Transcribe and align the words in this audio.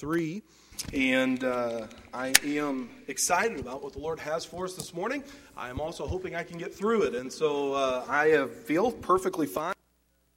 3. 0.00 0.42
And 0.94 1.44
uh, 1.44 1.86
I 2.14 2.32
am 2.42 2.88
excited 3.06 3.60
about 3.60 3.82
what 3.84 3.92
the 3.92 3.98
Lord 3.98 4.18
has 4.18 4.46
for 4.46 4.64
us 4.64 4.74
this 4.74 4.94
morning. 4.94 5.22
I 5.56 5.68
am 5.68 5.78
also 5.78 6.06
hoping 6.06 6.34
I 6.34 6.42
can 6.42 6.56
get 6.56 6.74
through 6.74 7.02
it. 7.02 7.14
And 7.14 7.30
so 7.30 7.74
uh, 7.74 8.06
I 8.08 8.46
feel 8.64 8.90
perfectly 8.90 9.46
fine. 9.46 9.74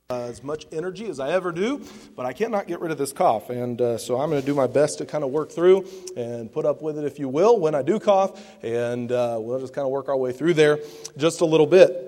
Uh, 0.09 0.25
as 0.25 0.43
much 0.43 0.67
energy 0.73 1.07
as 1.07 1.20
I 1.20 1.31
ever 1.31 1.53
do, 1.53 1.81
but 2.15 2.25
I 2.25 2.34
cannot 2.34 2.67
get 2.67 2.81
rid 2.81 2.91
of 2.91 2.97
this 2.97 3.13
cough. 3.13 3.49
And 3.49 3.79
uh, 3.79 3.97
so 3.97 4.20
I'm 4.20 4.29
going 4.29 4.41
to 4.41 4.45
do 4.45 4.53
my 4.53 4.67
best 4.67 4.97
to 4.97 5.05
kind 5.05 5.23
of 5.23 5.31
work 5.31 5.49
through 5.49 5.88
and 6.17 6.52
put 6.52 6.66
up 6.66 6.81
with 6.81 6.99
it, 6.99 7.05
if 7.05 7.17
you 7.17 7.30
will, 7.30 7.57
when 7.57 7.73
I 7.73 7.81
do 7.81 7.99
cough. 7.99 8.39
And 8.63 9.13
uh, 9.13 9.38
we'll 9.39 9.61
just 9.61 9.73
kind 9.73 9.85
of 9.85 9.91
work 9.91 10.09
our 10.09 10.17
way 10.17 10.34
through 10.34 10.55
there 10.55 10.80
just 11.16 11.39
a 11.39 11.45
little 11.45 11.66
bit. 11.66 12.05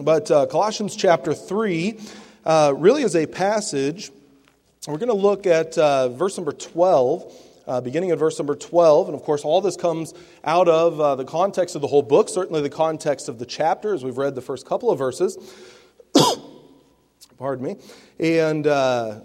but 0.02 0.28
uh, 0.32 0.46
Colossians 0.46 0.96
chapter 0.96 1.32
3 1.32 1.98
uh, 2.44 2.74
really 2.76 3.02
is 3.02 3.14
a 3.14 3.24
passage 3.24 4.10
we're 4.88 4.96
going 4.98 5.08
to 5.08 5.14
look 5.14 5.46
at 5.46 5.76
uh, 5.76 6.08
verse 6.08 6.38
number 6.38 6.52
12, 6.52 7.34
uh, 7.66 7.80
beginning 7.82 8.10
at 8.10 8.18
verse 8.18 8.38
number 8.38 8.54
12. 8.54 9.08
And 9.08 9.14
of 9.14 9.22
course, 9.22 9.44
all 9.44 9.60
this 9.60 9.76
comes 9.76 10.14
out 10.42 10.66
of 10.66 10.98
uh, 10.98 11.14
the 11.14 11.26
context 11.26 11.74
of 11.74 11.82
the 11.82 11.86
whole 11.86 12.00
book, 12.00 12.30
certainly 12.30 12.62
the 12.62 12.70
context 12.70 13.28
of 13.28 13.38
the 13.38 13.44
chapter 13.44 13.92
as 13.92 14.02
we've 14.02 14.16
read 14.16 14.34
the 14.34 14.40
first 14.40 14.64
couple 14.64 14.90
of 14.90 14.98
verses. 14.98 15.36
Pardon 17.38 17.66
me. 17.66 17.76
And 18.18 18.66
uh, 18.66 19.20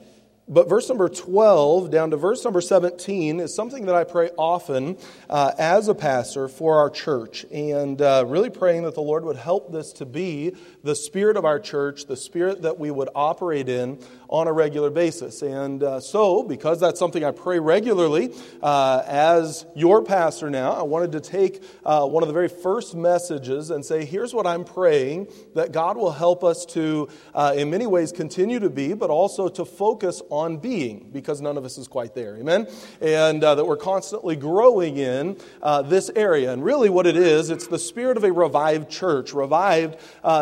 but 0.48 0.68
verse 0.68 0.90
number 0.90 1.08
12 1.08 1.90
down 1.90 2.12
to 2.12 2.18
verse 2.18 2.44
number 2.44 2.60
17 2.60 3.40
is 3.40 3.56
something 3.56 3.86
that 3.86 3.96
I 3.96 4.04
pray 4.04 4.30
often 4.38 4.98
uh, 5.30 5.54
as 5.58 5.88
a 5.88 5.96
pastor 5.96 6.50
for 6.50 6.80
our 6.80 6.90
church. 6.90 7.46
And 7.52 8.02
uh, 8.02 8.26
really 8.28 8.50
praying 8.50 8.84
that 8.84 8.94
the 8.94 9.02
Lord 9.02 9.24
would 9.24 9.38
help 9.38 9.72
this 9.72 9.94
to 9.94 10.06
be 10.06 10.54
the 10.84 10.96
spirit 10.96 11.38
of 11.38 11.46
our 11.46 11.60
church, 11.60 12.08
the 12.08 12.18
spirit 12.18 12.64
that 12.64 12.78
we 12.78 12.92
would 12.92 13.10
operate 13.16 13.70
in 13.70 14.00
on 14.34 14.48
a 14.48 14.52
regular 14.52 14.90
basis. 14.90 15.44
And 15.44 15.84
uh, 15.84 16.00
so, 16.00 16.42
because 16.42 16.80
that's 16.80 16.98
something 16.98 17.24
I 17.24 17.30
pray 17.30 17.60
regularly 17.60 18.34
uh, 18.64 19.04
as 19.06 19.64
your 19.76 20.02
pastor 20.04 20.50
now, 20.50 20.72
I 20.72 20.82
wanted 20.82 21.12
to 21.12 21.20
take 21.22 21.64
uh, 21.86 22.08
one 22.08 22.24
of 22.24 22.28
the 22.28 22.34
very 22.34 22.50
first 22.50 22.96
messages 22.96 23.70
and 23.70 23.86
say, 23.86 24.06
here's 24.06 24.34
what 24.34 24.48
I'm 24.48 24.66
praying 24.66 25.28
that 25.54 25.72
God 25.72 25.98
will 25.98 26.12
help 26.12 26.44
us 26.44 26.66
to, 26.68 27.10
uh, 27.36 27.54
in 27.56 27.70
many 27.70 27.86
ways, 27.86 28.12
continue 28.12 28.60
to 28.60 28.72
be, 28.72 28.94
but 28.96 29.12
also 29.12 29.50
to 29.50 29.66
focus 29.66 30.24
on 30.32 30.58
being, 30.58 31.12
because 31.14 31.40
none 31.40 31.56
of 31.56 31.64
us 31.64 31.78
is 31.78 31.88
quite 31.88 32.16
there. 32.16 32.36
Amen? 32.38 32.68
And 33.02 33.44
uh, 33.44 33.54
that 33.54 33.66
we're 33.66 33.78
constantly 33.78 34.36
growing 34.36 34.98
in 34.98 35.38
uh, 35.62 35.84
this 35.84 36.10
area. 36.16 36.52
And 36.52 36.66
really, 36.66 36.90
what 36.90 37.06
it 37.06 37.18
is, 37.18 37.52
it's 37.52 37.68
the 37.68 37.78
spirit 37.78 38.18
of 38.18 38.24
a 38.24 38.32
revived 38.32 38.90
church, 38.90 39.32
revived 39.32 40.00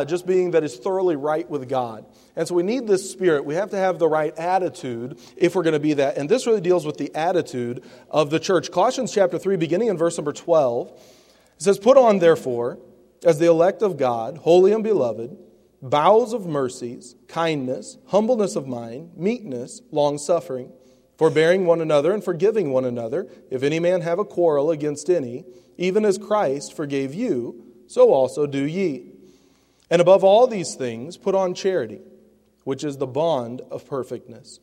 just 0.08 0.26
being 0.26 0.52
that 0.52 0.64
is 0.64 0.78
thoroughly 0.78 1.18
right 1.18 1.50
with 1.50 1.68
God. 1.68 2.06
And 2.36 2.48
so 2.48 2.56
we 2.56 2.64
need 2.64 2.88
this 2.88 3.12
spirit. 3.12 3.44
We 3.44 3.56
have 3.56 3.72
to 3.72 3.78
have 3.78 4.00
the 4.00 4.08
right 4.08 4.36
attitude 4.38 5.20
if 5.36 5.56
we're 5.56 5.64
going 5.64 5.74
to 5.74 5.80
be 5.80 5.94
that. 5.96 6.18
And 6.18 6.30
this 6.30 6.48
really 6.48 6.62
deals 6.62 6.86
with 6.86 6.98
the 6.98 7.14
attitude 7.14 7.84
of 8.10 8.30
the 8.30 8.40
church. 8.40 8.72
Colossians 8.72 9.14
chapter 9.14 9.38
3, 9.38 9.58
beginning 9.58 9.90
in 9.90 9.98
verse 9.98 10.18
number 10.18 10.32
12, 10.32 10.88
it 10.90 10.98
says, 11.58 11.78
Put 11.78 11.98
on, 11.98 12.20
therefore, 12.20 12.80
as 13.24 13.38
the 13.38 13.48
elect 13.48 13.82
of 13.82 13.98
God, 13.98 14.38
holy 14.38 14.72
and 14.72 14.84
beloved, 14.84 15.38
bowels 15.82 16.34
of 16.34 16.46
mercies, 16.46 17.16
kindness, 17.28 17.98
humbleness 18.08 18.56
of 18.56 18.66
mind, 18.66 19.12
meekness, 19.18 19.82
long 19.92 20.18
suffering, 20.18 20.72
forbearing 21.18 21.66
one 21.66 21.82
another 21.82 22.14
and 22.14 22.24
forgiving 22.24 22.72
one 22.72 22.86
another, 22.86 23.28
if 23.50 23.62
any 23.62 23.80
man 23.80 24.02
have 24.02 24.20
a 24.20 24.26
quarrel 24.26 24.72
against 24.72 25.10
any, 25.10 25.44
even 25.78 26.06
as 26.06 26.18
Christ 26.18 26.74
forgave 26.76 27.14
you, 27.14 27.64
so 27.88 28.14
also 28.14 28.48
do 28.48 28.64
ye. 28.64 29.12
And 29.90 30.02
above 30.02 30.24
all 30.24 30.48
these 30.48 30.76
things, 30.76 31.18
put 31.18 31.36
on 31.36 31.54
charity 31.54 32.00
which 32.64 32.84
is 32.84 32.98
the 32.98 33.08
bond 33.08 33.62
of 33.72 33.88
perfectness. 33.88 34.60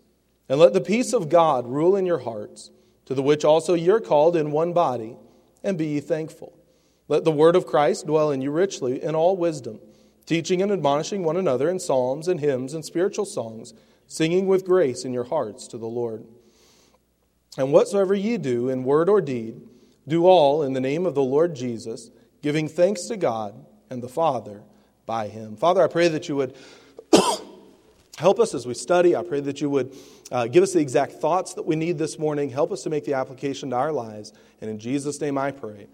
And 0.49 0.59
let 0.59 0.73
the 0.73 0.81
peace 0.81 1.13
of 1.13 1.29
God 1.29 1.67
rule 1.67 1.97
in 1.97 2.07
your 2.07 2.19
hearts, 2.19 2.71
to 3.05 3.15
the 3.15 3.23
which 3.23 3.45
also 3.45 3.75
you're 3.75 4.01
called 4.01 4.37
in 4.37 4.51
one 4.51 4.73
body, 4.73 5.17
and 5.63 5.77
be 5.77 5.87
ye 5.87 6.01
thankful. 6.01 6.57
Let 7.09 7.25
the 7.25 7.33
word 7.33 7.57
of 7.57 7.67
Christ 7.67 8.07
dwell 8.07 8.31
in 8.31 8.43
you 8.43 8.51
richly 8.51 9.03
in 9.03 9.15
all 9.15 9.37
wisdom, 9.37 9.81
teaching 10.27 10.63
and 10.63 10.71
admonishing 10.71 11.25
one 11.25 11.37
another 11.37 11.69
in 11.71 11.79
psalms 11.79 12.29
and 12.29 12.41
hymns 12.41 12.75
and 12.75 12.85
spiritual 12.85 13.25
songs, 13.25 13.75
singing 14.07 14.47
with 14.47 14.67
grace 14.67 15.05
in 15.05 15.13
your 15.13 15.25
hearts 15.25 15.67
to 15.69 15.79
the 15.79 15.87
Lord. 15.87 16.25
And 17.57 17.73
whatsoever 17.73 18.15
ye 18.15 18.37
do 18.37 18.69
in 18.69 18.85
word 18.85 19.09
or 19.09 19.21
deed, 19.21 19.61
do 20.07 20.27
all 20.27 20.63
in 20.63 20.75
the 20.75 20.81
name 20.81 21.07
of 21.07 21.15
the 21.15 21.23
Lord 21.23 21.55
Jesus, 21.55 22.11
giving 22.41 22.69
thanks 22.69 23.07
to 23.07 23.17
God 23.17 23.67
and 23.91 24.03
the 24.03 24.09
Father 24.09 24.63
by 25.07 25.29
him. 25.29 25.57
Father, 25.57 25.83
I 25.83 25.89
pray 25.89 26.09
that 26.09 26.29
you 26.29 26.37
would 26.37 26.55
Help 28.19 28.41
us 28.41 28.53
as 28.53 28.67
we 28.67 28.75
study. 28.75 29.15
I 29.15 29.23
pray 29.23 29.39
that 29.39 29.61
you 29.61 29.71
would 29.71 29.97
uh, 30.33 30.49
give 30.49 30.65
us 30.65 30.73
the 30.73 30.81
exact 30.81 31.13
thoughts 31.13 31.55
that 31.55 31.65
we 31.65 31.77
need 31.77 31.99
this 31.99 32.19
morning. 32.19 32.51
Help 32.51 32.73
us 32.73 32.83
to 32.83 32.91
make 32.91 33.05
the 33.05 33.15
application 33.15 33.71
to 33.71 33.77
our 33.77 33.93
lives. 33.93 34.33
And 34.61 34.69
in 34.69 34.81
Jesus' 34.81 35.21
name 35.21 35.39
I 35.39 35.53
pray. 35.53 35.87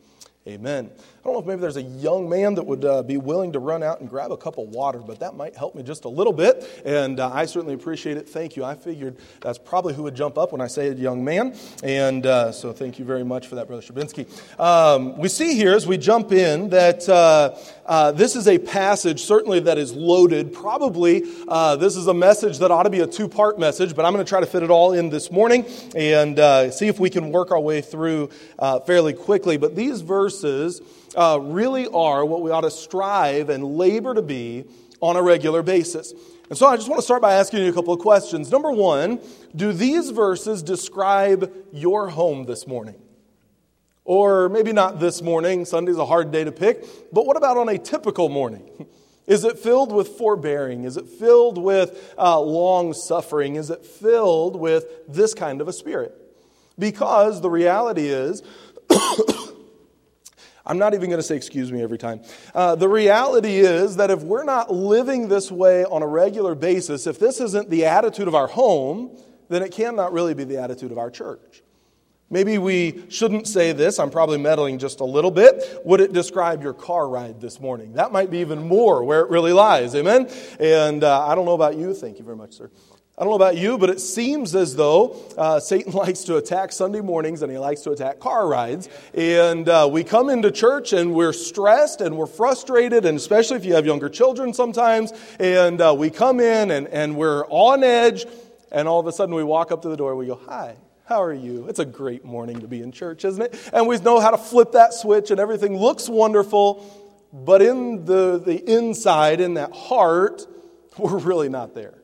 Amen. 0.46 0.90
I 0.94 1.24
don't 1.24 1.32
know 1.34 1.40
if 1.40 1.46
maybe 1.46 1.62
there's 1.62 1.78
a 1.78 1.82
young 1.82 2.28
man 2.28 2.54
that 2.56 2.64
would 2.64 2.84
uh, 2.84 3.02
be 3.02 3.16
willing 3.16 3.52
to 3.52 3.58
run 3.58 3.82
out 3.82 4.00
and 4.00 4.10
grab 4.10 4.30
a 4.30 4.36
cup 4.36 4.58
of 4.58 4.68
water, 4.68 4.98
but 4.98 5.20
that 5.20 5.34
might 5.34 5.56
help 5.56 5.74
me 5.74 5.82
just 5.82 6.04
a 6.04 6.08
little 6.08 6.34
bit. 6.34 6.82
And 6.84 7.18
uh, 7.18 7.30
I 7.32 7.46
certainly 7.46 7.74
appreciate 7.74 8.18
it. 8.18 8.28
Thank 8.28 8.54
you. 8.54 8.62
I 8.62 8.74
figured 8.74 9.16
that's 9.40 9.56
probably 9.56 9.94
who 9.94 10.02
would 10.02 10.14
jump 10.14 10.36
up 10.36 10.52
when 10.52 10.60
I 10.60 10.66
say 10.66 10.88
a 10.88 10.94
young 10.94 11.24
man. 11.24 11.56
And 11.82 12.26
uh, 12.26 12.52
so 12.52 12.74
thank 12.74 12.98
you 12.98 13.06
very 13.06 13.24
much 13.24 13.46
for 13.46 13.54
that, 13.54 13.68
Brother 13.68 13.82
Shabinsky. 13.82 14.26
Um, 14.60 15.18
we 15.18 15.28
see 15.28 15.54
here 15.54 15.74
as 15.74 15.86
we 15.86 15.96
jump 15.96 16.30
in 16.32 16.68
that 16.70 17.08
uh, 17.86 18.04
uh, 18.04 18.12
this 18.12 18.36
is 18.36 18.46
a 18.48 18.58
passage 18.58 19.22
certainly 19.22 19.60
that 19.60 19.78
is 19.78 19.94
loaded. 19.94 20.52
Probably 20.52 21.22
uh, 21.48 21.76
this 21.76 21.96
is 21.96 22.06
a 22.06 22.12
message 22.12 22.58
that 22.58 22.70
ought 22.70 22.82
to 22.82 22.90
be 22.90 23.00
a 23.00 23.06
two 23.06 23.28
part 23.28 23.58
message, 23.58 23.96
but 23.96 24.04
I'm 24.04 24.12
going 24.12 24.24
to 24.24 24.28
try 24.28 24.40
to 24.40 24.46
fit 24.46 24.62
it 24.62 24.70
all 24.70 24.92
in 24.92 25.08
this 25.08 25.30
morning 25.30 25.64
and 25.96 26.36
see 26.74 26.88
if 26.88 27.00
we 27.00 27.08
can 27.08 27.30
work 27.30 27.50
our 27.50 27.60
way 27.60 27.80
through 27.80 28.28
fairly 28.86 29.14
quickly. 29.14 29.56
But 29.56 29.74
these 29.74 30.02
verses 30.02 30.82
uh, 31.16 31.38
really 31.40 31.86
are 31.88 32.24
what 32.24 32.42
we 32.42 32.50
ought 32.50 32.62
to 32.62 32.70
strive 32.70 33.48
and 33.48 33.64
labor 33.64 34.14
to 34.14 34.22
be 34.22 34.64
on 35.00 35.16
a 35.16 35.22
regular 35.22 35.62
basis. 35.62 36.12
And 36.48 36.58
so 36.58 36.66
I 36.66 36.76
just 36.76 36.88
want 36.88 36.98
to 36.98 37.04
start 37.04 37.22
by 37.22 37.34
asking 37.34 37.62
you 37.62 37.70
a 37.70 37.72
couple 37.72 37.94
of 37.94 38.00
questions. 38.00 38.50
Number 38.50 38.70
one, 38.70 39.18
do 39.56 39.72
these 39.72 40.10
verses 40.10 40.62
describe 40.62 41.52
your 41.72 42.10
home 42.10 42.44
this 42.44 42.66
morning? 42.66 42.96
Or 44.04 44.50
maybe 44.50 44.72
not 44.72 45.00
this 45.00 45.22
morning, 45.22 45.64
Sunday's 45.64 45.96
a 45.96 46.04
hard 46.04 46.30
day 46.30 46.44
to 46.44 46.52
pick, 46.52 46.84
but 47.12 47.26
what 47.26 47.36
about 47.36 47.56
on 47.56 47.68
a 47.68 47.78
typical 47.78 48.28
morning? 48.28 48.86
Is 49.26 49.44
it 49.44 49.58
filled 49.58 49.90
with 49.90 50.08
forbearing? 50.18 50.84
Is 50.84 50.98
it 50.98 51.08
filled 51.08 51.56
with 51.56 52.14
uh, 52.18 52.38
long 52.38 52.92
suffering? 52.92 53.56
Is 53.56 53.70
it 53.70 53.86
filled 53.86 54.54
with 54.54 54.84
this 55.08 55.32
kind 55.32 55.62
of 55.62 55.68
a 55.68 55.72
spirit? 55.72 56.14
Because 56.78 57.40
the 57.40 57.48
reality 57.48 58.08
is, 58.08 58.42
I'm 60.66 60.76
not 60.76 60.92
even 60.92 61.08
going 61.08 61.18
to 61.18 61.22
say 61.22 61.36
excuse 61.36 61.72
me 61.72 61.82
every 61.82 61.96
time. 61.96 62.20
Uh, 62.54 62.74
the 62.74 62.88
reality 62.88 63.56
is 63.56 63.96
that 63.96 64.10
if 64.10 64.22
we're 64.22 64.44
not 64.44 64.70
living 64.70 65.28
this 65.28 65.50
way 65.50 65.86
on 65.86 66.02
a 66.02 66.06
regular 66.06 66.54
basis, 66.54 67.06
if 67.06 67.18
this 67.18 67.40
isn't 67.40 67.70
the 67.70 67.86
attitude 67.86 68.28
of 68.28 68.34
our 68.34 68.48
home, 68.48 69.16
then 69.48 69.62
it 69.62 69.72
cannot 69.72 70.12
really 70.12 70.34
be 70.34 70.44
the 70.44 70.58
attitude 70.58 70.92
of 70.92 70.98
our 70.98 71.10
church. 71.10 71.63
Maybe 72.30 72.58
we 72.58 73.04
shouldn't 73.10 73.46
say 73.46 73.72
this. 73.72 73.98
I'm 73.98 74.10
probably 74.10 74.38
meddling 74.38 74.78
just 74.78 75.00
a 75.00 75.04
little 75.04 75.30
bit. 75.30 75.80
Would 75.84 76.00
it 76.00 76.12
describe 76.12 76.62
your 76.62 76.72
car 76.72 77.08
ride 77.08 77.40
this 77.40 77.60
morning? 77.60 77.92
That 77.92 78.12
might 78.12 78.30
be 78.30 78.38
even 78.38 78.66
more 78.66 79.04
where 79.04 79.20
it 79.20 79.30
really 79.30 79.52
lies. 79.52 79.94
Amen? 79.94 80.28
And 80.58 81.04
uh, 81.04 81.26
I 81.26 81.34
don't 81.34 81.44
know 81.44 81.54
about 81.54 81.76
you. 81.76 81.94
Thank 81.94 82.18
you 82.18 82.24
very 82.24 82.36
much, 82.36 82.54
sir. 82.54 82.70
I 83.16 83.22
don't 83.22 83.30
know 83.30 83.36
about 83.36 83.56
you, 83.56 83.78
but 83.78 83.90
it 83.90 84.00
seems 84.00 84.56
as 84.56 84.74
though 84.74 85.16
uh, 85.38 85.60
Satan 85.60 85.92
likes 85.92 86.24
to 86.24 86.36
attack 86.36 86.72
Sunday 86.72 87.00
mornings 87.00 87.42
and 87.42 87.52
he 87.52 87.58
likes 87.58 87.82
to 87.82 87.92
attack 87.92 88.18
car 88.18 88.48
rides. 88.48 88.88
And 89.14 89.68
uh, 89.68 89.88
we 89.88 90.02
come 90.02 90.30
into 90.30 90.50
church 90.50 90.92
and 90.92 91.14
we're 91.14 91.32
stressed 91.32 92.00
and 92.00 92.16
we're 92.16 92.26
frustrated, 92.26 93.04
and 93.04 93.16
especially 93.16 93.58
if 93.58 93.64
you 93.64 93.74
have 93.74 93.86
younger 93.86 94.08
children 94.08 94.52
sometimes. 94.52 95.12
And 95.38 95.80
uh, 95.80 95.94
we 95.96 96.10
come 96.10 96.40
in 96.40 96.72
and, 96.72 96.88
and 96.88 97.16
we're 97.16 97.46
on 97.46 97.84
edge, 97.84 98.26
and 98.72 98.88
all 98.88 98.98
of 98.98 99.06
a 99.06 99.12
sudden 99.12 99.34
we 99.34 99.44
walk 99.44 99.70
up 99.70 99.82
to 99.82 99.88
the 99.88 99.96
door 99.96 100.10
and 100.10 100.18
we 100.18 100.26
go, 100.26 100.40
Hi. 100.48 100.76
How 101.04 101.22
are 101.22 101.34
you? 101.34 101.66
It's 101.68 101.80
a 101.80 101.84
great 101.84 102.24
morning 102.24 102.60
to 102.60 102.68
be 102.68 102.80
in 102.80 102.90
church, 102.90 103.26
isn't 103.26 103.42
it? 103.42 103.70
And 103.74 103.86
we 103.86 103.98
know 103.98 104.20
how 104.20 104.30
to 104.30 104.38
flip 104.38 104.72
that 104.72 104.94
switch, 104.94 105.30
and 105.30 105.38
everything 105.38 105.76
looks 105.76 106.08
wonderful. 106.08 106.82
But 107.30 107.60
in 107.60 108.06
the, 108.06 108.38
the 108.38 108.56
inside, 108.56 109.40
in 109.40 109.54
that 109.54 109.72
heart, 109.72 110.46
we're 110.98 111.18
really 111.18 111.50
not 111.50 111.74
there. 111.74 111.94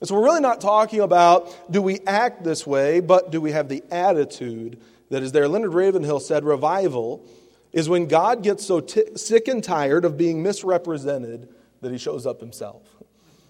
And 0.00 0.08
so 0.08 0.16
we're 0.16 0.24
really 0.24 0.40
not 0.40 0.60
talking 0.60 1.00
about 1.00 1.70
do 1.70 1.82
we 1.82 2.00
act 2.06 2.42
this 2.42 2.66
way, 2.66 3.00
but 3.00 3.30
do 3.30 3.40
we 3.40 3.52
have 3.52 3.68
the 3.68 3.82
attitude 3.90 4.80
that 5.10 5.22
is 5.22 5.32
there. 5.32 5.48
Leonard 5.48 5.74
Ravenhill 5.74 6.20
said 6.20 6.44
revival 6.44 7.24
is 7.72 7.88
when 7.88 8.06
God 8.06 8.42
gets 8.42 8.66
so 8.66 8.80
t- 8.80 9.16
sick 9.16 9.48
and 9.48 9.62
tired 9.62 10.04
of 10.04 10.16
being 10.16 10.42
misrepresented 10.42 11.48
that 11.80 11.92
he 11.92 11.98
shows 11.98 12.26
up 12.26 12.40
himself. 12.40 12.82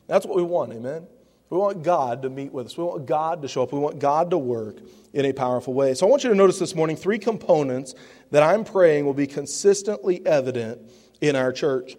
That's 0.07 0.27
what 0.27 0.37
we 0.37 0.43
want, 0.43 0.73
amen? 0.73 1.07
We 1.51 1.57
want 1.57 1.83
God 1.83 2.23
to 2.23 2.31
meet 2.31 2.53
with 2.53 2.67
us. 2.67 2.77
We 2.77 2.85
want 2.85 3.07
God 3.07 3.43
to 3.43 3.49
show 3.49 3.63
up. 3.63 3.73
We 3.73 3.79
want 3.79 3.99
God 3.99 4.31
to 4.31 4.39
work 4.39 4.77
in 5.13 5.25
a 5.25 5.33
powerful 5.33 5.73
way. 5.73 5.95
So 5.95 6.07
I 6.07 6.11
want 6.11 6.23
you 6.23 6.31
to 6.31 6.37
notice 6.37 6.59
this 6.59 6.75
morning 6.75 6.97
three 6.97 7.19
components 7.19 7.95
that 8.31 8.43
I'm 8.43 8.65
praying 8.65 9.07
will 9.07 9.15
be 9.15 9.27
consistently 9.27 10.25
evident 10.27 10.81
in 11.21 11.37
our 11.37 11.53
church. 11.53 11.97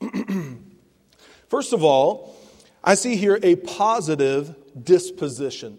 First 1.48 1.72
of 1.72 1.82
all, 1.82 2.36
I 2.82 2.94
see 2.94 3.16
here 3.16 3.40
a 3.42 3.56
positive 3.56 4.54
disposition. 4.80 5.78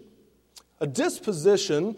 A 0.80 0.86
disposition 0.86 1.96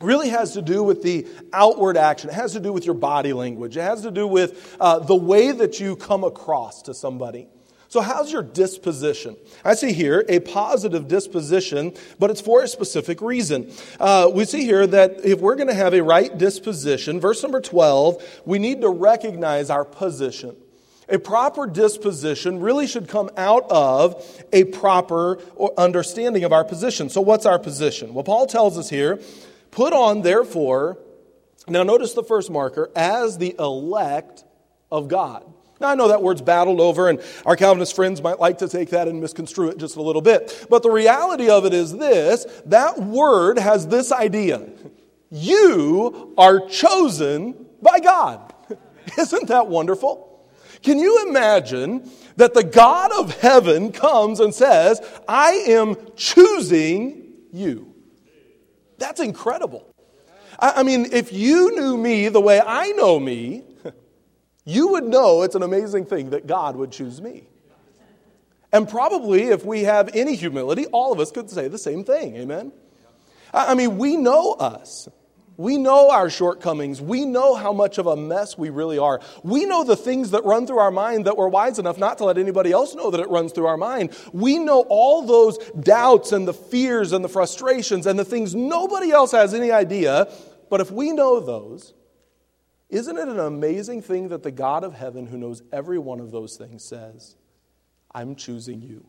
really 0.00 0.28
has 0.28 0.52
to 0.52 0.62
do 0.62 0.82
with 0.82 1.02
the 1.02 1.26
outward 1.52 1.96
action. 1.96 2.30
It 2.30 2.34
has 2.34 2.52
to 2.52 2.60
do 2.60 2.72
with 2.72 2.84
your 2.84 2.94
body 2.94 3.32
language. 3.32 3.76
It 3.76 3.82
has 3.82 4.02
to 4.02 4.10
do 4.10 4.26
with 4.26 4.76
uh, 4.80 4.98
the 5.00 5.16
way 5.16 5.52
that 5.52 5.80
you 5.80 5.96
come 5.96 6.24
across 6.24 6.82
to 6.82 6.94
somebody. 6.94 7.48
So, 7.88 8.00
how's 8.00 8.32
your 8.32 8.42
disposition? 8.42 9.36
I 9.64 9.74
see 9.74 9.92
here 9.92 10.24
a 10.28 10.40
positive 10.40 11.06
disposition, 11.06 11.94
but 12.18 12.30
it's 12.30 12.40
for 12.40 12.62
a 12.62 12.68
specific 12.68 13.20
reason. 13.22 13.72
Uh, 14.00 14.28
we 14.34 14.44
see 14.44 14.64
here 14.64 14.86
that 14.88 15.24
if 15.24 15.40
we're 15.40 15.54
going 15.54 15.68
to 15.68 15.74
have 15.74 15.94
a 15.94 16.02
right 16.02 16.36
disposition, 16.36 17.20
verse 17.20 17.42
number 17.42 17.60
12, 17.60 18.42
we 18.44 18.58
need 18.58 18.80
to 18.80 18.88
recognize 18.90 19.70
our 19.70 19.84
position. 19.84 20.56
A 21.08 21.18
proper 21.20 21.68
disposition 21.68 22.58
really 22.58 22.88
should 22.88 23.06
come 23.06 23.30
out 23.36 23.70
of 23.70 24.44
a 24.52 24.64
proper 24.64 25.38
understanding 25.78 26.42
of 26.42 26.52
our 26.52 26.64
position. 26.64 27.08
So, 27.08 27.20
what's 27.20 27.46
our 27.46 27.60
position? 27.60 28.12
Well, 28.12 28.24
Paul 28.24 28.46
tells 28.46 28.76
us 28.76 28.90
here 28.90 29.20
put 29.70 29.92
on, 29.92 30.22
therefore, 30.22 30.98
now 31.68 31.82
notice 31.82 32.12
the 32.12 32.22
first 32.22 32.50
marker, 32.50 32.90
as 32.94 33.38
the 33.38 33.54
elect 33.58 34.44
of 34.90 35.08
God. 35.08 35.44
Now, 35.80 35.88
I 35.88 35.94
know 35.94 36.08
that 36.08 36.22
word's 36.22 36.40
battled 36.40 36.80
over, 36.80 37.08
and 37.08 37.20
our 37.44 37.56
Calvinist 37.56 37.94
friends 37.94 38.22
might 38.22 38.40
like 38.40 38.58
to 38.58 38.68
take 38.68 38.90
that 38.90 39.08
and 39.08 39.20
misconstrue 39.20 39.68
it 39.68 39.78
just 39.78 39.96
a 39.96 40.02
little 40.02 40.22
bit. 40.22 40.66
But 40.70 40.82
the 40.82 40.90
reality 40.90 41.50
of 41.50 41.66
it 41.66 41.74
is 41.74 41.96
this 41.96 42.46
that 42.66 42.98
word 42.98 43.58
has 43.58 43.86
this 43.86 44.12
idea 44.12 44.68
you 45.30 46.34
are 46.38 46.66
chosen 46.68 47.66
by 47.82 47.98
God. 47.98 48.54
Isn't 49.18 49.48
that 49.48 49.66
wonderful? 49.66 50.48
Can 50.82 50.98
you 50.98 51.26
imagine 51.28 52.10
that 52.36 52.54
the 52.54 52.62
God 52.62 53.10
of 53.12 53.38
heaven 53.40 53.92
comes 53.92 54.40
and 54.40 54.54
says, 54.54 55.00
I 55.28 55.50
am 55.66 55.96
choosing 56.14 57.32
you? 57.52 57.95
That's 58.98 59.20
incredible. 59.20 59.86
I 60.58 60.82
mean, 60.82 61.06
if 61.12 61.32
you 61.32 61.74
knew 61.76 61.96
me 61.96 62.28
the 62.28 62.40
way 62.40 62.60
I 62.64 62.88
know 62.92 63.20
me, 63.20 63.62
you 64.64 64.88
would 64.88 65.04
know 65.04 65.42
it's 65.42 65.54
an 65.54 65.62
amazing 65.62 66.06
thing 66.06 66.30
that 66.30 66.46
God 66.46 66.76
would 66.76 66.92
choose 66.92 67.20
me. 67.20 67.48
And 68.72 68.88
probably, 68.88 69.44
if 69.44 69.64
we 69.64 69.84
have 69.84 70.14
any 70.14 70.34
humility, 70.34 70.86
all 70.86 71.12
of 71.12 71.20
us 71.20 71.30
could 71.30 71.50
say 71.50 71.68
the 71.68 71.78
same 71.78 72.04
thing. 72.04 72.36
Amen? 72.36 72.72
I 73.52 73.74
mean, 73.74 73.96
we 73.96 74.16
know 74.16 74.52
us. 74.52 75.08
We 75.56 75.78
know 75.78 76.10
our 76.10 76.28
shortcomings. 76.28 77.00
We 77.00 77.24
know 77.24 77.54
how 77.54 77.72
much 77.72 77.98
of 77.98 78.06
a 78.06 78.16
mess 78.16 78.58
we 78.58 78.70
really 78.70 78.98
are. 78.98 79.20
We 79.42 79.64
know 79.64 79.84
the 79.84 79.96
things 79.96 80.32
that 80.32 80.44
run 80.44 80.66
through 80.66 80.78
our 80.78 80.90
mind 80.90 81.24
that 81.26 81.36
we're 81.36 81.48
wise 81.48 81.78
enough 81.78 81.98
not 81.98 82.18
to 82.18 82.24
let 82.24 82.36
anybody 82.36 82.72
else 82.72 82.94
know 82.94 83.10
that 83.10 83.20
it 83.20 83.28
runs 83.30 83.52
through 83.52 83.66
our 83.66 83.78
mind. 83.78 84.16
We 84.32 84.58
know 84.58 84.82
all 84.88 85.22
those 85.22 85.58
doubts 85.70 86.32
and 86.32 86.46
the 86.46 86.54
fears 86.54 87.12
and 87.12 87.24
the 87.24 87.28
frustrations 87.28 88.06
and 88.06 88.18
the 88.18 88.24
things 88.24 88.54
nobody 88.54 89.10
else 89.10 89.32
has 89.32 89.54
any 89.54 89.70
idea. 89.70 90.30
But 90.68 90.80
if 90.80 90.90
we 90.90 91.12
know 91.12 91.40
those, 91.40 91.94
isn't 92.90 93.16
it 93.16 93.28
an 93.28 93.40
amazing 93.40 94.02
thing 94.02 94.28
that 94.28 94.42
the 94.42 94.50
God 94.50 94.84
of 94.84 94.94
heaven, 94.94 95.26
who 95.26 95.38
knows 95.38 95.62
every 95.72 95.98
one 95.98 96.20
of 96.20 96.30
those 96.30 96.56
things, 96.56 96.84
says, 96.84 97.34
I'm 98.12 98.36
choosing 98.36 98.82
you? 98.82 99.06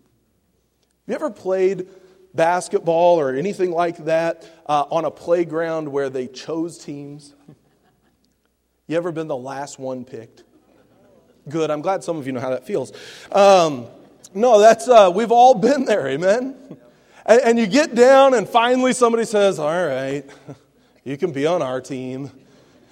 Have 1.07 1.07
you 1.07 1.15
ever 1.15 1.29
played 1.29 1.87
basketball 2.37 3.19
or 3.19 3.35
anything 3.35 3.71
like 3.71 3.97
that 4.05 4.49
uh, 4.67 4.85
on 4.89 5.03
a 5.03 5.11
playground 5.11 5.91
where 5.91 6.09
they 6.09 6.27
chose 6.27 6.77
teams? 6.77 7.35
You 8.87 8.95
ever 8.95 9.11
been 9.11 9.27
the 9.27 9.35
last 9.35 9.77
one 9.79 10.05
picked? 10.05 10.43
Good. 11.49 11.69
I'm 11.69 11.81
glad 11.81 12.03
some 12.03 12.17
of 12.17 12.25
you 12.25 12.31
know 12.31 12.39
how 12.39 12.51
that 12.51 12.65
feels. 12.65 12.93
Um, 13.31 13.87
no, 14.33 14.59
that's 14.59 14.87
uh, 14.87 15.11
we've 15.13 15.31
all 15.31 15.53
been 15.53 15.83
there. 15.83 16.07
Amen. 16.07 16.55
And, 17.25 17.41
and 17.41 17.59
you 17.59 17.67
get 17.67 17.95
down, 17.95 18.33
and 18.33 18.47
finally 18.47 18.93
somebody 18.93 19.25
says, 19.25 19.59
"All 19.59 19.85
right, 19.85 20.23
you 21.03 21.17
can 21.17 21.31
be 21.31 21.45
on 21.45 21.61
our 21.61 21.81
team." 21.81 22.31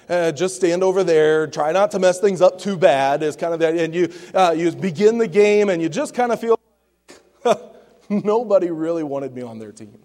Uh, 0.08 0.32
just 0.32 0.56
stand 0.56 0.84
over 0.84 1.04
there. 1.04 1.48
Try 1.48 1.72
not 1.72 1.92
to 1.92 2.00
mess 2.00 2.20
things 2.20 2.42
up 2.42 2.60
too 2.60 2.78
bad. 2.78 3.24
Is 3.24 3.36
kind 3.36 3.54
of 3.54 3.60
that, 3.60 3.76
and 3.76 3.94
you 3.94 4.12
uh, 4.34 4.54
you 4.56 4.72
begin 4.72 5.18
the 5.18 5.28
game, 5.28 5.70
and 5.70 5.82
you 5.82 5.90
just 5.90 6.14
kind 6.14 6.32
of 6.32 6.40
feel 6.40 6.60
Nobody 8.24 8.72
really 8.72 9.04
wanted 9.04 9.34
me 9.34 9.42
on 9.42 9.60
their 9.60 9.72
team. 9.72 10.00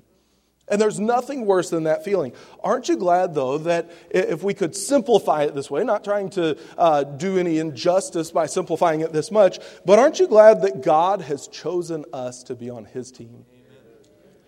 And 0.71 0.81
there's 0.81 1.01
nothing 1.01 1.47
worse 1.47 1.69
than 1.69 1.83
that 1.85 2.05
feeling. 2.05 2.33
Aren't 2.63 2.89
you 2.89 2.97
glad, 2.97 3.35
though, 3.35 3.59
that 3.59 3.91
if 4.09 4.45
we 4.45 4.55
could 4.55 4.77
simplify 4.77 5.43
it 5.43 5.55
this 5.55 5.69
way, 5.69 5.83
not 5.83 6.05
trying 6.05 6.31
to 6.31 6.57
uh, 6.79 7.03
do 7.03 7.39
any 7.39 7.59
injustice 7.59 8.31
by 8.31 8.47
simplifying 8.47 9.01
it 9.01 9.13
this 9.13 9.33
much, 9.33 9.59
but 9.85 9.99
aren't 9.99 10.21
you 10.21 10.29
glad 10.29 10.63
that 10.63 10.83
God 10.83 11.23
has 11.23 11.49
chosen 11.49 12.05
us 12.13 12.45
to 12.45 12.55
be 12.55 12.71
on 12.71 12.85
His 12.85 13.11
team? 13.11 13.45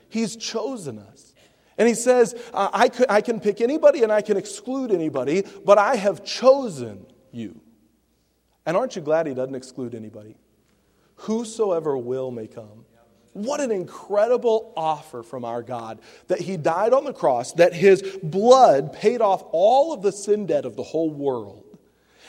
He's 0.09 0.37
chosen 0.37 1.01
us. 1.01 1.35
And 1.77 1.89
He 1.89 1.95
says, 1.95 2.37
I, 2.55 2.89
could, 2.89 3.07
I 3.09 3.21
can 3.21 3.41
pick 3.41 3.61
anybody 3.61 4.05
and 4.05 4.13
I 4.13 4.23
can 4.23 4.37
exclude 4.37 4.93
anybody, 4.93 5.43
but 5.65 5.77
I 5.77 5.97
have 5.97 6.25
chosen 6.25 7.05
you. 7.33 7.61
And 8.65 8.77
aren't 8.77 8.95
you 8.95 9.03
glad 9.03 9.27
He 9.27 9.35
doesn't 9.35 9.57
exclude 9.57 9.93
anybody? 9.93 10.37
Whosoever 11.17 11.99
will 11.99 12.31
may 12.31 12.47
come. 12.47 12.85
What 13.33 13.61
an 13.61 13.71
incredible 13.71 14.73
offer 14.77 15.23
from 15.23 15.45
our 15.45 15.63
God 15.63 16.01
that 16.29 16.41
He 16.41 16.57
died 16.57 16.93
on 16.93 17.05
the 17.05 17.13
cross, 17.13 17.53
that 17.55 17.73
His 17.73 18.03
blood 18.23 18.93
paid 18.93 19.21
off 19.21 19.43
all 19.53 19.93
of 19.93 20.03
the 20.03 20.13
sin 20.13 20.47
debt 20.47 20.65
of 20.65 20.77
the 20.77 20.83
whole 20.83 21.11
world. 21.11 21.65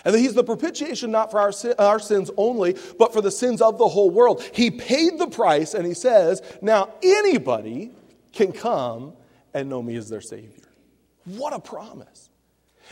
And 0.06 0.14
that 0.14 0.20
He's 0.20 0.34
the 0.34 0.44
propitiation 0.44 1.12
not 1.12 1.32
for 1.32 1.40
our, 1.40 1.52
sin, 1.52 1.74
our 1.78 2.00
sins 2.00 2.32
only, 2.38 2.78
but 2.98 3.14
for 3.14 3.22
the 3.22 3.32
sins 3.32 3.62
of 3.62 3.78
the 3.78 3.88
whole 3.88 4.10
world. 4.10 4.42
He 4.54 4.72
paid 4.72 5.18
the 5.18 5.28
price, 5.28 5.74
and 5.74 5.86
He 5.86 5.94
says, 5.94 6.42
now 6.62 6.94
anybody 7.04 7.92
can 8.32 8.52
come 8.52 9.14
and 9.54 9.70
know 9.70 9.82
me 9.82 9.96
as 9.96 10.10
their 10.10 10.22
Savior. 10.22 10.68
What 11.26 11.54
a 11.54 11.60
promise. 11.60 12.30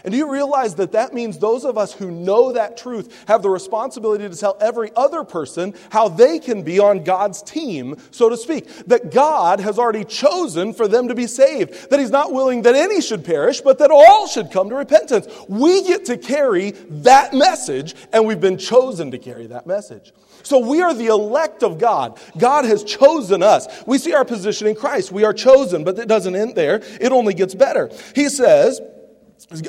And 0.04 0.12
do 0.12 0.18
you 0.18 0.32
realize 0.32 0.76
that 0.76 0.94
that 0.94 1.14
means 1.14 1.38
those 1.38 1.64
of 1.64 1.78
us 1.78 1.94
who 1.94 2.10
know 2.10 2.54
that 2.54 2.78
truth 2.78 3.26
have 3.28 3.42
the 3.42 3.50
responsibility 3.50 4.28
to 4.28 4.36
tell 4.36 4.58
every 4.60 4.92
other 4.96 5.24
person 5.24 5.76
how 5.92 6.08
they 6.08 6.40
can 6.40 6.64
be 6.64 6.80
on 6.80 7.04
God's 7.04 7.42
team, 7.44 7.98
so 8.10 8.30
to 8.30 8.38
speak? 8.38 8.68
That 8.88 9.12
God 9.12 9.60
has 9.60 9.78
already 9.78 10.04
chosen 10.04 10.74
for 10.74 10.88
them 10.88 11.08
to 11.08 11.16
be 11.16 11.28
saved. 11.28 11.90
That 11.90 12.00
He's 12.00 12.10
not 12.10 12.34
willing 12.34 12.64
that 12.64 12.76
any 12.76 13.02
should 13.02 13.24
perish, 13.24 13.62
but 13.62 13.78
that 13.80 13.92
all 13.92 14.28
should 14.28 14.52
come 14.52 14.70
to 14.70 14.76
repentance. 14.76 15.28
We 15.48 15.84
get 15.84 16.06
to 16.06 16.18
carry 16.18 16.72
that 16.72 17.34
message, 17.34 17.96
and 18.12 18.26
we've 18.26 18.42
been 18.42 18.58
chosen 18.58 19.12
to 19.12 19.20
carry 19.20 19.48
that 19.48 19.68
message. 19.68 20.14
So 20.44 20.58
we 20.58 20.82
are 20.82 20.94
the 20.94 21.08
elect 21.08 21.64
of 21.64 21.78
God. 21.78 22.20
God 22.38 22.66
has 22.66 22.84
chosen 22.84 23.44
us. 23.44 23.68
We 23.86 24.00
see 24.00 24.14
our 24.14 24.26
position 24.26 24.68
in 24.68 24.76
Christ. 24.76 25.12
We 25.12 25.24
are 25.24 25.34
chosen, 25.34 25.84
but 25.84 26.00
it 26.00 26.08
doesn't 26.08 26.36
end 26.36 26.56
there. 26.56 26.82
It 27.00 27.12
only 27.12 27.36
gets 27.36 27.54
better. 27.54 27.92
He 28.16 28.30
says, 28.30 28.82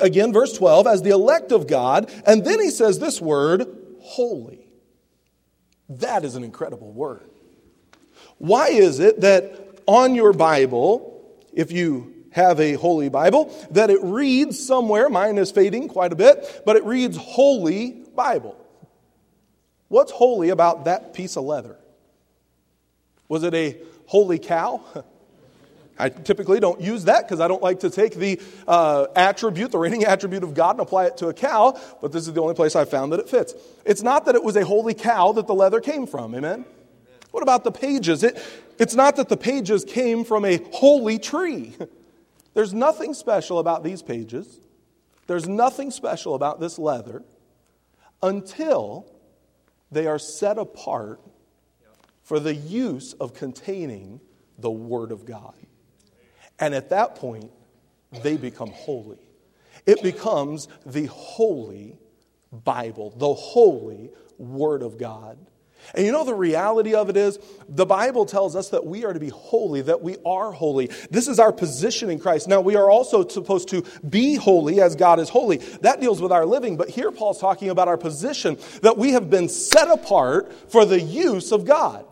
Again, 0.01 0.31
verse 0.31 0.53
12, 0.53 0.87
as 0.87 1.01
the 1.01 1.09
elect 1.09 1.51
of 1.51 1.67
God. 1.67 2.11
And 2.25 2.45
then 2.45 2.59
he 2.59 2.69
says 2.69 2.99
this 2.99 3.19
word, 3.19 3.67
holy. 4.01 4.67
That 5.89 6.23
is 6.23 6.35
an 6.35 6.43
incredible 6.43 6.91
word. 6.91 7.29
Why 8.37 8.69
is 8.69 8.99
it 8.99 9.21
that 9.21 9.79
on 9.85 10.15
your 10.15 10.33
Bible, 10.33 11.23
if 11.53 11.71
you 11.71 12.13
have 12.31 12.59
a 12.59 12.73
holy 12.73 13.09
Bible, 13.09 13.53
that 13.71 13.89
it 13.89 13.99
reads 14.01 14.65
somewhere, 14.65 15.09
mine 15.09 15.37
is 15.37 15.51
fading 15.51 15.87
quite 15.87 16.11
a 16.11 16.15
bit, 16.15 16.63
but 16.65 16.75
it 16.75 16.83
reads 16.83 17.17
Holy 17.17 18.05
Bible? 18.15 18.57
What's 19.87 20.11
holy 20.11 20.49
about 20.49 20.85
that 20.85 21.13
piece 21.13 21.37
of 21.37 21.43
leather? 21.43 21.77
Was 23.27 23.43
it 23.43 23.53
a 23.53 23.77
holy 24.07 24.39
cow? 24.39 24.83
I 25.97 26.09
typically 26.09 26.59
don't 26.59 26.81
use 26.81 27.05
that 27.05 27.27
because 27.27 27.39
I 27.39 27.47
don't 27.47 27.61
like 27.61 27.81
to 27.81 27.89
take 27.89 28.15
the 28.15 28.41
uh, 28.67 29.07
attribute, 29.15 29.71
the 29.71 29.77
reigning 29.77 30.03
attribute 30.05 30.43
of 30.43 30.53
God, 30.53 30.71
and 30.71 30.79
apply 30.79 31.05
it 31.05 31.17
to 31.17 31.27
a 31.27 31.33
cow, 31.33 31.79
but 32.01 32.11
this 32.11 32.27
is 32.27 32.33
the 32.33 32.41
only 32.41 32.55
place 32.55 32.75
I've 32.75 32.89
found 32.89 33.11
that 33.13 33.19
it 33.19 33.29
fits. 33.29 33.53
It's 33.85 34.01
not 34.01 34.25
that 34.25 34.35
it 34.35 34.43
was 34.43 34.55
a 34.55 34.65
holy 34.65 34.93
cow 34.93 35.33
that 35.33 35.47
the 35.47 35.53
leather 35.53 35.79
came 35.79 36.07
from, 36.07 36.33
amen? 36.35 36.65
What 37.31 37.43
about 37.43 37.63
the 37.63 37.71
pages? 37.71 38.23
It, 38.23 38.41
it's 38.79 38.95
not 38.95 39.15
that 39.17 39.29
the 39.29 39.37
pages 39.37 39.83
came 39.83 40.23
from 40.23 40.45
a 40.45 40.59
holy 40.71 41.19
tree. 41.19 41.75
There's 42.53 42.73
nothing 42.73 43.13
special 43.13 43.59
about 43.59 43.83
these 43.83 44.01
pages, 44.03 44.59
there's 45.25 45.47
nothing 45.47 45.89
special 45.89 46.35
about 46.35 46.59
this 46.59 46.77
leather 46.77 47.23
until 48.21 49.09
they 49.91 50.05
are 50.05 50.19
set 50.19 50.57
apart 50.57 51.21
for 52.23 52.39
the 52.39 52.53
use 52.53 53.13
of 53.13 53.33
containing 53.33 54.19
the 54.57 54.69
Word 54.69 55.11
of 55.11 55.25
God. 55.25 55.55
And 56.59 56.73
at 56.73 56.89
that 56.89 57.15
point, 57.15 57.51
they 58.21 58.37
become 58.37 58.71
holy. 58.71 59.19
It 59.85 60.01
becomes 60.01 60.67
the 60.85 61.05
holy 61.05 61.97
Bible, 62.51 63.13
the 63.17 63.33
holy 63.33 64.11
Word 64.37 64.83
of 64.83 64.97
God. 64.97 65.37
And 65.93 66.05
you 66.05 66.11
know, 66.11 66.23
the 66.23 66.33
reality 66.33 66.93
of 66.95 67.09
it 67.09 67.17
is, 67.17 67.39
the 67.67 67.85
Bible 67.85 68.25
tells 68.25 68.55
us 68.55 68.69
that 68.69 68.85
we 68.85 69.03
are 69.03 69.11
to 69.11 69.19
be 69.19 69.29
holy, 69.29 69.81
that 69.81 70.01
we 70.01 70.15
are 70.25 70.51
holy. 70.51 70.89
This 71.11 71.27
is 71.27 71.39
our 71.39 71.51
position 71.51 72.09
in 72.09 72.19
Christ. 72.19 72.47
Now, 72.47 72.61
we 72.61 72.75
are 72.75 72.89
also 72.89 73.27
supposed 73.27 73.67
to 73.69 73.83
be 74.07 74.35
holy 74.35 74.79
as 74.79 74.95
God 74.95 75.19
is 75.19 75.27
holy. 75.27 75.57
That 75.81 75.99
deals 75.99 76.21
with 76.21 76.31
our 76.31 76.45
living. 76.45 76.77
But 76.77 76.89
here, 76.89 77.11
Paul's 77.11 77.39
talking 77.39 77.69
about 77.69 77.89
our 77.89 77.97
position, 77.97 78.57
that 78.81 78.97
we 78.97 79.11
have 79.11 79.29
been 79.29 79.49
set 79.49 79.89
apart 79.89 80.71
for 80.71 80.85
the 80.85 81.01
use 81.01 81.51
of 81.51 81.65
God. 81.65 82.05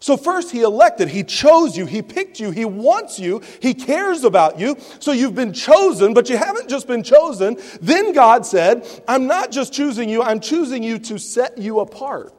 So, 0.00 0.16
first, 0.16 0.50
He 0.50 0.62
elected, 0.62 1.08
He 1.08 1.24
chose 1.24 1.76
you, 1.76 1.86
He 1.86 2.02
picked 2.02 2.40
you, 2.40 2.50
He 2.50 2.64
wants 2.64 3.18
you, 3.18 3.42
He 3.60 3.74
cares 3.74 4.24
about 4.24 4.58
you. 4.58 4.76
So, 5.00 5.12
you've 5.12 5.34
been 5.34 5.52
chosen, 5.52 6.14
but 6.14 6.28
you 6.28 6.36
haven't 6.36 6.68
just 6.68 6.86
been 6.86 7.02
chosen. 7.02 7.58
Then 7.80 8.12
God 8.12 8.46
said, 8.46 8.86
I'm 9.08 9.26
not 9.26 9.50
just 9.50 9.72
choosing 9.72 10.08
you, 10.08 10.22
I'm 10.22 10.40
choosing 10.40 10.82
you 10.82 10.98
to 11.00 11.18
set 11.18 11.58
you 11.58 11.80
apart. 11.80 12.32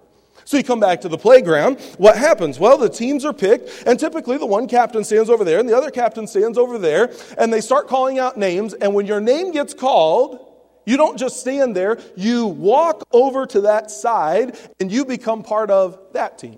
So 0.50 0.58
you 0.58 0.64
come 0.64 0.80
back 0.80 1.02
to 1.02 1.10
the 1.10 1.18
playground. 1.18 1.80
What 2.00 2.18
happens? 2.18 2.58
Well, 2.58 2.80
the 2.80 2.90
teams 2.90 3.24
are 3.24 3.34
picked, 3.34 3.84
and 3.86 4.00
typically 4.00 4.36
the 4.40 4.48
one 4.48 4.68
captain 4.68 5.04
stands 5.04 5.30
over 5.30 5.44
there, 5.44 5.60
and 5.60 5.70
the 5.70 5.78
other 5.78 5.92
captain 5.92 6.26
stands 6.26 6.58
over 6.58 6.80
there, 6.80 7.14
and 7.38 7.54
they 7.54 7.62
start 7.62 7.88
calling 7.88 8.18
out 8.18 8.36
names. 8.36 8.74
And 8.74 8.96
when 8.96 9.06
your 9.06 9.20
name 9.20 9.52
gets 9.52 9.76
called, 9.76 10.40
you 10.88 10.98
don't 10.98 11.20
just 11.20 11.40
stand 11.40 11.76
there, 11.76 12.00
you 12.16 12.48
walk 12.48 13.04
over 13.12 13.46
to 13.46 13.62
that 13.62 13.92
side, 13.92 14.58
and 14.80 14.92
you 14.92 15.06
become 15.06 15.44
part 15.44 15.70
of 15.70 16.00
that 16.14 16.40
team. 16.40 16.58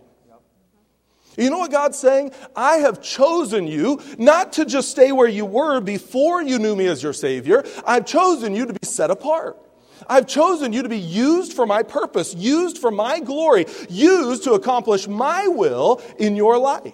You 1.38 1.50
know 1.50 1.60
what 1.60 1.72
God's 1.72 1.98
saying? 1.98 2.32
I 2.56 2.78
have 2.78 3.02
chosen 3.02 3.68
you 3.68 4.02
not 4.18 4.54
to 4.54 4.66
just 4.66 4.90
stay 4.90 5.12
where 5.12 5.28
you 5.28 5.46
were 5.46 5.80
before 5.80 6.42
you 6.42 6.60
knew 6.60 6.76
me 6.76 6.88
as 6.88 7.02
your 7.02 7.14
Savior. 7.14 7.64
I've 7.86 8.06
chosen 8.06 8.54
you 8.54 8.66
to 8.66 8.74
be 8.74 8.86
set 8.86 9.12
apart. 9.12 9.58
I've 10.08 10.28
chosen 10.28 10.74
you 10.74 10.84
to 10.84 10.90
be 10.90 11.00
used 11.00 11.54
for 11.54 11.66
my 11.66 11.84
purpose, 11.84 12.34
used 12.34 12.80
for 12.80 12.92
my 12.92 13.20
glory, 13.20 13.66
used 13.90 14.44
to 14.44 14.54
accomplish 14.54 15.08
my 15.08 15.48
will 15.48 16.02
in 16.18 16.36
your 16.36 16.58
life. 16.58 16.94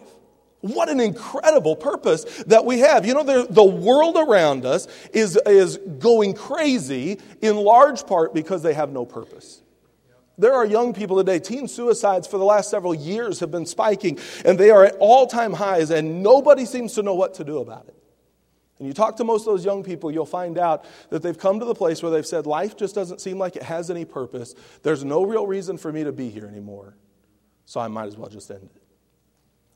What 0.61 0.89
an 0.89 0.99
incredible 0.99 1.75
purpose 1.75 2.23
that 2.47 2.65
we 2.65 2.79
have. 2.79 3.05
You 3.05 3.13
know, 3.13 3.23
the, 3.23 3.47
the 3.49 3.63
world 3.63 4.17
around 4.17 4.65
us 4.65 4.87
is, 5.13 5.39
is 5.45 5.77
going 5.77 6.33
crazy 6.33 7.19
in 7.41 7.55
large 7.55 8.05
part 8.05 8.33
because 8.33 8.63
they 8.63 8.73
have 8.73 8.91
no 8.91 9.05
purpose. 9.05 9.61
There 10.37 10.53
are 10.53 10.65
young 10.65 10.93
people 10.93 11.17
today, 11.17 11.39
teen 11.39 11.67
suicides 11.67 12.27
for 12.27 12.37
the 12.37 12.45
last 12.45 12.69
several 12.69 12.93
years 12.93 13.39
have 13.39 13.49
been 13.49 13.65
spiking, 13.65 14.19
and 14.45 14.57
they 14.57 14.69
are 14.69 14.85
at 14.85 14.95
all 14.99 15.25
time 15.25 15.53
highs, 15.53 15.89
and 15.89 16.21
nobody 16.21 16.65
seems 16.65 16.93
to 16.93 17.01
know 17.01 17.15
what 17.15 17.33
to 17.35 17.43
do 17.43 17.57
about 17.57 17.87
it. 17.87 17.95
And 18.77 18.87
you 18.87 18.93
talk 18.93 19.15
to 19.17 19.23
most 19.23 19.41
of 19.41 19.45
those 19.47 19.65
young 19.65 19.83
people, 19.83 20.11
you'll 20.11 20.27
find 20.27 20.59
out 20.59 20.85
that 21.09 21.23
they've 21.23 21.37
come 21.37 21.59
to 21.59 21.65
the 21.65 21.73
place 21.73 22.03
where 22.03 22.11
they've 22.11 22.25
said, 22.25 22.45
Life 22.45 22.77
just 22.77 22.93
doesn't 22.93 23.19
seem 23.19 23.39
like 23.39 23.55
it 23.55 23.63
has 23.63 23.89
any 23.89 24.05
purpose. 24.05 24.53
There's 24.83 25.03
no 25.03 25.23
real 25.23 25.47
reason 25.47 25.79
for 25.79 25.91
me 25.91 26.03
to 26.03 26.11
be 26.11 26.29
here 26.29 26.45
anymore, 26.45 26.95
so 27.65 27.79
I 27.79 27.87
might 27.87 28.05
as 28.05 28.15
well 28.15 28.29
just 28.29 28.51
end 28.51 28.69
it. 28.75 28.83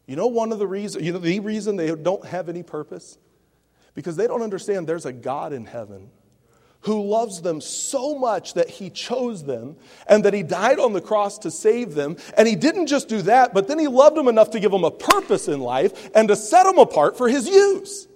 You 0.06 0.16
know, 0.16 0.28
one 0.28 0.52
of 0.52 0.60
the 0.60 0.68
reasons, 0.68 1.04
you 1.04 1.14
know, 1.14 1.20
the 1.20 1.40
reason 1.40 1.76
they 1.76 1.96
don't 1.96 2.26
have 2.26 2.50
any 2.50 2.62
purpose? 2.62 3.18
Because 3.96 4.16
they 4.16 4.28
don't 4.28 4.44
understand 4.44 4.88
there's 4.88 5.08
a 5.08 5.14
God 5.14 5.54
in 5.54 5.66
heaven 5.66 6.12
who 6.82 7.04
loves 7.04 7.42
them 7.42 7.62
so 7.62 8.18
much 8.18 8.56
that 8.56 8.70
he 8.70 8.90
chose 8.90 9.44
them 9.44 9.76
and 10.08 10.26
that 10.26 10.34
he 10.34 10.44
died 10.44 10.80
on 10.80 10.94
the 10.94 11.02
cross 11.02 11.38
to 11.40 11.52
save 11.52 11.94
them. 11.94 12.18
And 12.38 12.48
he 12.48 12.56
didn't 12.56 12.88
just 12.88 13.08
do 13.08 13.22
that, 13.24 13.54
but 13.54 13.68
then 13.68 13.80
he 13.80 13.88
loved 13.88 14.18
them 14.18 14.28
enough 14.28 14.52
to 14.52 14.60
give 14.60 14.72
them 14.72 14.84
a 14.84 14.92
purpose 14.92 15.48
in 15.48 15.60
life 15.60 16.10
and 16.16 16.28
to 16.28 16.36
set 16.36 16.64
them 16.64 16.80
apart 16.80 17.18
for 17.18 17.30
his 17.30 17.48
use. 17.48 18.08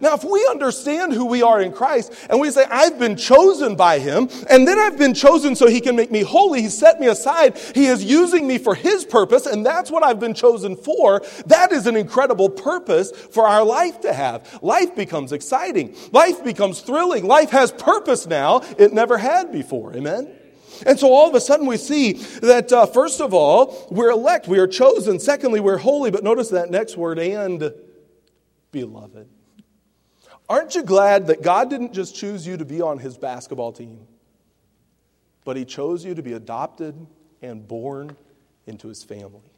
Now, 0.00 0.14
if 0.14 0.24
we 0.24 0.46
understand 0.50 1.12
who 1.12 1.26
we 1.26 1.42
are 1.42 1.60
in 1.60 1.72
Christ 1.72 2.12
and 2.28 2.40
we 2.40 2.50
say, 2.50 2.64
I've 2.70 2.98
been 2.98 3.16
chosen 3.16 3.76
by 3.76 3.98
Him, 3.98 4.28
and 4.48 4.66
then 4.66 4.78
I've 4.78 4.98
been 4.98 5.14
chosen 5.14 5.56
so 5.56 5.66
He 5.66 5.80
can 5.80 5.96
make 5.96 6.10
me 6.10 6.22
holy, 6.22 6.62
He 6.62 6.68
set 6.68 7.00
me 7.00 7.08
aside, 7.08 7.58
He 7.74 7.86
is 7.86 8.04
using 8.04 8.46
me 8.46 8.58
for 8.58 8.74
His 8.74 9.04
purpose, 9.04 9.46
and 9.46 9.64
that's 9.64 9.90
what 9.90 10.04
I've 10.04 10.20
been 10.20 10.34
chosen 10.34 10.76
for, 10.76 11.22
that 11.46 11.72
is 11.72 11.86
an 11.86 11.96
incredible 11.96 12.48
purpose 12.48 13.10
for 13.10 13.46
our 13.46 13.64
life 13.64 14.00
to 14.02 14.12
have. 14.12 14.58
Life 14.62 14.94
becomes 14.94 15.32
exciting, 15.32 15.96
life 16.12 16.44
becomes 16.44 16.80
thrilling, 16.80 17.26
life 17.26 17.50
has 17.50 17.72
purpose 17.72 18.26
now 18.26 18.62
it 18.78 18.92
never 18.92 19.18
had 19.18 19.52
before. 19.52 19.94
Amen? 19.96 20.36
And 20.86 20.98
so 20.98 21.12
all 21.12 21.28
of 21.28 21.34
a 21.34 21.40
sudden 21.40 21.66
we 21.66 21.76
see 21.76 22.14
that, 22.40 22.72
uh, 22.72 22.86
first 22.86 23.20
of 23.20 23.34
all, 23.34 23.86
we're 23.90 24.10
elect, 24.10 24.48
we 24.48 24.58
are 24.58 24.66
chosen. 24.66 25.18
Secondly, 25.18 25.60
we're 25.60 25.76
holy. 25.76 26.10
But 26.10 26.24
notice 26.24 26.48
that 26.50 26.70
next 26.70 26.96
word, 26.96 27.18
and 27.18 27.72
beloved. 28.72 29.28
Aren't 30.50 30.74
you 30.74 30.82
glad 30.82 31.28
that 31.28 31.42
God 31.42 31.70
didn't 31.70 31.92
just 31.92 32.16
choose 32.16 32.44
you 32.44 32.56
to 32.56 32.64
be 32.64 32.80
on 32.80 32.98
his 32.98 33.16
basketball 33.16 33.70
team, 33.70 34.00
but 35.44 35.56
he 35.56 35.64
chose 35.64 36.04
you 36.04 36.12
to 36.16 36.22
be 36.22 36.32
adopted 36.32 37.06
and 37.40 37.66
born 37.68 38.16
into 38.66 38.88
his 38.88 39.04
family? 39.04 39.48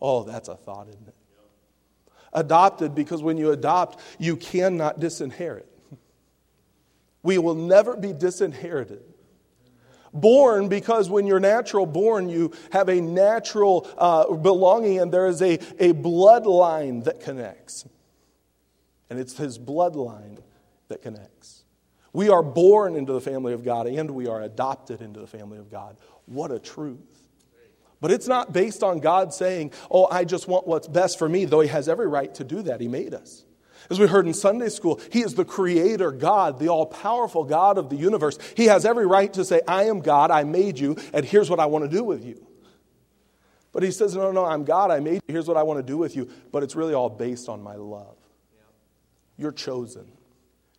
Oh, 0.00 0.22
that's 0.22 0.48
a 0.48 0.54
thought, 0.54 0.88
isn't 0.88 1.08
it? 1.08 1.14
Adopted 2.32 2.94
because 2.94 3.20
when 3.20 3.36
you 3.36 3.50
adopt, 3.50 3.98
you 4.20 4.36
cannot 4.36 5.00
disinherit. 5.00 5.66
We 7.24 7.38
will 7.38 7.56
never 7.56 7.96
be 7.96 8.12
disinherited. 8.12 9.02
Born 10.12 10.68
because 10.68 11.10
when 11.10 11.26
you're 11.26 11.40
natural 11.40 11.86
born, 11.86 12.28
you 12.28 12.52
have 12.70 12.88
a 12.88 13.00
natural 13.00 13.90
uh, 13.98 14.32
belonging 14.34 15.00
and 15.00 15.10
there 15.10 15.26
is 15.26 15.42
a, 15.42 15.54
a 15.80 15.92
bloodline 15.92 17.02
that 17.04 17.22
connects 17.22 17.86
and 19.10 19.18
it's 19.18 19.36
his 19.36 19.58
bloodline 19.58 20.38
that 20.88 21.02
connects. 21.02 21.64
We 22.12 22.28
are 22.28 22.42
born 22.42 22.94
into 22.94 23.12
the 23.12 23.20
family 23.20 23.52
of 23.52 23.64
God 23.64 23.86
and 23.86 24.10
we 24.12 24.28
are 24.28 24.40
adopted 24.40 25.02
into 25.02 25.20
the 25.20 25.26
family 25.26 25.58
of 25.58 25.70
God. 25.70 25.96
What 26.26 26.52
a 26.52 26.58
truth. 26.58 27.24
But 28.00 28.12
it's 28.12 28.28
not 28.28 28.52
based 28.52 28.82
on 28.82 29.00
God 29.00 29.32
saying, 29.32 29.72
Oh, 29.90 30.06
I 30.10 30.24
just 30.24 30.46
want 30.46 30.66
what's 30.66 30.86
best 30.86 31.18
for 31.18 31.28
me, 31.28 31.46
though 31.46 31.60
He 31.60 31.68
has 31.68 31.88
every 31.88 32.06
right 32.06 32.32
to 32.34 32.44
do 32.44 32.62
that. 32.62 32.80
He 32.80 32.86
made 32.86 33.14
us. 33.14 33.44
As 33.90 33.98
we 33.98 34.06
heard 34.06 34.26
in 34.26 34.34
Sunday 34.34 34.68
school, 34.68 35.00
He 35.10 35.22
is 35.22 35.34
the 35.34 35.44
creator 35.44 36.12
God, 36.12 36.58
the 36.58 36.68
all 36.68 36.86
powerful 36.86 37.44
God 37.44 37.78
of 37.78 37.90
the 37.90 37.96
universe. 37.96 38.38
He 38.56 38.66
has 38.66 38.84
every 38.84 39.06
right 39.06 39.32
to 39.32 39.44
say, 39.44 39.60
I 39.66 39.84
am 39.84 40.00
God, 40.00 40.30
I 40.30 40.44
made 40.44 40.78
you, 40.78 40.96
and 41.12 41.24
here's 41.24 41.50
what 41.50 41.60
I 41.60 41.66
want 41.66 41.90
to 41.90 41.96
do 41.96 42.04
with 42.04 42.24
you. 42.24 42.46
But 43.72 43.82
He 43.82 43.90
says, 43.90 44.14
No, 44.14 44.30
no, 44.32 44.44
I'm 44.44 44.64
God, 44.64 44.90
I 44.90 45.00
made 45.00 45.22
you, 45.26 45.32
here's 45.32 45.48
what 45.48 45.56
I 45.56 45.62
want 45.62 45.78
to 45.78 45.82
do 45.82 45.96
with 45.96 46.14
you. 46.14 46.28
But 46.52 46.62
it's 46.62 46.76
really 46.76 46.94
all 46.94 47.08
based 47.08 47.48
on 47.48 47.62
my 47.62 47.76
love. 47.76 48.16
You're 49.36 49.52
chosen. 49.52 50.06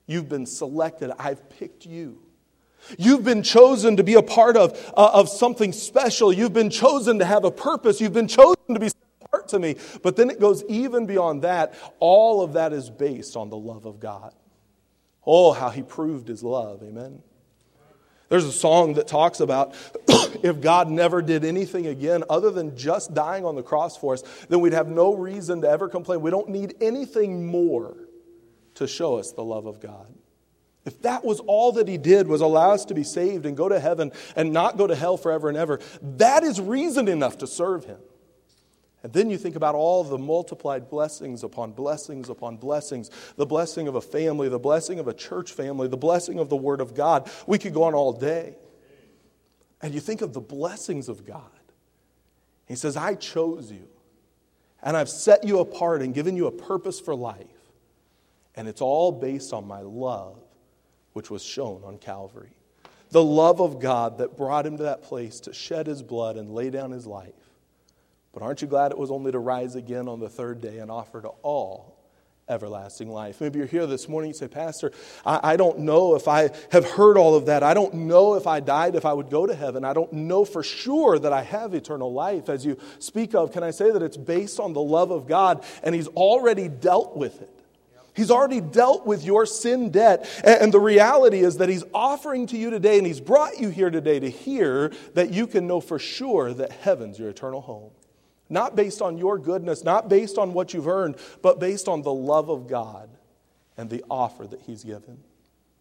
You've 0.08 0.30
been 0.30 0.46
selected. 0.46 1.12
I've 1.18 1.50
picked 1.50 1.86
you. 1.86 2.20
You've 2.98 3.24
been 3.24 3.42
chosen 3.42 3.98
to 3.98 4.04
be 4.04 4.14
a 4.14 4.22
part 4.22 4.58
of, 4.58 4.94
uh, 4.96 5.12
of 5.14 5.30
something 5.30 5.74
special. 5.74 6.32
You've 6.32 6.54
been 6.54 6.70
chosen 6.70 7.20
to 7.20 7.26
have 7.26 7.44
a 7.44 7.52
purpose. 7.52 8.00
You've 8.00 8.14
been 8.14 8.28
chosen 8.28 8.74
to 8.74 8.80
be 8.80 8.90
part 9.32 9.48
to 9.50 9.60
me. 9.60 9.76
But 10.04 10.16
then 10.16 10.30
it 10.30 10.40
goes 10.40 10.64
even 10.66 11.06
beyond 11.06 11.42
that. 11.42 11.74
All 12.00 12.44
of 12.44 12.54
that 12.54 12.74
is 12.74 12.90
based 12.90 13.36
on 13.36 13.50
the 13.50 13.58
love 13.58 13.86
of 13.86 14.00
God. 14.00 14.34
Oh, 15.26 15.54
how 15.54 15.70
he 15.70 15.82
proved 15.82 16.28
his 16.28 16.44
love. 16.44 16.84
Amen. 16.84 17.24
There's 18.30 18.46
a 18.46 18.52
song 18.52 18.96
that 18.96 19.08
talks 19.08 19.40
about 19.40 19.74
if 20.44 20.62
God 20.62 20.90
never 20.90 21.22
did 21.22 21.44
anything 21.44 21.88
again 21.88 22.24
other 22.30 22.52
than 22.52 22.76
just 22.78 23.14
dying 23.14 23.46
on 23.46 23.56
the 23.56 23.64
cross 23.64 23.98
for 23.98 24.14
us, 24.14 24.24
then 24.50 24.60
we'd 24.60 24.74
have 24.74 24.88
no 24.88 25.16
reason 25.16 25.62
to 25.62 25.70
ever 25.70 25.90
complain. 25.90 26.22
We 26.22 26.32
don't 26.32 26.50
need 26.50 26.76
anything 26.82 27.48
more 27.48 27.96
to 28.76 28.88
show 28.88 29.16
us 29.18 29.32
the 29.32 29.44
love 29.44 29.66
of 29.66 29.80
God. 29.80 30.14
If 30.86 31.02
that 31.02 31.26
was 31.26 31.40
all 31.40 31.72
that 31.74 31.88
he 31.88 31.98
did 31.98 32.28
was 32.28 32.42
allow 32.42 32.72
us 32.72 32.86
to 32.86 32.94
be 32.94 33.04
saved 33.04 33.46
and 33.46 33.58
go 33.58 33.68
to 33.68 33.80
heaven 33.80 34.12
and 34.36 34.54
not 34.54 34.78
go 34.78 34.86
to 34.86 34.96
hell 34.96 35.18
forever 35.18 35.50
and 35.50 35.58
ever, 35.58 35.80
that 36.02 36.44
is 36.44 36.62
reason 36.62 37.08
enough 37.08 37.40
to 37.40 37.48
serve 37.48 37.86
him. 37.86 37.98
And 39.02 39.14
then 39.14 39.30
you 39.30 39.38
think 39.38 39.56
about 39.56 39.76
all 39.76 40.04
the 40.04 40.18
multiplied 40.18 40.90
blessings 40.90 41.44
upon 41.44 41.74
blessings 41.74 42.30
upon 42.30 42.58
blessings 42.58 43.12
the 43.36 43.46
blessing 43.46 43.88
of 43.88 43.96
a 43.96 44.02
family, 44.02 44.50
the 44.50 44.60
blessing 44.60 45.00
of 45.00 45.08
a 45.08 45.14
church 45.14 45.52
family, 45.52 45.88
the 45.88 45.98
blessing 45.98 46.40
of 46.40 46.50
the 46.50 46.56
Word 46.56 46.82
of 46.82 46.96
God. 46.96 47.30
We 47.46 47.58
could 47.58 47.74
go 47.74 47.84
on 47.84 47.94
all 47.94 48.14
day. 48.14 48.56
And 49.82 49.94
you 49.94 50.00
think 50.00 50.22
of 50.22 50.34
the 50.34 50.42
blessings 50.42 51.10
of 51.10 51.26
God. 51.26 51.42
He 52.68 52.76
says, 52.76 52.98
I 52.98 53.14
chose 53.14 53.72
you, 53.72 53.88
and 54.82 54.98
I've 54.98 55.10
set 55.10 55.44
you 55.44 55.60
apart 55.60 56.02
and 56.02 56.14
given 56.14 56.36
you 56.36 56.48
a 56.48 56.52
purpose 56.52 57.00
for 57.00 57.14
life. 57.14 57.46
And 58.56 58.68
it's 58.68 58.82
all 58.82 59.12
based 59.12 59.54
on 59.54 59.68
my 59.68 59.82
love, 59.82 60.38
which 61.14 61.30
was 61.30 61.44
shown 61.44 61.82
on 61.84 61.98
Calvary. 61.98 62.56
The 63.12 63.24
love 63.24 63.62
of 63.62 63.80
God 63.80 64.18
that 64.18 64.38
brought 64.38 64.66
him 64.66 64.78
to 64.78 64.84
that 64.84 65.04
place 65.04 65.40
to 65.42 65.54
shed 65.54 65.88
his 65.88 66.02
blood 66.02 66.38
and 66.38 66.52
lay 66.52 66.70
down 66.70 66.92
his 66.92 67.06
life. 67.06 67.34
But 68.34 68.44
aren't 68.44 68.62
you 68.62 68.68
glad 68.68 68.92
it 68.92 68.98
was 68.98 69.12
only 69.12 69.32
to 69.32 69.40
rise 69.40 69.76
again 69.76 70.10
on 70.10 70.20
the 70.20 70.28
third 70.28 70.60
day 70.60 70.80
and 70.80 70.92
offer 70.92 71.22
to 71.22 71.30
all 71.42 71.98
everlasting 72.50 73.10
life? 73.10 73.40
Maybe 73.40 73.60
you're 73.60 73.68
here 73.68 73.88
this 73.88 74.10
morning, 74.10 74.32
you 74.32 74.34
say, 74.34 74.50
Pastor, 74.50 74.92
I, 75.26 75.54
I 75.54 75.56
don't 75.56 75.80
know 75.80 76.16
if 76.16 76.28
I 76.28 76.50
have 76.72 76.86
heard 76.86 77.18
all 77.18 77.36
of 77.36 77.46
that. 77.46 77.64
I 77.64 77.74
don't 77.74 77.94
know 77.94 78.36
if 78.36 78.46
I 78.46 78.60
died, 78.60 78.96
if 78.96 79.06
I 79.06 79.14
would 79.14 79.30
go 79.30 79.46
to 79.46 79.56
heaven. 79.56 79.86
I 79.86 79.94
don't 79.94 80.12
know 80.12 80.44
for 80.44 80.64
sure 80.64 81.18
that 81.18 81.32
I 81.32 81.44
have 81.44 81.74
eternal 81.74 82.12
life. 82.12 82.50
As 82.50 82.66
you 82.66 82.78
speak 83.00 83.34
of, 83.36 83.54
can 83.54 83.64
I 83.64 83.72
say 83.72 83.90
that 83.92 84.02
it's 84.02 84.18
based 84.18 84.60
on 84.60 84.74
the 84.74 84.82
love 84.82 85.12
of 85.12 85.28
God 85.28 85.64
and 85.82 85.96
He's 85.96 86.10
already 86.10 86.68
dealt 86.68 87.16
with 87.16 87.42
it? 87.42 87.55
He's 88.16 88.32
already 88.32 88.62
dealt 88.62 89.06
with 89.06 89.24
your 89.26 89.46
sin 89.46 89.92
debt. 89.92 90.28
And 90.44 90.74
the 90.74 90.80
reality 90.80 91.40
is 91.40 91.58
that 91.58 91.70
He's 91.70 91.84
offering 91.94 92.48
to 92.48 92.58
you 92.58 92.70
today, 92.70 92.98
and 92.98 93.06
He's 93.06 93.20
brought 93.20 93.60
you 93.60 93.70
here 93.70 93.90
today 93.90 94.20
to 94.20 94.30
hear 94.30 94.92
that 95.14 95.32
you 95.32 95.48
can 95.48 95.68
know 95.68 95.82
for 95.82 96.00
sure 96.00 96.54
that 96.54 96.72
heaven's 96.72 97.20
your 97.20 97.30
eternal 97.30 97.62
home. 97.62 97.92
Not 98.50 98.76
based 98.76 99.02
on 99.02 99.18
your 99.18 99.38
goodness, 99.38 99.84
not 99.84 100.08
based 100.08 100.38
on 100.38 100.54
what 100.54 100.74
you've 100.74 100.88
earned, 100.88 101.16
but 101.42 101.60
based 101.60 101.88
on 101.88 102.04
the 102.04 102.14
love 102.14 102.50
of 102.50 102.68
God 102.68 103.10
and 103.78 103.90
the 103.90 104.04
offer 104.10 104.48
that 104.48 104.62
He's 104.62 104.84
given. 104.84 105.20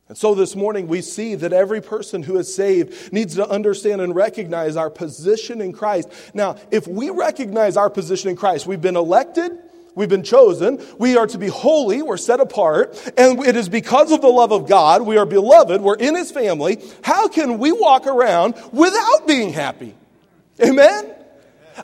And 0.09 0.19
so 0.19 0.35
this 0.35 0.55
morning 0.55 0.87
we 0.87 1.01
see 1.01 1.35
that 1.37 1.53
every 1.53 1.81
person 1.81 2.23
who 2.23 2.37
is 2.37 2.55
saved 2.55 3.13
needs 3.13 3.37
to 3.37 3.49
understand 3.49 4.01
and 4.03 4.15
recognize 4.15 4.77
our 4.77 4.91
position 4.91 5.61
in 5.61 5.73
Christ. 5.73 6.11
Now, 6.35 6.57
if 6.71 6.87
we 6.87 7.11
recognize 7.11 7.77
our 7.77 7.89
position 7.89 8.31
in 8.31 8.37
Christ, 8.37 8.67
we've 8.67 8.83
been 8.83 8.97
elected, 8.97 9.53
we've 9.95 10.09
been 10.09 10.23
chosen, 10.23 10.85
we 10.99 11.17
are 11.17 11.27
to 11.27 11.39
be 11.39 11.49
holy, 11.49 12.03
we're 12.03 12.17
set 12.17 12.41
apart, 12.41 12.97
and 13.17 13.45
it 13.45 13.57
is 13.57 13.69
because 13.69 14.13
of 14.13 14.21
the 14.21 14.29
love 14.29 14.53
of 14.53 14.69
God, 14.69 15.03
we 15.03 15.17
are 15.17 15.27
beloved, 15.27 15.81
we're 15.81 15.97
in 15.97 16.15
His 16.15 16.31
family. 16.31 16.83
How 17.03 17.29
can 17.29 17.59
we 17.59 17.73
walk 17.73 18.07
around 18.07 18.55
without 18.73 19.27
being 19.27 19.53
happy? 19.53 19.95
Amen? 20.63 21.15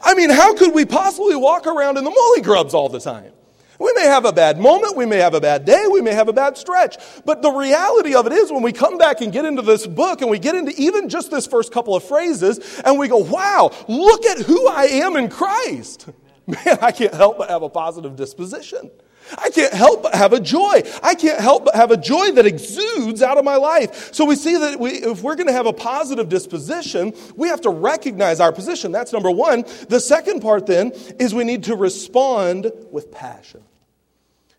I 0.03 0.15
mean, 0.15 0.31
how 0.31 0.55
could 0.55 0.75
we 0.75 0.85
possibly 0.85 1.35
walk 1.37 1.67
around 1.67 1.99
in 1.99 2.05
the 2.05 2.11
molly 2.11 2.43
grubs 2.43 2.75
all 2.75 2.89
the 2.89 3.01
time? 3.01 3.33
We 3.81 3.93
may 3.95 4.05
have 4.05 4.27
a 4.27 4.33
bad 4.33 4.59
moment, 4.61 4.95
we 4.95 5.07
may 5.07 5.17
have 5.19 5.33
a 5.33 5.41
bad 5.41 5.65
day, 5.65 5.87
we 5.91 6.03
may 6.03 6.13
have 6.13 6.29
a 6.29 6.35
bad 6.35 6.59
stretch. 6.59 6.99
But 7.25 7.41
the 7.41 7.51
reality 7.51 8.15
of 8.15 8.27
it 8.27 8.33
is, 8.33 8.53
when 8.53 8.63
we 8.63 8.73
come 8.73 8.99
back 8.99 9.23
and 9.23 9.33
get 9.33 9.47
into 9.47 9.63
this 9.63 9.87
book 9.87 10.21
and 10.21 10.31
we 10.31 10.39
get 10.39 10.55
into 10.55 10.73
even 10.77 11.09
just 11.09 11.31
this 11.31 11.47
first 11.47 11.73
couple 11.73 11.97
of 11.97 12.05
phrases, 12.05 12.81
and 12.85 12.99
we 12.99 13.09
go, 13.09 13.17
wow, 13.17 13.71
look 13.89 14.27
at 14.27 14.39
who 14.41 14.69
I 14.69 14.85
am 14.85 15.17
in 15.17 15.31
Christ. 15.31 16.11
Man, 16.47 16.79
I 16.81 16.93
can't 16.93 17.15
help 17.15 17.39
but 17.39 17.51
have 17.51 17.63
a 17.63 17.69
positive 17.69 18.17
disposition. 18.17 18.91
I 19.39 19.51
can't 19.51 19.73
help 19.73 20.03
but 20.03 20.15
have 20.15 20.33
a 20.33 20.41
joy. 20.41 20.83
I 21.03 21.15
can't 21.15 21.39
help 21.41 21.67
but 21.67 21.75
have 21.75 21.91
a 21.91 21.97
joy 21.97 22.33
that 22.33 22.47
exudes 22.47 23.23
out 23.23 23.39
of 23.39 23.45
my 23.45 23.57
life. 23.57 24.13
So 24.13 24.25
we 24.25 24.35
see 24.35 24.57
that 24.57 24.81
we, 24.81 24.91
if 24.91 25.23
we're 25.23 25.37
going 25.37 25.47
to 25.47 25.53
have 25.53 25.67
a 25.67 25.73
positive 25.73 26.29
disposition, 26.29 27.13
we 27.37 27.49
have 27.49 27.61
to 27.63 27.71
recognize 27.71 28.41
our 28.41 28.53
position. 28.53 28.93
That's 28.93 29.13
number 29.13 29.31
one. 29.31 29.65
The 29.89 30.01
second 30.01 30.41
part 30.41 30.67
then 30.67 30.93
is 31.19 31.35
we 31.35 31.45
need 31.45 31.65
to 31.65 31.77
respond 31.77 32.73
with 32.91 33.13
passion. 33.13 33.63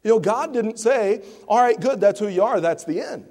You 0.04 0.12
know, 0.12 0.20
God 0.20 0.54
didn't 0.54 0.80
say, 0.80 1.24
all 1.48 1.60
right, 1.60 1.80
good, 1.80 2.00
that's 2.00 2.20
who 2.20 2.28
you 2.28 2.44
are, 2.44 2.60
that's 2.60 2.86
the 2.86 3.02
end. 3.02 3.31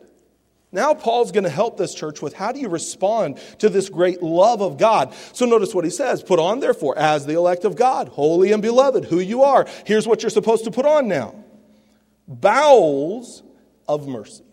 Now, 0.73 0.95
Paul's 0.95 1.33
going 1.33 1.45
to 1.45 1.51
help 1.51 1.77
this 1.77 1.95
church 1.95 2.23
with 2.23 2.33
how 2.33 2.53
do 2.53 2.61
you 2.61 2.69
respond 2.69 3.39
to 3.59 3.69
this 3.69 3.89
great 3.89 4.23
love 4.23 4.63
of 4.63 4.79
God. 4.79 5.13
So, 5.33 5.45
notice 5.45 5.75
what 5.75 5.85
he 5.85 5.91
says 5.91 6.23
Put 6.23 6.39
on, 6.39 6.61
therefore, 6.61 6.97
as 6.97 7.27
the 7.27 7.35
elect 7.35 7.65
of 7.65 7.77
God, 7.77 8.09
holy 8.09 8.53
and 8.53 8.63
beloved, 8.63 9.05
who 9.05 9.19
you 9.19 9.43
are. 9.43 9.67
Here's 9.85 10.07
what 10.07 10.23
you're 10.23 10.31
supposed 10.31 10.65
to 10.65 10.71
put 10.71 10.87
on 10.87 11.09
now 11.09 11.35
bowels 12.29 13.43
of 13.89 14.07
mercy. 14.07 14.45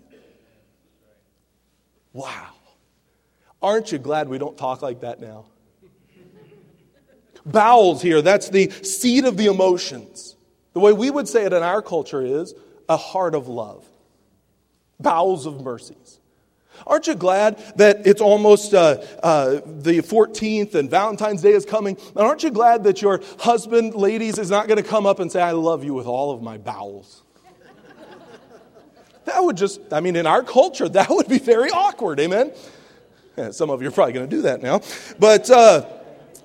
Wow. 2.13 2.53
Aren't 3.62 3.91
you 3.91 4.00
glad 4.00 4.27
we 4.27 4.39
don't 4.39 4.57
talk 4.57 4.81
like 4.81 5.01
that 5.01 5.19
now? 5.19 5.45
Bowels 7.45 8.01
here, 8.01 8.21
that's 8.21 8.50
the 8.50 8.71
seat 8.71 9.25
of 9.25 9.38
the 9.38 9.45
emotions. 9.45 10.36
The 10.74 10.79
way 10.79 10.93
we 10.93 11.09
would 11.09 11.27
say 11.27 11.45
it 11.45 11.53
in 11.53 11.63
our 11.63 11.81
culture 11.81 12.21
is 12.21 12.53
a 12.89 12.97
heart 12.97 13.36
of 13.36 13.47
love, 13.47 13.86
bowels 15.00 15.46
of 15.46 15.62
mercies. 15.62 16.20
Aren't 16.86 17.08
you 17.08 17.16
glad 17.16 17.58
that 17.77 18.06
it's 18.06 18.22
almost 18.22 18.74
uh, 18.74 19.04
uh, 19.24 19.62
the 19.66 20.00
14th 20.00 20.75
and 20.75 20.89
Valentine's 20.89 21.42
Day 21.42 21.54
is 21.54 21.66
coming? 21.66 21.98
And 22.16 22.20
aren't 22.20 22.44
you 22.44 22.51
glad 22.51 22.84
that 22.84 23.01
your 23.01 23.22
husband, 23.39 23.96
ladies, 23.96 24.38
is 24.38 24.51
not 24.51 24.68
going 24.68 24.82
to 24.82 24.88
come 24.88 25.06
up 25.06 25.20
and 25.20 25.32
say, 25.32 25.42
I 25.42 25.51
love 25.51 25.84
you 25.84 25.94
with 25.94 26.06
all 26.06 26.32
of 26.32 26.42
my 26.42 26.58
bowels? 26.58 27.24
that 29.25 29.44
would 29.44 29.58
just, 29.58 29.82
I 29.92 30.01
mean, 30.01 30.16
in 30.16 30.27
our 30.27 30.44
culture, 30.44 30.88
that 30.89 31.10
would 31.10 31.27
be 31.27 31.39
very 31.39 31.72
awkward, 31.72 32.20
amen? 32.20 32.51
Yeah, 33.38 33.51
some 33.51 33.70
of 33.70 33.82
you 33.82 33.88
are 33.88 33.92
probably 33.92 34.13
going 34.13 34.30
to 34.30 34.36
do 34.36 34.44
that 34.44 34.62
now. 34.62 34.82
But, 35.20 35.50
uh, 35.50 35.86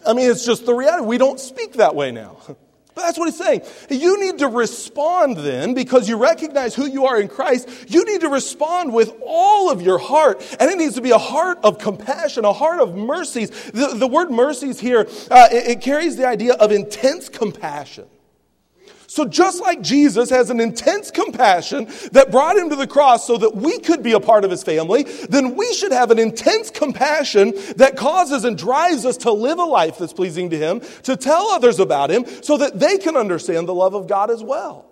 I 0.06 0.14
mean, 0.14 0.30
it's 0.30 0.44
just 0.44 0.66
the 0.66 0.74
reality. 0.74 1.04
We 1.04 1.18
don't 1.18 1.40
speak 1.40 1.74
that 1.74 1.94
way 1.94 2.10
now. 2.10 2.38
But 2.94 3.02
that's 3.02 3.18
what 3.18 3.26
he's 3.26 3.38
saying. 3.38 3.62
You 3.88 4.20
need 4.20 4.38
to 4.40 4.48
respond 4.48 5.38
then, 5.38 5.72
because 5.72 6.08
you 6.08 6.18
recognize 6.18 6.74
who 6.74 6.86
you 6.86 7.06
are 7.06 7.20
in 7.20 7.28
Christ. 7.28 7.68
You 7.88 8.04
need 8.04 8.20
to 8.20 8.28
respond 8.28 8.92
with 8.92 9.12
all 9.24 9.70
of 9.70 9.80
your 9.80 9.98
heart. 9.98 10.44
And 10.60 10.70
it 10.70 10.76
needs 10.76 10.94
to 10.96 11.00
be 11.00 11.10
a 11.10 11.18
heart 11.18 11.58
of 11.62 11.78
compassion, 11.78 12.44
a 12.44 12.52
heart 12.52 12.80
of 12.80 12.94
mercies. 12.94 13.50
The, 13.70 13.94
the 13.94 14.06
word 14.06 14.30
mercies 14.30 14.78
here, 14.78 15.08
uh, 15.30 15.48
it, 15.50 15.68
it 15.68 15.80
carries 15.80 16.16
the 16.16 16.26
idea 16.26 16.52
of 16.54 16.70
intense 16.70 17.28
compassion. 17.28 18.06
So, 19.12 19.26
just 19.26 19.60
like 19.60 19.82
Jesus 19.82 20.30
has 20.30 20.48
an 20.48 20.58
intense 20.58 21.10
compassion 21.10 21.86
that 22.12 22.30
brought 22.30 22.56
him 22.56 22.70
to 22.70 22.76
the 22.76 22.86
cross 22.86 23.26
so 23.26 23.36
that 23.36 23.54
we 23.54 23.78
could 23.78 24.02
be 24.02 24.12
a 24.12 24.20
part 24.20 24.42
of 24.42 24.50
his 24.50 24.62
family, 24.62 25.02
then 25.02 25.54
we 25.54 25.70
should 25.74 25.92
have 25.92 26.10
an 26.10 26.18
intense 26.18 26.70
compassion 26.70 27.52
that 27.76 27.94
causes 27.94 28.46
and 28.46 28.56
drives 28.56 29.04
us 29.04 29.18
to 29.18 29.30
live 29.30 29.58
a 29.58 29.64
life 29.64 29.98
that's 29.98 30.14
pleasing 30.14 30.48
to 30.48 30.56
him, 30.56 30.80
to 31.02 31.14
tell 31.14 31.48
others 31.48 31.78
about 31.78 32.10
him, 32.10 32.24
so 32.42 32.56
that 32.56 32.80
they 32.80 32.96
can 32.96 33.14
understand 33.18 33.68
the 33.68 33.74
love 33.74 33.92
of 33.94 34.08
God 34.08 34.30
as 34.30 34.42
well. 34.42 34.91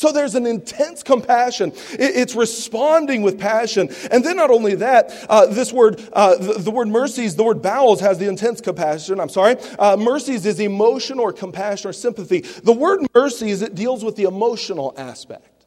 So 0.00 0.12
there's 0.12 0.34
an 0.34 0.46
intense 0.46 1.02
compassion. 1.02 1.74
It's 1.90 2.34
responding 2.34 3.20
with 3.20 3.38
passion. 3.38 3.90
And 4.10 4.24
then 4.24 4.36
not 4.36 4.50
only 4.50 4.76
that, 4.76 5.12
uh, 5.28 5.44
this 5.44 5.74
word, 5.74 6.02
uh, 6.14 6.36
the, 6.36 6.54
the, 6.54 6.70
word 6.70 6.88
mercies, 6.88 7.36
the 7.36 7.42
word 7.44 7.60
bowels 7.60 8.00
has 8.00 8.16
the 8.16 8.26
intense 8.26 8.62
compassion. 8.62 9.20
I'm 9.20 9.28
sorry. 9.28 9.56
Uh, 9.78 9.98
mercies 9.98 10.46
is 10.46 10.58
emotion 10.58 11.18
or 11.18 11.34
compassion 11.34 11.90
or 11.90 11.92
sympathy. 11.92 12.40
The 12.40 12.72
word 12.72 13.06
mercies, 13.14 13.60
it 13.60 13.74
deals 13.74 14.02
with 14.02 14.16
the 14.16 14.22
emotional 14.22 14.94
aspect. 14.96 15.66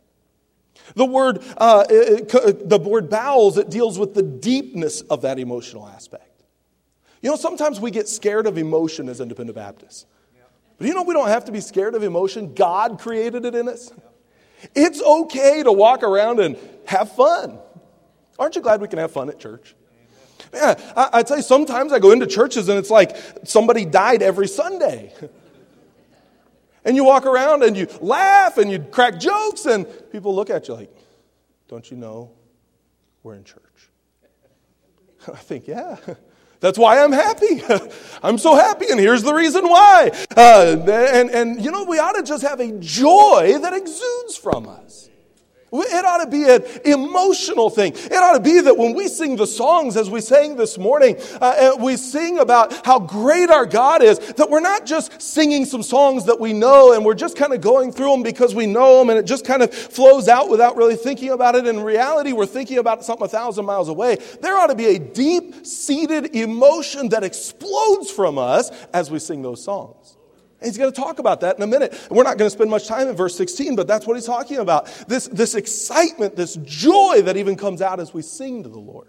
The 0.95 1.05
word, 1.05 1.43
uh, 1.55 1.85
it, 1.87 2.67
the 2.67 2.79
word 2.79 3.11
bowels, 3.11 3.59
it 3.59 3.69
deals 3.69 3.99
with 3.99 4.15
the 4.15 4.23
deepness 4.23 5.01
of 5.01 5.21
that 5.21 5.37
emotional 5.37 5.87
aspect. 5.87 6.41
You 7.21 7.29
know, 7.29 7.35
sometimes 7.35 7.79
we 7.79 7.91
get 7.91 8.09
scared 8.09 8.47
of 8.47 8.57
emotion 8.57 9.09
as 9.09 9.21
independent 9.21 9.57
Baptists. 9.57 10.07
But 10.79 10.87
you 10.87 10.95
know, 10.95 11.03
we 11.03 11.13
don't 11.13 11.27
have 11.27 11.45
to 11.45 11.51
be 11.51 11.61
scared 11.61 11.93
of 11.93 12.01
emotion. 12.01 12.55
God 12.55 12.97
created 12.99 13.45
it 13.45 13.53
in 13.53 13.69
us. 13.69 13.93
It's 14.75 15.01
okay 15.01 15.63
to 15.63 15.71
walk 15.71 16.03
around 16.03 16.39
and 16.39 16.57
have 16.85 17.11
fun. 17.11 17.59
Aren't 18.39 18.55
you 18.55 18.61
glad 18.61 18.81
we 18.81 18.87
can 18.87 18.99
have 18.99 19.11
fun 19.11 19.29
at 19.29 19.39
church? 19.39 19.75
Yeah, 20.53 20.75
I, 20.95 21.09
I 21.19 21.23
tell 21.23 21.37
you, 21.37 21.43
sometimes 21.43 21.91
I 21.93 21.99
go 21.99 22.11
into 22.11 22.27
churches 22.27 22.69
and 22.69 22.77
it's 22.77 22.89
like 22.89 23.15
somebody 23.43 23.85
died 23.85 24.21
every 24.21 24.47
Sunday. 24.47 25.13
And 26.85 26.97
you 26.97 27.05
walk 27.05 27.25
around 27.25 27.63
and 27.63 27.77
you 27.77 27.87
laugh 28.01 28.57
and 28.57 28.69
you 28.69 28.79
crack 28.79 29.17
jokes, 29.17 29.65
and 29.65 29.87
people 30.11 30.35
look 30.35 30.49
at 30.49 30.67
you 30.67 30.73
like, 30.73 30.93
Don't 31.69 31.89
you 31.89 31.95
know 31.95 32.31
we're 33.23 33.35
in 33.35 33.45
church? 33.45 33.89
I 35.29 35.37
think, 35.37 35.65
Yeah. 35.67 35.95
That's 36.63 36.77
why 36.77 37.03
I'm 37.03 37.11
happy. 37.11 37.61
I'm 38.23 38.37
so 38.37 38.55
happy, 38.55 38.85
and 38.89 38.97
here's 38.97 39.21
the 39.21 39.33
reason 39.33 39.67
why. 39.67 40.11
Uh, 40.33 40.77
and, 40.87 41.29
and, 41.29 41.61
you 41.61 41.69
know, 41.69 41.83
we 41.83 41.99
ought 41.99 42.13
to 42.13 42.23
just 42.23 42.41
have 42.41 42.61
a 42.61 42.71
joy 42.79 43.57
that 43.61 43.73
exudes 43.73 44.37
from 44.37 44.69
us. 44.69 45.09
It 45.73 46.05
ought 46.05 46.23
to 46.23 46.29
be 46.29 46.43
an 46.47 46.63
emotional 46.85 47.69
thing. 47.71 47.93
It 47.95 48.13
ought 48.13 48.33
to 48.33 48.39
be 48.39 48.61
that 48.61 48.77
when 48.77 48.93
we 48.93 49.07
sing 49.07 49.35
the 49.35 49.47
songs, 49.47 49.97
as 49.97 50.09
we 50.09 50.21
sang 50.21 50.55
this 50.55 50.77
morning, 50.77 51.17
uh, 51.41 51.75
we 51.79 51.97
sing 51.97 52.37
about 52.37 52.85
how 52.85 52.99
great 52.99 53.49
our 53.49 53.65
God 53.65 54.03
is, 54.03 54.19
that 54.19 54.49
we're 54.49 54.59
not 54.59 54.85
just 54.85 55.19
singing 55.19 55.65
some 55.65 55.81
songs 55.81 56.25
that 56.25 56.39
we 56.39 56.53
know 56.53 56.93
and 56.93 57.03
we're 57.03 57.15
just 57.15 57.35
kind 57.35 57.53
of 57.53 57.61
going 57.61 57.91
through 57.91 58.11
them 58.11 58.23
because 58.23 58.53
we 58.53 58.67
know 58.67 58.99
them 58.99 59.09
and 59.09 59.17
it 59.17 59.25
just 59.25 59.45
kind 59.45 59.63
of 59.63 59.73
flows 59.73 60.27
out 60.27 60.49
without 60.49 60.77
really 60.77 60.95
thinking 60.95 61.29
about 61.29 61.55
it. 61.55 61.65
In 61.65 61.79
reality, 61.79 62.33
we're 62.33 62.45
thinking 62.45 62.77
about 62.77 63.03
something 63.03 63.25
a 63.25 63.29
thousand 63.29 63.65
miles 63.65 63.89
away. 63.89 64.17
There 64.41 64.55
ought 64.55 64.67
to 64.67 64.75
be 64.75 64.95
a 64.95 64.99
deep 64.99 65.65
seated 65.65 66.35
emotion 66.35 67.09
that 67.09 67.23
explodes 67.23 68.11
from 68.11 68.37
us 68.37 68.69
as 68.93 69.09
we 69.09 69.17
sing 69.17 69.41
those 69.41 69.63
songs. 69.63 70.17
He's 70.63 70.77
going 70.77 70.91
to 70.91 70.99
talk 70.99 71.19
about 71.19 71.41
that 71.41 71.57
in 71.57 71.63
a 71.63 71.67
minute. 71.67 71.93
We're 72.09 72.23
not 72.23 72.37
going 72.37 72.47
to 72.47 72.53
spend 72.53 72.69
much 72.69 72.87
time 72.87 73.07
in 73.07 73.15
verse 73.15 73.35
16, 73.35 73.75
but 73.75 73.87
that's 73.87 74.07
what 74.07 74.15
he's 74.15 74.25
talking 74.25 74.57
about. 74.57 74.85
This, 75.07 75.27
this 75.27 75.55
excitement, 75.55 76.35
this 76.35 76.55
joy 76.63 77.21
that 77.23 77.37
even 77.37 77.55
comes 77.55 77.81
out 77.81 77.99
as 77.99 78.13
we 78.13 78.21
sing 78.21 78.63
to 78.63 78.69
the 78.69 78.79
Lord. 78.79 79.07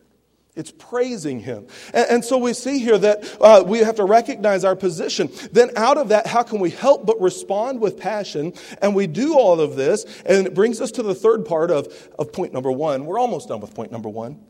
It's 0.56 0.70
praising 0.70 1.40
him. 1.40 1.66
And, 1.92 2.06
and 2.10 2.24
so 2.24 2.38
we 2.38 2.52
see 2.52 2.78
here 2.78 2.96
that 2.98 3.36
uh, 3.40 3.64
we 3.66 3.80
have 3.80 3.96
to 3.96 4.04
recognize 4.04 4.64
our 4.64 4.76
position. 4.76 5.30
Then, 5.52 5.70
out 5.76 5.98
of 5.98 6.10
that, 6.10 6.26
how 6.26 6.42
can 6.42 6.60
we 6.60 6.70
help 6.70 7.06
but 7.06 7.20
respond 7.20 7.80
with 7.80 7.98
passion? 7.98 8.52
And 8.80 8.94
we 8.94 9.06
do 9.06 9.36
all 9.36 9.60
of 9.60 9.74
this, 9.74 10.04
and 10.24 10.46
it 10.46 10.54
brings 10.54 10.80
us 10.80 10.92
to 10.92 11.02
the 11.02 11.14
third 11.14 11.44
part 11.44 11.70
of, 11.70 11.92
of 12.18 12.32
point 12.32 12.52
number 12.52 12.70
one. 12.70 13.04
We're 13.04 13.18
almost 13.18 13.48
done 13.48 13.60
with 13.60 13.74
point 13.74 13.90
number 13.90 14.08
one. 14.08 14.40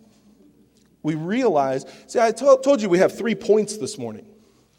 We 1.02 1.14
realize, 1.14 1.84
see, 2.06 2.18
I 2.18 2.32
told 2.32 2.82
you 2.82 2.88
we 2.88 2.98
have 2.98 3.16
three 3.16 3.34
points 3.34 3.76
this 3.76 3.98
morning. 3.98 4.26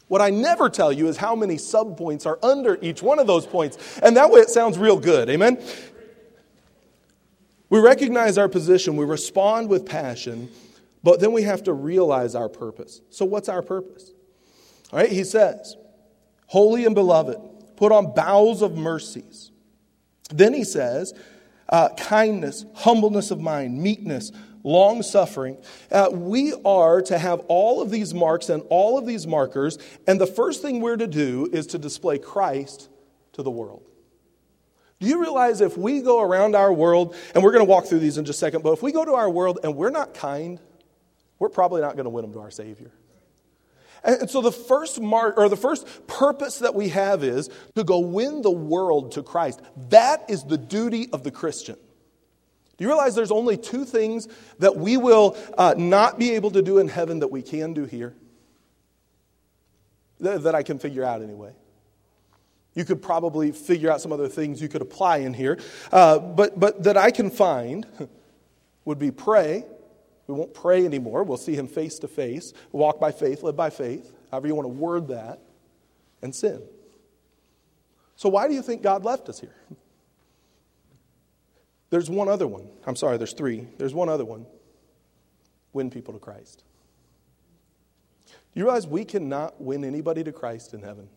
What 0.08 0.20
I 0.20 0.30
never 0.30 0.68
tell 0.68 0.92
you 0.92 1.08
is 1.08 1.16
how 1.16 1.34
many 1.34 1.56
subpoints 1.56 2.26
are 2.26 2.38
under 2.42 2.78
each 2.80 3.02
one 3.02 3.18
of 3.18 3.26
those 3.26 3.46
points. 3.46 3.98
And 3.98 4.16
that 4.16 4.30
way 4.30 4.40
it 4.40 4.50
sounds 4.50 4.78
real 4.78 4.98
good. 4.98 5.28
Amen? 5.28 5.60
We 7.68 7.80
recognize 7.80 8.38
our 8.38 8.48
position, 8.48 8.96
we 8.96 9.04
respond 9.04 9.68
with 9.68 9.84
passion, 9.84 10.50
but 11.02 11.18
then 11.18 11.32
we 11.32 11.42
have 11.42 11.64
to 11.64 11.72
realize 11.72 12.36
our 12.36 12.48
purpose. 12.48 13.00
So, 13.10 13.24
what's 13.24 13.48
our 13.48 13.62
purpose? 13.62 14.12
All 14.92 15.00
right, 15.00 15.10
he 15.10 15.24
says, 15.24 15.76
Holy 16.46 16.84
and 16.84 16.94
beloved, 16.94 17.38
put 17.76 17.90
on 17.90 18.14
bowels 18.14 18.62
of 18.62 18.76
mercies. 18.76 19.50
Then 20.30 20.54
he 20.54 20.62
says, 20.62 21.12
uh, 21.68 21.88
kindness, 21.96 22.64
humbleness 22.74 23.30
of 23.30 23.40
mind, 23.40 23.82
meekness, 23.82 24.30
long 24.66 25.02
suffering. 25.02 25.56
Uh, 25.90 26.08
we 26.12 26.52
are 26.64 27.00
to 27.00 27.16
have 27.16 27.40
all 27.48 27.80
of 27.80 27.90
these 27.90 28.12
marks 28.12 28.48
and 28.48 28.62
all 28.68 28.98
of 28.98 29.06
these 29.06 29.26
markers, 29.26 29.78
and 30.06 30.20
the 30.20 30.26
first 30.26 30.60
thing 30.60 30.80
we're 30.80 30.96
to 30.96 31.06
do 31.06 31.48
is 31.52 31.68
to 31.68 31.78
display 31.78 32.18
Christ 32.18 32.90
to 33.32 33.42
the 33.42 33.50
world. 33.50 33.88
Do 34.98 35.06
you 35.06 35.20
realize 35.20 35.60
if 35.60 35.78
we 35.78 36.00
go 36.00 36.20
around 36.20 36.56
our 36.56 36.72
world, 36.72 37.14
and 37.34 37.44
we're 37.44 37.52
going 37.52 37.64
to 37.64 37.70
walk 37.70 37.86
through 37.86 38.00
these 38.00 38.18
in 38.18 38.24
just 38.24 38.38
a 38.38 38.40
second, 38.40 38.62
but 38.62 38.72
if 38.72 38.82
we 38.82 38.92
go 38.92 39.04
to 39.04 39.14
our 39.14 39.30
world 39.30 39.60
and 39.62 39.76
we're 39.76 39.90
not 39.90 40.14
kind, 40.14 40.58
we're 41.38 41.50
probably 41.50 41.82
not 41.82 41.94
going 41.94 42.04
to 42.04 42.10
win 42.10 42.22
them 42.22 42.32
to 42.32 42.40
our 42.40 42.50
Savior. 42.50 42.90
And 44.02 44.30
so 44.30 44.40
the 44.40 44.52
first 44.52 45.00
mark 45.00 45.36
or 45.36 45.48
the 45.48 45.56
first 45.56 46.06
purpose 46.06 46.60
that 46.60 46.74
we 46.74 46.90
have 46.90 47.24
is 47.24 47.50
to 47.74 47.84
go 47.84 47.98
win 47.98 48.42
the 48.42 48.50
world 48.50 49.12
to 49.12 49.22
Christ. 49.22 49.60
That 49.90 50.24
is 50.28 50.44
the 50.44 50.58
duty 50.58 51.08
of 51.12 51.24
the 51.24 51.30
Christian. 51.30 51.76
Do 52.76 52.84
you 52.84 52.88
realize 52.88 53.14
there's 53.14 53.30
only 53.30 53.56
two 53.56 53.84
things 53.84 54.28
that 54.58 54.76
we 54.76 54.96
will 54.96 55.36
uh, 55.56 55.74
not 55.76 56.18
be 56.18 56.32
able 56.32 56.50
to 56.50 56.62
do 56.62 56.78
in 56.78 56.88
heaven 56.88 57.20
that 57.20 57.28
we 57.28 57.42
can 57.42 57.72
do 57.72 57.84
here? 57.84 58.14
That, 60.20 60.42
that 60.42 60.54
I 60.54 60.62
can 60.62 60.78
figure 60.78 61.04
out 61.04 61.22
anyway. 61.22 61.52
You 62.74 62.84
could 62.84 63.00
probably 63.00 63.52
figure 63.52 63.90
out 63.90 64.02
some 64.02 64.12
other 64.12 64.28
things 64.28 64.60
you 64.60 64.68
could 64.68 64.82
apply 64.82 65.18
in 65.18 65.32
here, 65.32 65.58
uh, 65.90 66.18
but, 66.18 66.60
but 66.60 66.82
that 66.84 66.96
I 66.96 67.10
can 67.10 67.30
find 67.30 67.86
would 68.84 68.98
be 68.98 69.10
pray 69.10 69.64
we 70.26 70.34
won't 70.34 70.54
pray 70.54 70.84
anymore. 70.84 71.22
We'll 71.22 71.36
see 71.36 71.54
him 71.54 71.68
face 71.68 71.98
to 72.00 72.08
face, 72.08 72.52
walk 72.72 72.98
by 72.98 73.12
faith, 73.12 73.42
live 73.42 73.56
by 73.56 73.70
faith, 73.70 74.12
however 74.30 74.48
you 74.48 74.54
want 74.54 74.66
to 74.66 74.70
word 74.70 75.08
that, 75.08 75.40
and 76.22 76.34
sin. 76.34 76.62
So, 78.16 78.28
why 78.28 78.48
do 78.48 78.54
you 78.54 78.62
think 78.62 78.82
God 78.82 79.04
left 79.04 79.28
us 79.28 79.40
here? 79.40 79.54
There's 81.96 82.10
one 82.10 82.28
other 82.28 82.46
one. 82.46 82.68
I'm 82.86 82.94
sorry, 82.94 83.16
there's 83.16 83.32
three. 83.32 83.68
There's 83.78 83.94
one 83.94 84.10
other 84.10 84.26
one 84.26 84.44
win 85.72 85.88
people 85.88 86.12
to 86.12 86.20
Christ. 86.20 86.62
You 88.52 88.64
realize 88.64 88.86
we 88.86 89.06
cannot 89.06 89.62
win 89.62 89.82
anybody 89.82 90.22
to 90.22 90.30
Christ 90.30 90.74
in 90.74 90.82
heaven. 90.82 91.08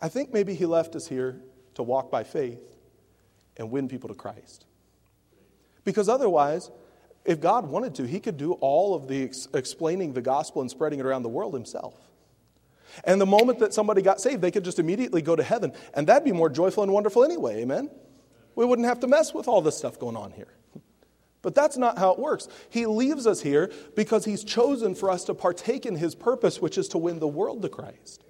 I 0.00 0.08
think 0.08 0.32
maybe 0.32 0.52
He 0.52 0.66
left 0.66 0.96
us 0.96 1.06
here 1.06 1.40
to 1.74 1.84
walk 1.84 2.10
by 2.10 2.24
faith 2.24 2.58
and 3.56 3.70
win 3.70 3.86
people 3.86 4.08
to 4.08 4.16
Christ. 4.16 4.66
Because 5.84 6.08
otherwise, 6.08 6.68
if 7.24 7.40
God 7.40 7.68
wanted 7.68 7.94
to, 7.96 8.04
he 8.04 8.18
could 8.18 8.36
do 8.36 8.54
all 8.54 8.96
of 8.96 9.06
the 9.06 9.22
ex- 9.22 9.46
explaining 9.54 10.12
the 10.12 10.22
gospel 10.22 10.60
and 10.60 10.68
spreading 10.68 10.98
it 10.98 11.06
around 11.06 11.22
the 11.22 11.28
world 11.28 11.54
himself. 11.54 11.94
And 13.04 13.20
the 13.20 13.26
moment 13.26 13.60
that 13.60 13.72
somebody 13.72 14.02
got 14.02 14.20
saved, 14.20 14.42
they 14.42 14.50
could 14.50 14.64
just 14.64 14.80
immediately 14.80 15.22
go 15.22 15.36
to 15.36 15.44
heaven. 15.44 15.72
And 15.94 16.08
that'd 16.08 16.24
be 16.24 16.32
more 16.32 16.50
joyful 16.50 16.82
and 16.82 16.92
wonderful 16.92 17.22
anyway, 17.22 17.62
amen? 17.62 17.90
We 18.58 18.64
wouldn't 18.64 18.88
have 18.88 18.98
to 19.00 19.06
mess 19.06 19.32
with 19.32 19.46
all 19.46 19.62
this 19.62 19.78
stuff 19.78 20.00
going 20.00 20.16
on 20.16 20.32
here. 20.32 20.48
But 21.42 21.54
that's 21.54 21.76
not 21.76 21.96
how 21.96 22.10
it 22.10 22.18
works. 22.18 22.48
He 22.70 22.86
leaves 22.86 23.24
us 23.24 23.40
here 23.40 23.70
because 23.94 24.24
he's 24.24 24.42
chosen 24.42 24.96
for 24.96 25.12
us 25.12 25.22
to 25.26 25.34
partake 25.34 25.86
in 25.86 25.94
his 25.94 26.16
purpose, 26.16 26.60
which 26.60 26.76
is 26.76 26.88
to 26.88 26.98
win 26.98 27.20
the 27.20 27.28
world 27.28 27.62
to 27.62 27.68
Christ. 27.68 28.24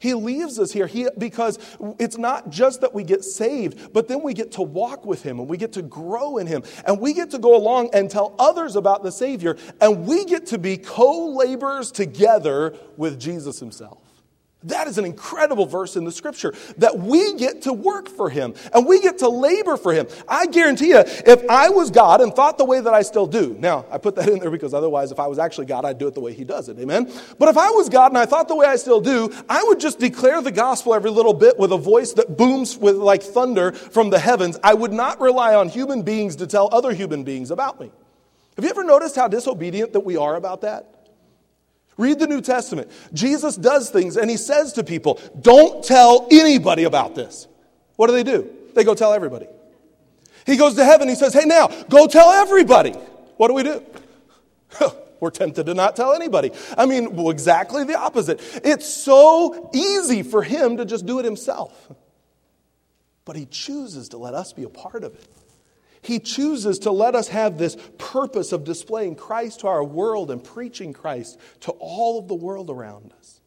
He 0.00 0.14
leaves 0.14 0.58
us 0.58 0.72
here 0.72 0.88
he, 0.88 1.06
because 1.16 1.60
it's 2.00 2.18
not 2.18 2.50
just 2.50 2.80
that 2.80 2.92
we 2.92 3.04
get 3.04 3.22
saved, 3.22 3.92
but 3.92 4.08
then 4.08 4.24
we 4.24 4.34
get 4.34 4.50
to 4.52 4.62
walk 4.62 5.06
with 5.06 5.22
Him 5.22 5.38
and 5.38 5.48
we 5.48 5.56
get 5.56 5.74
to 5.74 5.82
grow 5.82 6.38
in 6.38 6.48
Him 6.48 6.64
and 6.84 6.98
we 6.98 7.12
get 7.12 7.30
to 7.30 7.38
go 7.38 7.54
along 7.54 7.90
and 7.92 8.10
tell 8.10 8.34
others 8.40 8.74
about 8.74 9.04
the 9.04 9.12
Savior 9.12 9.56
and 9.80 10.04
we 10.04 10.24
get 10.24 10.46
to 10.46 10.58
be 10.58 10.78
co 10.78 11.28
laborers 11.28 11.92
together 11.92 12.74
with 12.96 13.20
Jesus 13.20 13.60
Himself. 13.60 14.09
That 14.64 14.88
is 14.88 14.98
an 14.98 15.06
incredible 15.06 15.64
verse 15.64 15.96
in 15.96 16.04
the 16.04 16.12
scripture 16.12 16.52
that 16.76 16.98
we 16.98 17.34
get 17.36 17.62
to 17.62 17.72
work 17.72 18.10
for 18.10 18.28
him 18.28 18.54
and 18.74 18.86
we 18.86 19.00
get 19.00 19.18
to 19.18 19.28
labor 19.28 19.78
for 19.78 19.94
him. 19.94 20.06
I 20.28 20.46
guarantee 20.46 20.88
you, 20.88 20.98
if 20.98 21.48
I 21.48 21.70
was 21.70 21.90
God 21.90 22.20
and 22.20 22.34
thought 22.34 22.58
the 22.58 22.66
way 22.66 22.78
that 22.78 22.92
I 22.92 23.00
still 23.00 23.26
do, 23.26 23.56
now 23.58 23.86
I 23.90 23.96
put 23.96 24.16
that 24.16 24.28
in 24.28 24.38
there 24.38 24.50
because 24.50 24.74
otherwise, 24.74 25.12
if 25.12 25.18
I 25.18 25.28
was 25.28 25.38
actually 25.38 25.64
God, 25.64 25.86
I'd 25.86 25.96
do 25.96 26.08
it 26.08 26.14
the 26.14 26.20
way 26.20 26.34
he 26.34 26.44
does 26.44 26.68
it. 26.68 26.78
Amen? 26.78 27.10
But 27.38 27.48
if 27.48 27.56
I 27.56 27.70
was 27.70 27.88
God 27.88 28.12
and 28.12 28.18
I 28.18 28.26
thought 28.26 28.48
the 28.48 28.56
way 28.56 28.66
I 28.66 28.76
still 28.76 29.00
do, 29.00 29.32
I 29.48 29.62
would 29.64 29.80
just 29.80 29.98
declare 29.98 30.42
the 30.42 30.52
gospel 30.52 30.92
every 30.92 31.10
little 31.10 31.34
bit 31.34 31.58
with 31.58 31.72
a 31.72 31.78
voice 31.78 32.12
that 32.14 32.36
booms 32.36 32.76
with 32.76 32.96
like 32.96 33.22
thunder 33.22 33.72
from 33.72 34.10
the 34.10 34.18
heavens. 34.18 34.58
I 34.62 34.74
would 34.74 34.92
not 34.92 35.20
rely 35.20 35.54
on 35.54 35.70
human 35.70 36.02
beings 36.02 36.36
to 36.36 36.46
tell 36.46 36.68
other 36.70 36.92
human 36.92 37.24
beings 37.24 37.50
about 37.50 37.80
me. 37.80 37.90
Have 38.56 38.64
you 38.66 38.70
ever 38.70 38.84
noticed 38.84 39.16
how 39.16 39.26
disobedient 39.26 39.94
that 39.94 40.00
we 40.00 40.18
are 40.18 40.36
about 40.36 40.60
that? 40.60 40.99
Read 42.00 42.18
the 42.18 42.26
New 42.26 42.40
Testament. 42.40 42.90
Jesus 43.12 43.56
does 43.56 43.90
things 43.90 44.16
and 44.16 44.30
he 44.30 44.38
says 44.38 44.72
to 44.72 44.82
people, 44.82 45.20
Don't 45.38 45.84
tell 45.84 46.26
anybody 46.30 46.84
about 46.84 47.14
this. 47.14 47.46
What 47.96 48.06
do 48.06 48.14
they 48.14 48.22
do? 48.22 48.50
They 48.74 48.84
go 48.84 48.94
tell 48.94 49.12
everybody. 49.12 49.46
He 50.46 50.56
goes 50.56 50.74
to 50.76 50.84
heaven, 50.84 51.08
he 51.08 51.14
says, 51.14 51.34
Hey, 51.34 51.44
now, 51.44 51.66
go 51.90 52.06
tell 52.06 52.30
everybody. 52.30 52.92
What 53.36 53.48
do 53.48 53.54
we 53.54 53.62
do? 53.62 53.84
We're 55.20 55.30
tempted 55.30 55.66
to 55.66 55.74
not 55.74 55.94
tell 55.94 56.14
anybody. 56.14 56.52
I 56.78 56.86
mean, 56.86 57.14
well, 57.14 57.28
exactly 57.28 57.84
the 57.84 57.98
opposite. 57.98 58.40
It's 58.64 58.88
so 58.88 59.70
easy 59.74 60.22
for 60.22 60.42
him 60.42 60.78
to 60.78 60.86
just 60.86 61.04
do 61.04 61.18
it 61.18 61.26
himself. 61.26 61.92
But 63.26 63.36
he 63.36 63.44
chooses 63.44 64.08
to 64.08 64.16
let 64.16 64.32
us 64.32 64.54
be 64.54 64.62
a 64.62 64.70
part 64.70 65.04
of 65.04 65.14
it. 65.14 65.28
He 66.02 66.18
chooses 66.18 66.80
to 66.80 66.92
let 66.92 67.14
us 67.14 67.28
have 67.28 67.58
this 67.58 67.76
purpose 67.98 68.52
of 68.52 68.64
displaying 68.64 69.16
Christ 69.16 69.60
to 69.60 69.66
our 69.68 69.84
world 69.84 70.30
and 70.30 70.42
preaching 70.42 70.92
Christ 70.92 71.38
to 71.60 71.72
all 71.72 72.18
of 72.18 72.28
the 72.28 72.34
world 72.34 72.70
around 72.70 73.12
us. 73.18 73.40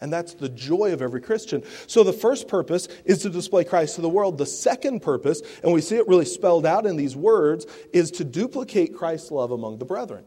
And 0.00 0.12
that's 0.12 0.34
the 0.34 0.50
joy 0.50 0.92
of 0.92 1.00
every 1.00 1.22
Christian. 1.22 1.62
So 1.86 2.02
the 2.02 2.12
first 2.12 2.46
purpose 2.46 2.88
is 3.06 3.22
to 3.22 3.30
display 3.30 3.64
Christ 3.64 3.94
to 3.94 4.02
the 4.02 4.08
world. 4.08 4.36
The 4.36 4.44
second 4.44 5.00
purpose, 5.00 5.40
and 5.62 5.72
we 5.72 5.80
see 5.80 5.96
it 5.96 6.06
really 6.06 6.26
spelled 6.26 6.66
out 6.66 6.84
in 6.84 6.96
these 6.96 7.16
words, 7.16 7.66
is 7.92 8.10
to 8.12 8.24
duplicate 8.24 8.94
Christ's 8.94 9.30
love 9.30 9.50
among 9.50 9.78
the 9.78 9.86
brethren. 9.86 10.24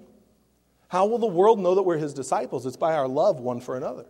How 0.88 1.06
will 1.06 1.20
the 1.20 1.28
world 1.28 1.60
know 1.60 1.76
that 1.76 1.84
we're 1.84 1.98
his 1.98 2.16
disciples? 2.16 2.66
It's 2.66 2.78
by 2.78 2.96
our 2.96 3.08
love 3.08 3.40
one 3.40 3.60
for 3.60 3.78
another. 3.78 4.06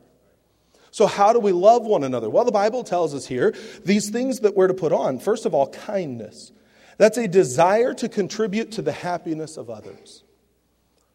So, 0.91 1.05
how 1.05 1.33
do 1.33 1.39
we 1.39 1.51
love 1.51 1.85
one 1.85 2.03
another? 2.03 2.29
Well, 2.29 2.45
the 2.45 2.51
Bible 2.51 2.83
tells 2.83 3.13
us 3.13 3.25
here 3.25 3.53
these 3.83 4.09
things 4.09 4.39
that 4.41 4.55
we're 4.55 4.67
to 4.67 4.73
put 4.73 4.93
on. 4.93 5.19
First 5.19 5.45
of 5.45 5.53
all, 5.53 5.67
kindness. 5.67 6.51
That's 6.97 7.17
a 7.17 7.27
desire 7.27 7.93
to 7.95 8.09
contribute 8.09 8.71
to 8.73 8.81
the 8.81 8.91
happiness 8.91 9.57
of 9.57 9.69
others. 9.69 10.23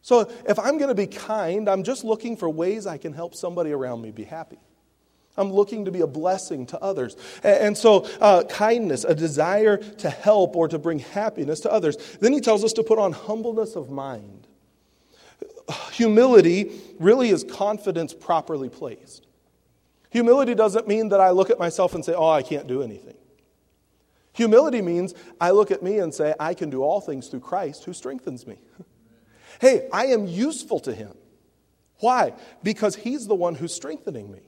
So 0.01 0.29
if 0.47 0.59
I'm 0.59 0.77
going 0.77 0.89
to 0.89 0.95
be 0.95 1.07
kind, 1.07 1.69
I'm 1.69 1.83
just 1.83 2.03
looking 2.03 2.35
for 2.35 2.49
ways 2.49 2.85
I 2.85 2.97
can 2.97 3.13
help 3.13 3.35
somebody 3.35 3.71
around 3.71 4.01
me 4.01 4.11
be 4.11 4.25
happy. 4.25 4.59
I'm 5.35 5.51
looking 5.51 5.85
to 5.85 5.91
be 5.91 6.01
a 6.01 6.07
blessing 6.07 6.65
to 6.67 6.79
others. 6.79 7.15
And 7.43 7.75
so, 7.75 8.07
uh, 8.21 8.43
kindness, 8.43 9.03
a 9.03 9.15
desire 9.15 9.77
to 9.77 10.09
help 10.09 10.55
or 10.55 10.67
to 10.67 10.77
bring 10.77 10.99
happiness 10.99 11.61
to 11.61 11.71
others. 11.71 11.97
Then 12.19 12.33
he 12.33 12.39
tells 12.39 12.63
us 12.63 12.73
to 12.73 12.83
put 12.83 12.99
on 12.99 13.13
humbleness 13.13 13.75
of 13.75 13.89
mind. 13.89 14.47
Humility 15.93 16.71
really 16.99 17.29
is 17.29 17.43
confidence 17.43 18.13
properly 18.13 18.69
placed. 18.69 19.25
Humility 20.11 20.53
doesn't 20.53 20.87
mean 20.87 21.09
that 21.09 21.19
I 21.19 21.31
look 21.31 21.49
at 21.49 21.57
myself 21.57 21.95
and 21.95 22.05
say, 22.05 22.13
oh, 22.13 22.29
I 22.29 22.43
can't 22.43 22.67
do 22.67 22.83
anything. 22.83 23.15
Humility 24.33 24.81
means 24.81 25.13
I 25.39 25.51
look 25.51 25.71
at 25.71 25.83
me 25.83 25.99
and 25.99 26.13
say, 26.13 26.33
I 26.39 26.53
can 26.53 26.69
do 26.69 26.81
all 26.83 27.01
things 27.01 27.27
through 27.27 27.41
Christ 27.41 27.83
who 27.83 27.93
strengthens 27.93 28.47
me. 28.47 28.57
hey, 29.61 29.87
I 29.93 30.07
am 30.07 30.27
useful 30.27 30.79
to 30.81 30.93
him. 30.93 31.15
Why? 31.99 32.33
Because 32.63 32.95
he's 32.95 33.27
the 33.27 33.35
one 33.35 33.55
who's 33.55 33.73
strengthening 33.73 34.31
me. 34.31 34.41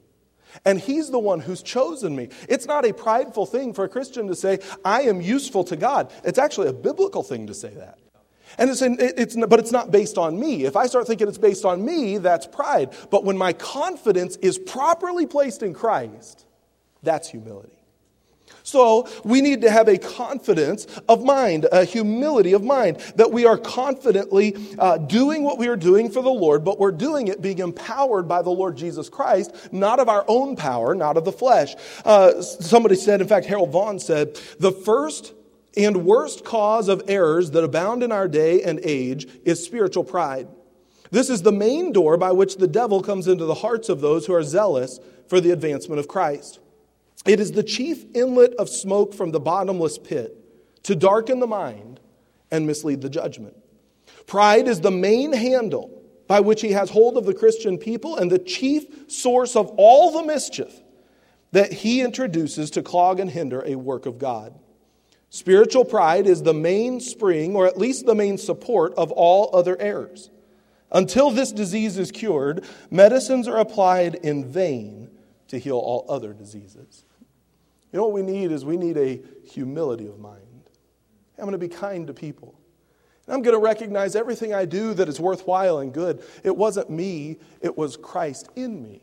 And 0.64 0.80
he's 0.80 1.10
the 1.10 1.20
one 1.20 1.40
who's 1.40 1.62
chosen 1.62 2.16
me. 2.16 2.30
It's 2.48 2.66
not 2.66 2.86
a 2.86 2.94
prideful 2.94 3.46
thing 3.46 3.74
for 3.74 3.84
a 3.84 3.90
Christian 3.90 4.28
to 4.28 4.36
say, 4.36 4.60
I 4.84 5.04
am 5.04 5.22
useful 5.22 5.64
to 5.66 5.76
God. 5.76 6.12
It's 6.24 6.40
actually 6.40 6.70
a 6.70 6.74
biblical 6.74 7.24
thing 7.24 7.48
to 7.48 7.54
say 7.54 7.74
that. 7.76 8.00
And 8.58 8.70
it's, 8.70 8.82
it's, 8.82 9.36
but 9.36 9.60
it's 9.60 9.72
not 9.72 9.92
based 9.92 10.18
on 10.18 10.40
me. 10.40 10.64
If 10.64 10.76
I 10.76 10.88
start 10.88 11.08
thinking 11.08 11.28
it's 11.28 11.38
based 11.38 11.66
on 11.66 11.84
me, 11.84 12.18
that's 12.18 12.48
pride. 12.48 12.94
But 13.12 13.26
when 13.26 13.38
my 13.38 13.54
confidence 13.54 14.38
is 14.38 14.58
properly 14.58 15.26
placed 15.26 15.62
in 15.62 15.74
Christ, 15.74 16.46
that's 17.04 17.30
humility. 17.30 17.78
So 18.64 19.08
we 19.24 19.42
need 19.42 19.62
to 19.62 19.70
have 19.70 19.88
a 19.88 19.98
confidence 19.98 20.88
of 21.08 21.24
mind, 21.24 21.68
a 21.72 21.86
humility 21.86 22.54
of 22.54 22.64
mind, 22.64 22.98
that 23.16 23.32
we 23.32 23.46
are 23.46 23.58
confidently 23.58 24.56
uh, 24.80 24.98
doing 24.98 25.44
what 25.44 25.60
we 25.60 25.68
are 25.68 25.76
doing 25.76 26.10
for 26.10 26.24
the 26.24 26.32
Lord, 26.32 26.66
but 26.66 26.80
we're 26.80 26.92
doing 26.92 27.28
it 27.28 27.42
being 27.42 27.60
empowered 27.60 28.28
by 28.28 28.42
the 28.42 28.50
Lord 28.50 28.76
Jesus 28.76 29.08
Christ, 29.08 29.72
not 29.72 30.00
of 30.00 30.10
our 30.10 30.26
own 30.28 30.56
power, 30.56 30.96
not 30.96 31.16
of 31.16 31.26
the 31.26 31.32
flesh. 31.32 31.76
Uh, 32.04 32.42
somebody 32.42 32.96
said, 32.96 33.22
in 33.22 33.28
fact, 33.28 33.46
Harold 33.46 33.72
Vaughn 33.72 34.00
said, 34.00 34.40
the 34.60 34.72
first 34.72 35.34
and 35.78 36.06
worst 36.06 36.44
cause 36.44 36.88
of 36.88 37.04
errors 37.08 37.52
that 37.52 37.64
abound 37.64 38.02
in 38.02 38.12
our 38.12 38.28
day 38.28 38.64
and 38.64 38.80
age 38.84 39.28
is 39.44 39.64
spiritual 39.64 40.04
pride. 40.04 40.48
This 41.12 41.30
is 41.30 41.44
the 41.44 41.52
main 41.52 41.92
door 41.92 42.18
by 42.18 42.32
which 42.32 42.58
the 42.58 42.68
devil 42.68 43.02
comes 43.02 43.28
into 43.28 43.46
the 43.46 43.54
hearts 43.54 43.90
of 43.90 44.02
those 44.02 44.26
who 44.26 44.34
are 44.34 44.44
zealous 44.44 45.00
for 45.28 45.40
the 45.40 45.52
advancement 45.52 46.00
of 46.00 46.08
Christ. 46.08 46.60
It 47.26 47.40
is 47.40 47.52
the 47.52 47.64
chief 47.64 48.06
inlet 48.14 48.54
of 48.56 48.70
smoke 48.70 49.14
from 49.14 49.32
the 49.32 49.40
bottomless 49.40 49.98
pit 49.98 50.38
to 50.84 50.96
darken 50.96 51.40
the 51.40 51.48
mind 51.48 52.00
and 52.52 52.68
mislead 52.68 53.02
the 53.02 53.10
judgment. 53.10 53.56
Pride 54.28 54.68
is 54.68 54.82
the 54.82 54.92
main 54.92 55.34
handle 55.34 56.04
by 56.28 56.40
which 56.40 56.62
he 56.62 56.72
has 56.72 56.90
hold 56.90 57.18
of 57.18 57.26
the 57.26 57.34
Christian 57.34 57.78
people 57.78 58.18
and 58.18 58.32
the 58.32 58.40
chief 58.40 59.12
source 59.12 59.56
of 59.56 59.72
all 59.78 60.12
the 60.12 60.24
mischief 60.24 60.74
that 61.52 61.72
he 61.72 62.02
introduces 62.02 62.72
to 62.72 62.84
clog 62.84 63.20
and 63.20 63.30
hinder 63.30 63.64
a 63.66 63.76
work 63.76 64.06
of 64.06 64.20
God. 64.20 64.54
Spiritual 65.30 65.86
pride 65.86 66.28
is 66.28 66.44
the 66.44 66.54
main 66.54 67.00
spring, 67.00 67.56
or 67.56 67.66
at 67.66 67.78
least 67.78 68.06
the 68.06 68.16
main 68.16 68.38
support, 68.38 68.94
of 68.96 69.12
all 69.12 69.50
other 69.54 69.80
errors. 69.82 70.30
Until 70.92 71.32
this 71.32 71.52
disease 71.52 71.98
is 71.98 72.12
cured, 72.12 72.64
medicines 72.90 73.48
are 73.48 73.58
applied 73.58 74.16
in 74.16 74.46
vain 74.46 75.10
to 75.48 75.58
heal 75.58 75.78
all 75.78 76.06
other 76.10 76.34
diseases. 76.34 77.05
You 77.96 78.02
know 78.02 78.08
what 78.08 78.26
we 78.26 78.30
need 78.30 78.52
is 78.52 78.66
we 78.66 78.76
need 78.76 78.98
a 78.98 79.22
humility 79.46 80.06
of 80.06 80.20
mind. 80.20 80.42
I'm 81.38 81.46
going 81.46 81.54
to 81.54 81.58
be 81.58 81.70
kind 81.70 82.06
to 82.08 82.14
people. 82.14 82.54
And 83.26 83.34
I'm 83.34 83.42
going 83.42 83.56
to 83.56 83.62
recognize 83.62 84.18
everything 84.18 84.54
I 84.54 84.66
do 84.66 84.94
that 84.96 85.08
is 85.08 85.18
worthwhile 85.18 85.80
and 85.80 85.94
good. 85.94 86.22
It 86.44 86.58
wasn't 86.58 86.90
me, 86.90 87.38
it 87.62 87.78
was 87.78 87.96
Christ 87.96 88.50
in 88.58 88.84
me 88.84 89.02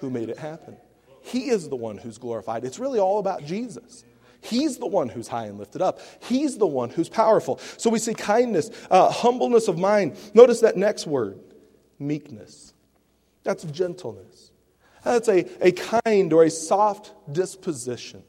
who 0.00 0.10
made 0.10 0.28
it 0.28 0.36
happen. 0.36 0.76
He 1.22 1.48
is 1.48 1.70
the 1.70 1.76
one 1.76 1.96
who's 1.96 2.18
glorified. 2.18 2.66
It's 2.66 2.78
really 2.78 2.98
all 2.98 3.18
about 3.18 3.46
Jesus. 3.46 4.04
He's 4.42 4.76
the 4.76 4.86
one 4.86 5.08
who's 5.08 5.28
high 5.28 5.46
and 5.46 5.58
lifted 5.58 5.80
up. 5.80 5.98
He's 6.20 6.58
the 6.58 6.66
one 6.66 6.90
who's 6.90 7.08
powerful. 7.08 7.60
So 7.78 7.88
we 7.88 7.98
see 7.98 8.12
kindness, 8.12 8.70
uh, 8.90 9.10
humbleness 9.10 9.68
of 9.68 9.78
mind. 9.78 10.18
Notice 10.34 10.60
that 10.60 10.76
next 10.76 11.06
word 11.06 11.40
meekness. 11.98 12.74
That's 13.42 13.64
gentleness. 13.64 14.31
That's 15.04 15.28
a, 15.28 15.46
a 15.60 15.72
kind 15.72 16.32
or 16.32 16.44
a 16.44 16.50
soft 16.50 17.12
disposition. 17.32 18.22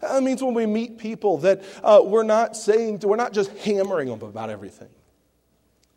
That 0.00 0.22
means 0.22 0.42
when 0.42 0.54
we 0.54 0.66
meet 0.66 0.98
people 0.98 1.38
that 1.38 1.62
uh, 1.82 2.00
we're 2.02 2.22
not 2.22 2.56
saying, 2.56 3.00
we're 3.00 3.16
not 3.16 3.32
just 3.32 3.50
hammering 3.58 4.08
them 4.08 4.22
about 4.22 4.48
everything. 4.48 4.88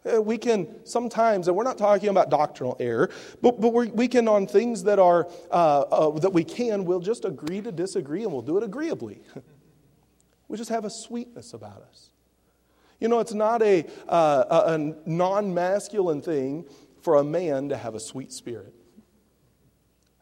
Uh, 0.05 0.21
we 0.21 0.37
can 0.37 0.85
sometimes, 0.85 1.47
and 1.47 1.55
we're 1.55 1.63
not 1.63 1.77
talking 1.77 2.09
about 2.09 2.29
doctrinal 2.29 2.75
error, 2.79 3.09
but, 3.41 3.61
but 3.61 3.69
we 3.69 4.07
can 4.09 4.27
on 4.27 4.45
things 4.45 4.83
that 4.83 4.99
are 4.99 5.29
uh, 5.49 5.81
uh, 5.81 6.19
that 6.19 6.31
we 6.31 6.43
can, 6.43 6.83
we'll 6.83 6.99
just 6.99 7.23
agree 7.23 7.61
to 7.61 7.71
disagree, 7.71 8.23
and 8.23 8.31
we'll 8.33 8.41
do 8.41 8.57
it 8.57 8.63
agreeably. 8.63 9.21
we 10.49 10.57
just 10.57 10.69
have 10.69 10.83
a 10.83 10.89
sweetness 10.89 11.53
about 11.53 11.81
us. 11.89 12.09
You 12.99 13.07
know, 13.07 13.19
it's 13.19 13.33
not 13.33 13.61
a, 13.61 13.85
uh, 14.07 14.43
a, 14.49 14.73
a 14.73 14.95
non-masculine 15.05 16.21
thing 16.21 16.65
for 17.01 17.15
a 17.15 17.23
man 17.23 17.69
to 17.69 17.77
have 17.77 17.95
a 17.95 17.99
sweet 17.99 18.33
spirit. 18.33 18.73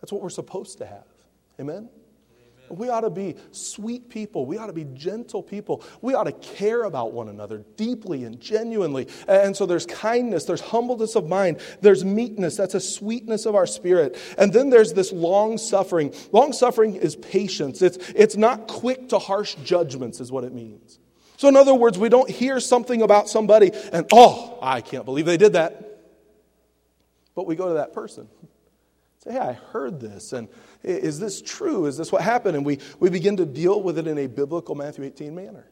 That's 0.02 0.12
what 0.12 0.22
we're 0.22 0.30
supposed 0.30 0.80
to 0.80 0.86
have. 0.86 1.06
Amen. 1.60 1.90
We 2.78 2.90
ought 2.90 3.02
to 3.02 3.10
be 3.10 3.36
sweet 3.52 4.10
people. 4.10 4.46
We 4.46 4.58
ought 4.58 4.68
to 4.68 4.74
be 4.74 4.86
gentle 4.94 5.44
people. 5.44 5.84
We 6.02 6.14
ought 6.14 6.24
to 6.24 6.32
care 6.32 6.84
about 6.84 7.12
one 7.12 7.28
another 7.28 7.64
deeply 7.76 8.24
and 8.24 8.40
genuinely. 8.40 9.08
And 9.28 9.56
so 9.56 9.66
there's 9.66 9.86
kindness, 9.86 10.46
there's 10.46 10.62
humbleness 10.62 11.16
of 11.16 11.28
mind, 11.28 11.60
there's 11.82 12.06
meekness. 12.06 12.56
That's 12.56 12.74
a 12.74 12.80
sweetness 12.80 13.46
of 13.46 13.56
our 13.56 13.68
spirit. 13.68 14.18
And 14.38 14.54
then 14.54 14.70
there's 14.70 14.94
this 14.94 15.12
long 15.12 15.58
suffering. 15.58 16.14
Long 16.32 16.54
suffering 16.54 16.96
is 16.96 17.16
patience, 17.16 17.82
it's, 17.82 17.98
it's 18.16 18.38
not 18.38 18.68
quick 18.68 19.10
to 19.10 19.20
harsh 19.20 19.56
judgments, 19.64 20.20
is 20.20 20.32
what 20.32 20.44
it 20.44 20.54
means. 20.54 21.00
So, 21.38 21.48
in 21.48 21.56
other 21.56 21.74
words, 21.74 21.98
we 21.98 22.08
don't 22.08 22.30
hear 22.30 22.60
something 22.60 23.02
about 23.02 23.28
somebody 23.28 23.72
and, 23.92 24.06
oh, 24.12 24.60
I 24.62 24.82
can't 24.82 25.06
believe 25.06 25.26
they 25.26 25.38
did 25.38 25.54
that. 25.54 25.88
But 27.34 27.48
we 27.48 27.56
go 27.56 27.70
to 27.70 27.74
that 27.76 27.94
person. 27.94 28.28
Say, 29.24 29.34
hey, 29.34 29.40
I 29.40 29.54
heard 29.54 30.00
this, 30.00 30.34
and 30.34 30.48
is 30.84 31.20
this 31.20 31.44
true? 31.44 31.86
Is 31.86 31.96
this 31.96 32.12
what 32.12 32.24
happened? 32.24 32.58
And 32.58 32.66
we, 32.66 32.80
we 33.00 33.12
begin 33.12 33.38
to 33.38 33.46
deal 33.46 33.82
with 33.82 34.00
it 34.00 34.08
in 34.08 34.18
a 34.18 34.26
biblical 34.26 34.74
Matthew 34.74 35.04
18 35.04 35.36
manner. 35.36 35.68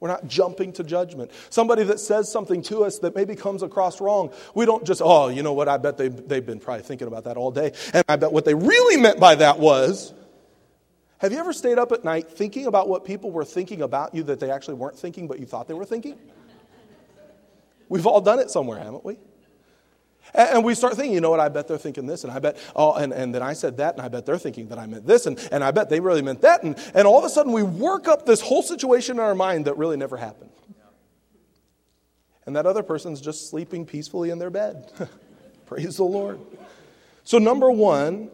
We're 0.00 0.08
not 0.08 0.26
jumping 0.26 0.72
to 0.72 0.84
judgment. 0.84 1.30
Somebody 1.50 1.84
that 1.84 2.00
says 2.00 2.32
something 2.32 2.62
to 2.62 2.84
us 2.84 2.98
that 3.00 3.14
maybe 3.14 3.36
comes 3.36 3.62
across 3.62 4.00
wrong, 4.00 4.32
we 4.54 4.64
don't 4.64 4.84
just, 4.84 5.02
oh, 5.04 5.28
you 5.28 5.42
know 5.42 5.52
what, 5.52 5.68
I 5.68 5.76
bet 5.76 5.98
they, 5.98 6.08
they've 6.08 6.44
been 6.44 6.60
probably 6.60 6.82
thinking 6.82 7.06
about 7.06 7.24
that 7.24 7.36
all 7.36 7.50
day. 7.50 7.72
And 7.92 8.04
I 8.08 8.16
bet 8.16 8.32
what 8.32 8.44
they 8.44 8.54
really 8.54 9.00
meant 9.00 9.20
by 9.20 9.34
that 9.36 9.60
was, 9.60 10.14
have 11.18 11.30
you 11.30 11.38
ever 11.38 11.52
stayed 11.52 11.78
up 11.78 11.92
at 11.92 12.04
night 12.04 12.30
thinking 12.30 12.66
about 12.66 12.88
what 12.88 13.04
people 13.04 13.30
were 13.30 13.44
thinking 13.44 13.82
about 13.82 14.14
you 14.14 14.24
that 14.24 14.40
they 14.40 14.50
actually 14.50 14.74
weren't 14.74 14.98
thinking, 14.98 15.28
but 15.28 15.38
you 15.38 15.46
thought 15.46 15.68
they 15.68 15.74
were 15.74 15.84
thinking? 15.84 16.18
We've 17.88 18.06
all 18.06 18.22
done 18.22 18.40
it 18.40 18.50
somewhere, 18.50 18.78
haven't 18.78 19.04
we? 19.04 19.18
And 20.34 20.64
we 20.64 20.74
start 20.74 20.94
thinking, 20.94 21.12
you 21.12 21.20
know 21.20 21.30
what, 21.30 21.40
I 21.40 21.48
bet 21.48 21.68
they're 21.68 21.76
thinking 21.76 22.06
this, 22.06 22.24
and 22.24 22.32
I 22.32 22.38
bet, 22.38 22.56
oh, 22.74 22.94
and, 22.94 23.12
and 23.12 23.34
then 23.34 23.42
I 23.42 23.52
said 23.52 23.76
that, 23.76 23.94
and 23.94 24.02
I 24.02 24.08
bet 24.08 24.24
they're 24.24 24.38
thinking 24.38 24.68
that 24.68 24.78
I 24.78 24.86
meant 24.86 25.06
this, 25.06 25.26
and, 25.26 25.38
and 25.52 25.62
I 25.62 25.70
bet 25.72 25.90
they 25.90 26.00
really 26.00 26.22
meant 26.22 26.40
that. 26.40 26.62
And, 26.62 26.78
and 26.94 27.06
all 27.06 27.18
of 27.18 27.24
a 27.24 27.28
sudden, 27.28 27.52
we 27.52 27.62
work 27.62 28.08
up 28.08 28.24
this 28.24 28.40
whole 28.40 28.62
situation 28.62 29.16
in 29.16 29.20
our 29.20 29.34
mind 29.34 29.66
that 29.66 29.76
really 29.76 29.96
never 29.96 30.16
happened. 30.16 30.50
And 32.46 32.56
that 32.56 32.66
other 32.66 32.82
person's 32.82 33.20
just 33.20 33.50
sleeping 33.50 33.84
peacefully 33.84 34.30
in 34.30 34.38
their 34.38 34.50
bed. 34.50 34.90
Praise 35.66 35.96
the 35.96 36.04
Lord. 36.04 36.40
So, 37.24 37.38
number 37.38 37.70
one, 37.70 38.30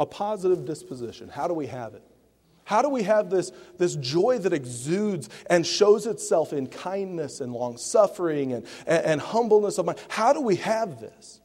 a 0.00 0.06
positive 0.06 0.64
disposition. 0.64 1.28
How 1.28 1.48
do 1.48 1.54
we 1.54 1.66
have 1.66 1.94
it? 1.94 2.02
How 2.64 2.82
do 2.82 2.88
we 2.88 3.02
have 3.02 3.28
this, 3.28 3.50
this 3.78 3.96
joy 3.96 4.38
that 4.38 4.52
exudes 4.52 5.28
and 5.46 5.66
shows 5.66 6.06
itself 6.06 6.52
in 6.52 6.68
kindness 6.68 7.40
and 7.40 7.52
long 7.52 7.76
suffering 7.76 8.52
and, 8.52 8.66
and, 8.86 9.04
and 9.04 9.20
humbleness 9.20 9.78
of 9.78 9.86
mind? 9.86 9.98
How 10.08 10.32
do 10.32 10.40
we 10.40 10.56
have 10.56 11.00
this? 11.00 11.40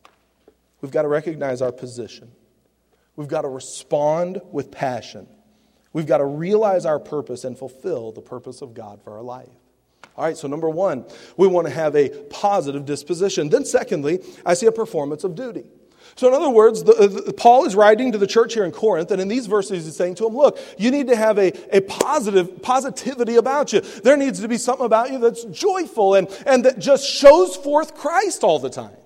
We've 0.81 0.91
got 0.91 1.01
to 1.03 1.07
recognize 1.07 1.61
our 1.61 1.71
position. 1.71 2.31
We've 3.15 3.27
got 3.27 3.41
to 3.41 3.49
respond 3.49 4.41
with 4.51 4.69
passion. 4.69 5.27
We've 5.91 6.05
got 6.05 6.19
to 6.19 6.25
realize 6.25 6.85
our 6.85 6.99
purpose 6.99 7.43
and 7.43 7.57
fulfill 7.57 8.11
the 8.11 8.21
purpose 8.21 8.61
of 8.61 8.75
God 8.75 9.01
for 9.01 9.13
our 9.17 9.23
life. 9.23 9.49
All 10.15 10.25
right, 10.25 10.37
so 10.37 10.47
number 10.47 10.69
one, 10.69 11.05
we 11.35 11.47
want 11.47 11.67
to 11.67 11.73
have 11.73 11.95
a 11.95 12.09
positive 12.09 12.85
disposition. 12.85 13.49
Then, 13.49 13.65
secondly, 13.65 14.23
I 14.45 14.53
see 14.53 14.67
a 14.67 14.71
performance 14.71 15.23
of 15.23 15.35
duty. 15.35 15.65
So, 16.17 16.27
in 16.27 16.33
other 16.33 16.49
words, 16.49 16.83
the, 16.83 16.93
the, 17.27 17.31
Paul 17.31 17.65
is 17.65 17.75
writing 17.75 18.11
to 18.11 18.17
the 18.17 18.25
church 18.25 18.55
here 18.55 18.65
in 18.65 18.71
Corinth, 18.71 19.11
and 19.11 19.21
in 19.21 19.27
these 19.27 19.45
verses, 19.45 19.85
he's 19.85 19.95
saying 19.95 20.15
to 20.15 20.23
them, 20.23 20.35
Look, 20.35 20.57
you 20.75 20.89
need 20.89 21.07
to 21.07 21.15
have 21.15 21.37
a, 21.37 21.53
a 21.75 21.79
positive 21.81 22.63
positivity 22.63 23.35
about 23.35 23.71
you. 23.71 23.81
There 23.81 24.17
needs 24.17 24.41
to 24.41 24.47
be 24.47 24.57
something 24.57 24.85
about 24.85 25.11
you 25.11 25.19
that's 25.19 25.43
joyful 25.43 26.15
and, 26.15 26.27
and 26.47 26.65
that 26.65 26.79
just 26.79 27.07
shows 27.07 27.55
forth 27.55 27.93
Christ 27.93 28.43
all 28.43 28.57
the 28.57 28.71
time. 28.71 28.97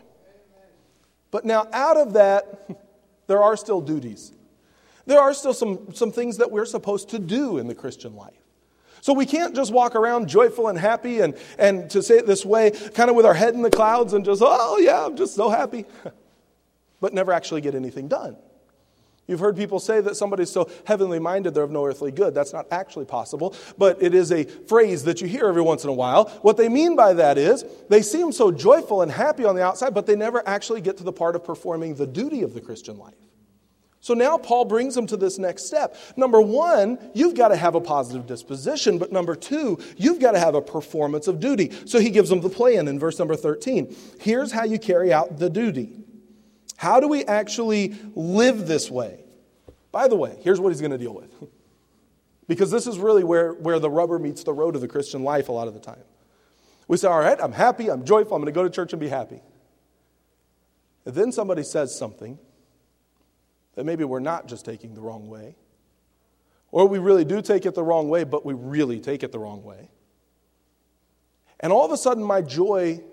But 1.31 1.43
now, 1.43 1.67
out 1.73 1.97
of 1.97 2.13
that, 2.13 2.69
there 3.27 3.43
are 3.43 3.57
still 3.57 3.81
duties. 3.81 4.31
There 5.05 5.19
are 5.19 5.33
still 5.33 5.53
some, 5.53 5.93
some 5.93 6.13
things 6.13 6.37
that 6.37 6.49
we're 6.49 6.65
supposed 6.65 7.09
to 7.09 7.19
do 7.19 7.57
in 7.57 7.67
the 7.67 7.75
Christian 7.75 8.15
life. 8.15 8.39
So 9.01 9.11
we 9.11 9.25
can't 9.25 9.53
just 9.53 9.73
walk 9.73 9.95
around 9.95 10.29
joyful 10.29 10.69
and 10.69 10.79
happy 10.79 11.19
and, 11.19 11.35
and 11.57 11.89
to 11.89 12.01
say 12.01 12.19
it 12.19 12.25
this 12.25 12.45
way, 12.45 12.71
kind 12.71 13.09
of 13.09 13.17
with 13.17 13.25
our 13.25 13.33
head 13.33 13.53
in 13.53 13.63
the 13.63 13.69
clouds 13.69 14.13
and 14.13 14.23
just, 14.23 14.41
oh, 14.45 14.77
yeah, 14.77 15.07
I'm 15.07 15.17
just 15.17 15.35
so 15.35 15.49
happy. 15.49 15.83
but 17.01 17.13
never 17.13 17.33
actually 17.33 17.59
get 17.61 17.75
anything 17.75 18.07
done. 18.07 18.37
You've 19.27 19.39
heard 19.39 19.55
people 19.55 19.79
say 19.79 20.01
that 20.01 20.17
somebody's 20.17 20.49
so 20.49 20.69
heavenly 20.85 21.19
minded 21.19 21.53
they're 21.53 21.63
of 21.63 21.71
no 21.71 21.85
earthly 21.85 22.11
good. 22.11 22.33
That's 22.33 22.53
not 22.53 22.67
actually 22.71 23.05
possible, 23.05 23.55
but 23.77 24.01
it 24.01 24.13
is 24.13 24.31
a 24.31 24.43
phrase 24.43 25.03
that 25.05 25.21
you 25.21 25.27
hear 25.27 25.45
every 25.47 25.61
once 25.61 25.83
in 25.83 25.89
a 25.89 25.93
while. 25.93 26.25
What 26.41 26.57
they 26.57 26.67
mean 26.67 26.95
by 26.95 27.13
that 27.13 27.37
is 27.37 27.63
they 27.87 28.01
seem 28.01 28.31
so 28.31 28.51
joyful 28.51 29.01
and 29.01 29.11
happy 29.11 29.45
on 29.45 29.55
the 29.55 29.63
outside, 29.63 29.93
but 29.93 30.05
they 30.05 30.15
never 30.15 30.45
actually 30.47 30.81
get 30.81 30.97
to 30.97 31.03
the 31.03 31.13
part 31.13 31.35
of 31.35 31.45
performing 31.45 31.95
the 31.95 32.07
duty 32.07 32.41
of 32.41 32.53
the 32.53 32.61
Christian 32.61 32.97
life. 32.97 33.13
So 34.01 34.15
now 34.15 34.37
Paul 34.37 34.65
brings 34.65 34.95
them 34.95 35.05
to 35.07 35.15
this 35.15 35.37
next 35.37 35.67
step. 35.67 35.95
Number 36.17 36.41
one, 36.41 36.97
you've 37.13 37.35
got 37.35 37.49
to 37.49 37.55
have 37.55 37.75
a 37.75 37.81
positive 37.81 38.25
disposition, 38.25 38.97
but 38.97 39.11
number 39.11 39.35
two, 39.35 39.79
you've 39.95 40.19
got 40.19 40.31
to 40.31 40.39
have 40.39 40.55
a 40.55 40.61
performance 40.61 41.27
of 41.27 41.39
duty. 41.39 41.71
So 41.85 41.99
he 41.99 42.09
gives 42.09 42.29
them 42.29 42.41
the 42.41 42.49
plan 42.49 42.87
in 42.87 42.99
verse 42.99 43.19
number 43.19 43.35
13. 43.35 43.95
Here's 44.19 44.51
how 44.51 44.63
you 44.63 44.79
carry 44.79 45.13
out 45.13 45.37
the 45.37 45.51
duty. 45.51 46.00
How 46.81 46.99
do 46.99 47.07
we 47.07 47.23
actually 47.25 47.93
live 48.15 48.65
this 48.65 48.89
way? 48.89 49.19
By 49.91 50.07
the 50.07 50.15
way, 50.15 50.35
here's 50.41 50.59
what 50.59 50.69
he's 50.69 50.81
going 50.81 50.89
to 50.89 50.97
deal 50.97 51.13
with. 51.13 51.31
because 52.47 52.71
this 52.71 52.87
is 52.87 52.97
really 52.97 53.23
where, 53.23 53.53
where 53.53 53.77
the 53.77 53.87
rubber 53.87 54.17
meets 54.17 54.43
the 54.43 54.51
road 54.51 54.73
of 54.73 54.81
the 54.81 54.87
Christian 54.87 55.23
life 55.23 55.47
a 55.47 55.51
lot 55.51 55.67
of 55.67 55.75
the 55.75 55.79
time. 55.79 56.01
We 56.87 56.97
say, 56.97 57.07
all 57.07 57.19
right, 57.19 57.37
I'm 57.39 57.51
happy, 57.51 57.91
I'm 57.91 58.03
joyful, 58.03 58.35
I'm 58.35 58.41
going 58.41 58.51
to 58.51 58.59
go 58.59 58.63
to 58.63 58.69
church 58.71 58.93
and 58.93 58.99
be 58.99 59.09
happy. 59.09 59.43
And 61.05 61.13
then 61.13 61.31
somebody 61.31 61.61
says 61.61 61.95
something 61.95 62.39
that 63.75 63.83
maybe 63.83 64.03
we're 64.03 64.19
not 64.19 64.47
just 64.47 64.65
taking 64.65 64.95
the 64.95 65.01
wrong 65.01 65.27
way, 65.27 65.57
or 66.71 66.87
we 66.87 66.97
really 66.97 67.25
do 67.25 67.43
take 67.43 67.67
it 67.67 67.75
the 67.75 67.83
wrong 67.83 68.09
way, 68.09 68.23
but 68.23 68.43
we 68.43 68.55
really 68.55 68.99
take 68.99 69.21
it 69.21 69.31
the 69.31 69.37
wrong 69.37 69.63
way. 69.63 69.91
And 71.59 71.71
all 71.71 71.85
of 71.85 71.91
a 71.91 71.97
sudden, 71.97 72.23
my 72.23 72.41
joy 72.41 73.03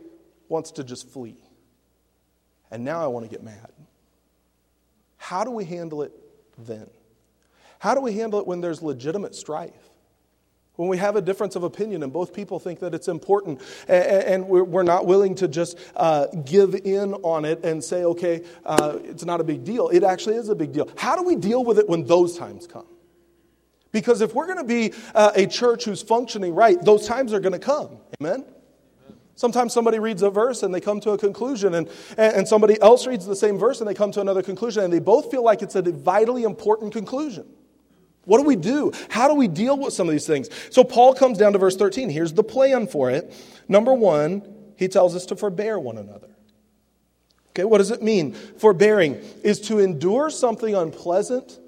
wants 0.49 0.71
to 0.71 0.85
just 0.85 1.11
flee 1.11 1.37
and 2.71 2.85
now 2.85 3.03
I 3.03 3.07
want 3.07 3.25
to 3.25 3.31
get 3.31 3.43
mad. 3.43 3.71
How 5.17 5.45
do 5.45 5.51
we 5.51 5.65
handle 5.65 6.03
it 6.03 6.13
then? 6.57 6.89
How 7.79 7.95
do 7.95 8.01
we 8.01 8.15
handle 8.15 8.41
it 8.41 8.47
when 8.47 8.61
there's 8.61 8.83
legitimate 8.83 9.35
strife? 9.35 9.73
When 10.77 10.89
we 10.89 10.97
have 10.99 11.17
a 11.17 11.21
difference 11.21 11.57
of 11.57 11.65
opinion 11.65 12.05
and 12.05 12.13
both 12.13 12.33
people 12.33 12.61
think 12.61 12.79
that 12.81 12.95
it's 12.95 13.09
important 13.09 13.61
and 13.89 14.47
we're 14.47 14.85
not 14.85 15.07
willing 15.07 15.35
to 15.37 15.49
just 15.49 15.77
uh, 15.97 16.27
give 16.45 16.75
in 16.77 17.15
on 17.15 17.45
it 17.45 17.65
and 17.65 17.83
say, 17.83 18.05
okay, 18.05 18.45
uh, 18.65 18.99
it's 19.03 19.25
not 19.25 19.41
a 19.41 19.45
big 19.45 19.65
deal. 19.65 19.89
It 19.89 20.05
actually 20.05 20.37
is 20.37 20.49
a 20.49 20.55
big 20.55 20.73
deal. 20.73 20.89
How 20.97 21.17
do 21.17 21.25
we 21.25 21.35
deal 21.35 21.65
with 21.65 21.81
it 21.81 21.89
when 21.89 22.05
those 22.05 22.39
times 22.39 22.69
come? 22.69 22.87
Because 23.91 24.21
if 24.21 24.35
we're 24.35 24.47
going 24.47 24.59
to 24.59 24.65
be 24.65 24.93
uh, 25.17 25.33
a 25.35 25.47
church 25.47 25.85
who's 25.85 26.01
functioning 26.01 26.55
right, 26.55 26.81
those 26.81 27.09
times 27.09 27.33
are 27.33 27.41
going 27.41 27.55
to 27.55 27.59
come. 27.59 27.99
Amen? 28.21 28.45
Sometimes 29.39 29.73
somebody 29.73 30.01
reads 30.01 30.23
a 30.23 30.31
verse 30.31 30.65
and 30.65 30.75
they 30.75 30.81
come 30.81 30.99
to 30.99 31.13
a 31.13 31.19
conclusion, 31.19 31.75
and, 31.75 31.89
and 32.17 32.49
somebody 32.49 32.77
else 32.83 33.07
reads 33.07 33.25
the 33.25 33.37
same 33.37 33.57
verse 33.57 33.79
and 33.79 33.89
they 33.89 33.95
come 33.95 34.11
to 34.11 34.21
another 34.21 34.43
conclusion, 34.43 34.83
and 34.83 34.93
they 34.93 34.99
both 34.99 35.31
feel 35.31 35.45
like 35.45 35.63
it's 35.63 35.77
a 35.77 35.83
vitally 35.83 36.43
important 36.43 36.93
conclusion. 36.93 37.47
What 38.25 38.39
do 38.39 38.45
we 38.45 38.57
do? 38.57 38.91
How 39.09 39.29
do 39.29 39.35
we 39.35 39.47
deal 39.47 39.79
with 39.79 39.95
some 39.95 40.09
of 40.09 40.13
these 40.13 40.27
things? 40.27 40.49
So 40.71 40.83
Paul 40.83 41.15
comes 41.15 41.39
down 41.39 41.53
to 41.53 41.59
verse 41.61 41.77
13. 41.77 42.11
Here's 42.11 42.33
the 42.33 42.43
plan 42.43 42.89
for 42.89 43.13
it. 43.13 43.33
Number 43.69 43.95
one, 43.95 44.43
he 44.75 44.89
tells 44.89 45.15
us 45.15 45.25
to 45.27 45.37
forbear 45.37 45.79
one 45.79 45.99
another. 45.99 46.31
Okay, 47.51 47.63
what 47.63 47.79
does 47.79 47.93
it 47.93 48.03
mean? 48.03 48.33
Forbearing 48.33 49.23
is 49.45 49.61
to 49.69 49.79
endure 49.79 50.31
something 50.31 50.75
unpleasant 50.75 51.61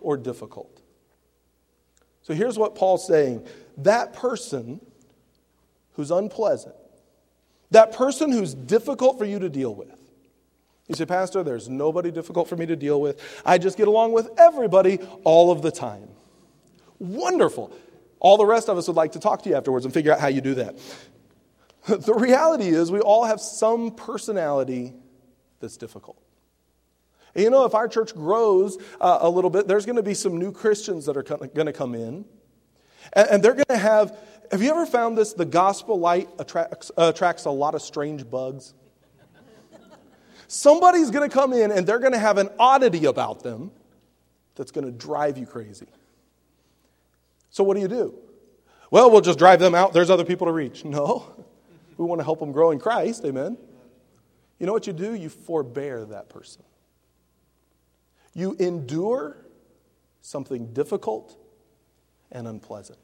or 0.00 0.16
difficult. 0.16 0.80
So 2.22 2.32
here's 2.32 2.56
what 2.56 2.74
Paul's 2.74 3.06
saying 3.06 3.46
that 3.76 4.14
person 4.14 4.80
who's 5.92 6.10
unpleasant, 6.10 6.74
that 7.70 7.92
person 7.92 8.32
who's 8.32 8.54
difficult 8.54 9.18
for 9.18 9.24
you 9.24 9.38
to 9.38 9.48
deal 9.48 9.74
with. 9.74 10.00
You 10.88 10.96
say, 10.96 11.06
Pastor, 11.06 11.44
there's 11.44 11.68
nobody 11.68 12.10
difficult 12.10 12.48
for 12.48 12.56
me 12.56 12.66
to 12.66 12.74
deal 12.74 13.00
with. 13.00 13.22
I 13.46 13.58
just 13.58 13.76
get 13.76 13.86
along 13.86 14.12
with 14.12 14.28
everybody 14.38 14.98
all 15.22 15.52
of 15.52 15.62
the 15.62 15.70
time. 15.70 16.08
Wonderful. 16.98 17.72
All 18.18 18.36
the 18.36 18.44
rest 18.44 18.68
of 18.68 18.76
us 18.76 18.88
would 18.88 18.96
like 18.96 19.12
to 19.12 19.20
talk 19.20 19.42
to 19.42 19.48
you 19.48 19.54
afterwards 19.54 19.84
and 19.84 19.94
figure 19.94 20.12
out 20.12 20.18
how 20.20 20.26
you 20.26 20.40
do 20.40 20.54
that. 20.54 20.76
The 21.86 22.12
reality 22.12 22.68
is, 22.68 22.92
we 22.92 23.00
all 23.00 23.24
have 23.24 23.40
some 23.40 23.92
personality 23.92 24.92
that's 25.60 25.78
difficult. 25.78 26.22
And 27.34 27.44
you 27.44 27.50
know, 27.50 27.64
if 27.64 27.74
our 27.74 27.88
church 27.88 28.14
grows 28.14 28.76
uh, 29.00 29.18
a 29.22 29.30
little 29.30 29.48
bit, 29.48 29.66
there's 29.66 29.86
going 29.86 29.96
to 29.96 30.02
be 30.02 30.12
some 30.12 30.38
new 30.38 30.52
Christians 30.52 31.06
that 31.06 31.16
are 31.16 31.22
going 31.22 31.66
to 31.66 31.72
come 31.72 31.94
in. 31.94 32.26
And, 33.12 33.28
and 33.30 33.42
they're 33.42 33.54
going 33.54 33.64
to 33.70 33.78
have, 33.78 34.16
have 34.50 34.62
you 34.62 34.70
ever 34.70 34.86
found 34.86 35.16
this? 35.16 35.32
The 35.32 35.44
gospel 35.44 35.98
light 35.98 36.28
attracts, 36.38 36.90
uh, 36.96 37.12
attracts 37.14 37.44
a 37.44 37.50
lot 37.50 37.74
of 37.74 37.82
strange 37.82 38.28
bugs. 38.28 38.74
Somebody's 40.48 41.10
going 41.10 41.28
to 41.28 41.32
come 41.32 41.52
in 41.52 41.70
and 41.70 41.86
they're 41.86 42.00
going 42.00 42.12
to 42.12 42.18
have 42.18 42.36
an 42.36 42.48
oddity 42.58 43.04
about 43.04 43.42
them 43.44 43.70
that's 44.56 44.72
going 44.72 44.84
to 44.84 44.90
drive 44.90 45.38
you 45.38 45.46
crazy. 45.46 45.86
So, 47.50 47.62
what 47.62 47.74
do 47.74 47.80
you 47.80 47.88
do? 47.88 48.14
Well, 48.90 49.10
we'll 49.10 49.20
just 49.20 49.38
drive 49.38 49.60
them 49.60 49.74
out. 49.74 49.92
There's 49.92 50.10
other 50.10 50.24
people 50.24 50.48
to 50.48 50.52
reach. 50.52 50.84
No. 50.84 51.24
We 51.96 52.06
want 52.06 52.18
to 52.18 52.24
help 52.24 52.40
them 52.40 52.50
grow 52.50 52.70
in 52.70 52.78
Christ. 52.78 53.24
Amen. 53.24 53.58
You 54.58 54.66
know 54.66 54.72
what 54.72 54.86
you 54.86 54.92
do? 54.92 55.14
You 55.14 55.28
forbear 55.28 56.04
that 56.06 56.28
person. 56.28 56.62
You 58.34 58.56
endure 58.58 59.36
something 60.22 60.72
difficult 60.72 61.36
and 62.32 62.48
unpleasant. 62.48 62.98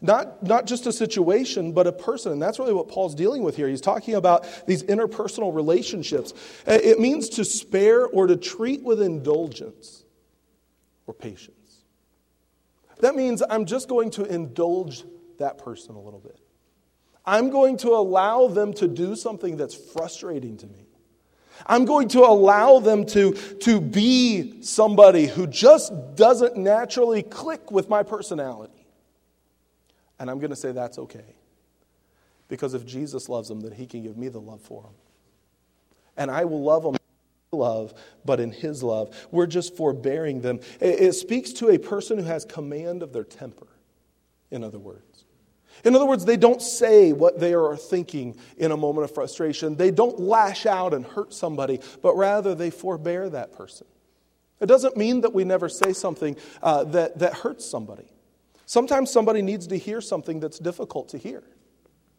Not, 0.00 0.42
not 0.42 0.66
just 0.66 0.86
a 0.86 0.92
situation, 0.92 1.72
but 1.72 1.86
a 1.86 1.92
person. 1.92 2.32
And 2.32 2.40
that's 2.40 2.58
really 2.58 2.72
what 2.72 2.88
Paul's 2.88 3.14
dealing 3.14 3.42
with 3.42 3.56
here. 3.56 3.68
He's 3.68 3.80
talking 3.80 4.14
about 4.14 4.46
these 4.66 4.82
interpersonal 4.84 5.54
relationships. 5.54 6.32
Uh, 6.66 6.78
it 6.82 6.98
means 6.98 7.28
to 7.30 7.44
spare 7.44 8.06
or 8.06 8.26
to 8.26 8.36
treat 8.36 8.82
with 8.82 9.02
indulgence 9.02 10.04
or 11.06 11.14
patience. 11.14 11.56
That 13.00 13.14
means 13.14 13.42
I'm 13.48 13.64
just 13.64 13.88
going 13.88 14.10
to 14.12 14.24
indulge 14.24 15.04
that 15.38 15.58
person 15.58 15.94
a 15.94 16.00
little 16.00 16.20
bit. 16.20 16.38
I'm 17.24 17.50
going 17.50 17.76
to 17.78 17.90
allow 17.90 18.48
them 18.48 18.72
to 18.74 18.88
do 18.88 19.16
something 19.16 19.56
that's 19.56 19.74
frustrating 19.74 20.56
to 20.58 20.66
me. 20.66 20.86
I'm 21.66 21.84
going 21.84 22.08
to 22.08 22.20
allow 22.20 22.78
them 22.78 23.04
to, 23.06 23.32
to 23.32 23.80
be 23.80 24.62
somebody 24.62 25.26
who 25.26 25.46
just 25.46 25.92
doesn't 26.16 26.56
naturally 26.56 27.22
click 27.22 27.70
with 27.70 27.88
my 27.88 28.02
personality. 28.02 28.79
And 30.20 30.30
I'm 30.30 30.38
going 30.38 30.50
to 30.50 30.56
say 30.56 30.70
that's 30.70 30.98
okay. 30.98 31.34
Because 32.46 32.74
if 32.74 32.86
Jesus 32.86 33.28
loves 33.28 33.48
them, 33.48 33.60
then 33.60 33.72
he 33.72 33.86
can 33.86 34.02
give 34.02 34.16
me 34.16 34.28
the 34.28 34.40
love 34.40 34.60
for 34.60 34.82
them. 34.82 34.92
And 36.16 36.30
I 36.30 36.44
will 36.44 36.62
love 36.62 36.84
them 36.84 36.96
love, 37.52 37.94
but 38.24 38.38
in 38.38 38.52
his 38.52 38.80
love. 38.80 39.16
We're 39.32 39.46
just 39.46 39.76
forbearing 39.76 40.40
them. 40.40 40.60
It, 40.80 41.00
it 41.00 41.12
speaks 41.14 41.52
to 41.54 41.70
a 41.70 41.78
person 41.78 42.18
who 42.18 42.24
has 42.24 42.44
command 42.44 43.02
of 43.02 43.12
their 43.12 43.24
temper, 43.24 43.66
in 44.52 44.62
other 44.62 44.78
words. 44.78 45.24
In 45.84 45.96
other 45.96 46.06
words, 46.06 46.24
they 46.24 46.36
don't 46.36 46.62
say 46.62 47.12
what 47.12 47.40
they 47.40 47.54
are 47.54 47.76
thinking 47.76 48.36
in 48.58 48.70
a 48.70 48.76
moment 48.76 49.04
of 49.04 49.14
frustration. 49.14 49.76
They 49.76 49.90
don't 49.90 50.20
lash 50.20 50.66
out 50.66 50.94
and 50.94 51.04
hurt 51.04 51.32
somebody, 51.32 51.80
but 52.02 52.14
rather 52.16 52.54
they 52.54 52.70
forbear 52.70 53.30
that 53.30 53.52
person. 53.52 53.86
It 54.60 54.66
doesn't 54.66 54.96
mean 54.96 55.22
that 55.22 55.32
we 55.32 55.44
never 55.44 55.68
say 55.68 55.92
something 55.92 56.36
uh, 56.62 56.84
that, 56.84 57.18
that 57.18 57.34
hurts 57.34 57.64
somebody. 57.64 58.10
Sometimes 58.70 59.10
somebody 59.10 59.42
needs 59.42 59.66
to 59.66 59.76
hear 59.76 60.00
something 60.00 60.38
that's 60.38 60.60
difficult 60.60 61.08
to 61.08 61.18
hear. 61.18 61.42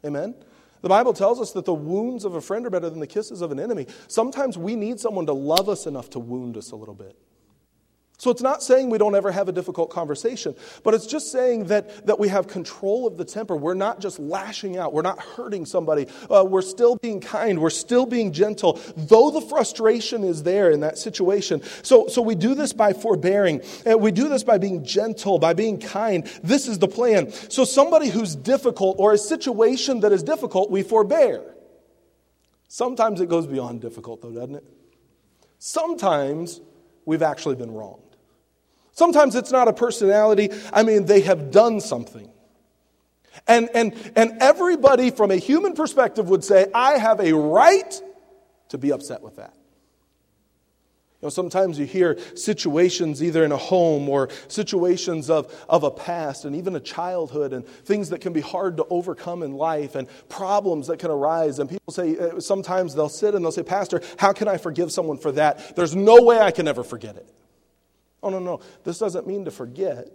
Amen? 0.05 0.35
The 0.81 0.89
Bible 0.89 1.13
tells 1.13 1.39
us 1.39 1.53
that 1.53 1.63
the 1.63 1.73
wounds 1.73 2.25
of 2.25 2.35
a 2.35 2.41
friend 2.41 2.65
are 2.65 2.69
better 2.69 2.89
than 2.89 2.99
the 2.99 3.07
kisses 3.07 3.39
of 3.39 3.53
an 3.53 3.59
enemy. 3.61 3.87
Sometimes 4.09 4.57
we 4.57 4.75
need 4.75 4.99
someone 4.99 5.25
to 5.27 5.33
love 5.33 5.69
us 5.69 5.87
enough 5.87 6.09
to 6.09 6.19
wound 6.19 6.57
us 6.57 6.71
a 6.71 6.75
little 6.75 6.93
bit. 6.93 7.15
So 8.21 8.29
it's 8.29 8.43
not 8.43 8.61
saying 8.61 8.91
we 8.91 8.99
don't 8.99 9.15
ever 9.15 9.31
have 9.31 9.49
a 9.49 9.51
difficult 9.51 9.89
conversation, 9.89 10.53
but 10.83 10.93
it's 10.93 11.07
just 11.07 11.31
saying 11.31 11.65
that, 11.65 12.05
that 12.05 12.19
we 12.19 12.27
have 12.27 12.47
control 12.47 13.07
of 13.07 13.17
the 13.17 13.25
temper. 13.25 13.55
We're 13.55 13.73
not 13.73 13.99
just 13.99 14.19
lashing 14.19 14.77
out, 14.77 14.93
we're 14.93 15.01
not 15.01 15.19
hurting 15.19 15.65
somebody. 15.65 16.05
Uh, 16.29 16.45
we're 16.47 16.61
still 16.61 16.97
being 16.97 17.19
kind, 17.19 17.59
we're 17.59 17.71
still 17.71 18.05
being 18.05 18.31
gentle, 18.31 18.79
though 18.95 19.31
the 19.31 19.41
frustration 19.41 20.23
is 20.23 20.43
there 20.43 20.69
in 20.69 20.81
that 20.81 20.99
situation. 20.99 21.63
So, 21.81 22.09
so 22.09 22.21
we 22.21 22.35
do 22.35 22.53
this 22.53 22.73
by 22.73 22.93
forbearing, 22.93 23.63
and 23.87 23.99
we 23.99 24.11
do 24.11 24.29
this 24.29 24.43
by 24.43 24.59
being 24.59 24.85
gentle, 24.85 25.39
by 25.39 25.53
being 25.53 25.79
kind. 25.79 26.25
This 26.43 26.67
is 26.67 26.77
the 26.77 26.87
plan. 26.87 27.31
So 27.31 27.65
somebody 27.65 28.09
who's 28.09 28.35
difficult 28.35 28.97
or 28.99 29.13
a 29.13 29.17
situation 29.17 30.01
that 30.01 30.11
is 30.11 30.21
difficult, 30.21 30.69
we 30.69 30.83
forbear. 30.83 31.55
Sometimes 32.67 33.19
it 33.19 33.29
goes 33.29 33.47
beyond 33.47 33.81
difficult, 33.81 34.21
though, 34.21 34.31
doesn't 34.31 34.57
it? 34.57 34.65
Sometimes 35.57 36.61
we've 37.03 37.23
actually 37.23 37.55
been 37.55 37.71
wrong. 37.71 38.00
Sometimes 38.93 39.35
it's 39.35 39.51
not 39.51 39.67
a 39.67 39.73
personality, 39.73 40.49
I 40.73 40.83
mean, 40.83 41.05
they 41.05 41.21
have 41.21 41.51
done 41.51 41.79
something. 41.79 42.29
And, 43.47 43.69
and, 43.73 43.93
and 44.15 44.37
everybody 44.41 45.11
from 45.11 45.31
a 45.31 45.37
human 45.37 45.73
perspective 45.73 46.29
would 46.29 46.43
say, 46.43 46.67
I 46.73 46.97
have 46.97 47.19
a 47.19 47.33
right 47.33 48.01
to 48.69 48.77
be 48.77 48.91
upset 48.91 49.21
with 49.21 49.37
that. 49.37 49.53
You 51.21 51.27
know, 51.27 51.29
sometimes 51.29 51.77
you 51.77 51.85
hear 51.85 52.17
situations 52.35 53.21
either 53.21 53.45
in 53.45 53.51
a 53.51 53.57
home 53.57 54.09
or 54.09 54.29
situations 54.47 55.29
of, 55.29 55.53
of 55.69 55.83
a 55.83 55.91
past 55.91 56.45
and 56.45 56.55
even 56.55 56.75
a 56.75 56.79
childhood 56.79 57.53
and 57.53 57.65
things 57.67 58.09
that 58.09 58.21
can 58.21 58.33
be 58.33 58.41
hard 58.41 58.77
to 58.77 58.85
overcome 58.89 59.43
in 59.43 59.53
life 59.53 59.93
and 59.93 60.07
problems 60.29 60.87
that 60.87 60.97
can 60.97 61.11
arise. 61.11 61.59
And 61.59 61.69
people 61.69 61.93
say, 61.93 62.17
uh, 62.17 62.39
sometimes 62.39 62.95
they'll 62.95 63.07
sit 63.07 63.35
and 63.35 63.45
they'll 63.45 63.51
say, 63.51 63.61
Pastor, 63.61 64.01
how 64.17 64.33
can 64.33 64.47
I 64.47 64.57
forgive 64.57 64.91
someone 64.91 65.17
for 65.17 65.31
that? 65.33 65.75
There's 65.75 65.95
no 65.95 66.23
way 66.23 66.39
I 66.39 66.49
can 66.49 66.67
ever 66.67 66.83
forget 66.83 67.15
it. 67.17 67.29
Oh, 68.23 68.29
no, 68.29 68.39
no. 68.39 68.59
This 68.83 68.99
doesn't 68.99 69.25
mean 69.27 69.45
to 69.45 69.51
forget. 69.51 70.09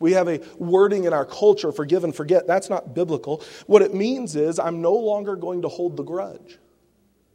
We 0.00 0.12
have 0.12 0.28
a 0.28 0.40
wording 0.56 1.04
in 1.04 1.12
our 1.12 1.24
culture, 1.24 1.72
forgive 1.72 2.04
and 2.04 2.14
forget. 2.14 2.46
That's 2.46 2.68
not 2.68 2.94
biblical. 2.94 3.42
What 3.66 3.82
it 3.82 3.94
means 3.94 4.36
is 4.36 4.58
I'm 4.58 4.82
no 4.82 4.92
longer 4.92 5.36
going 5.36 5.62
to 5.62 5.68
hold 5.68 5.96
the 5.96 6.02
grudge. 6.02 6.58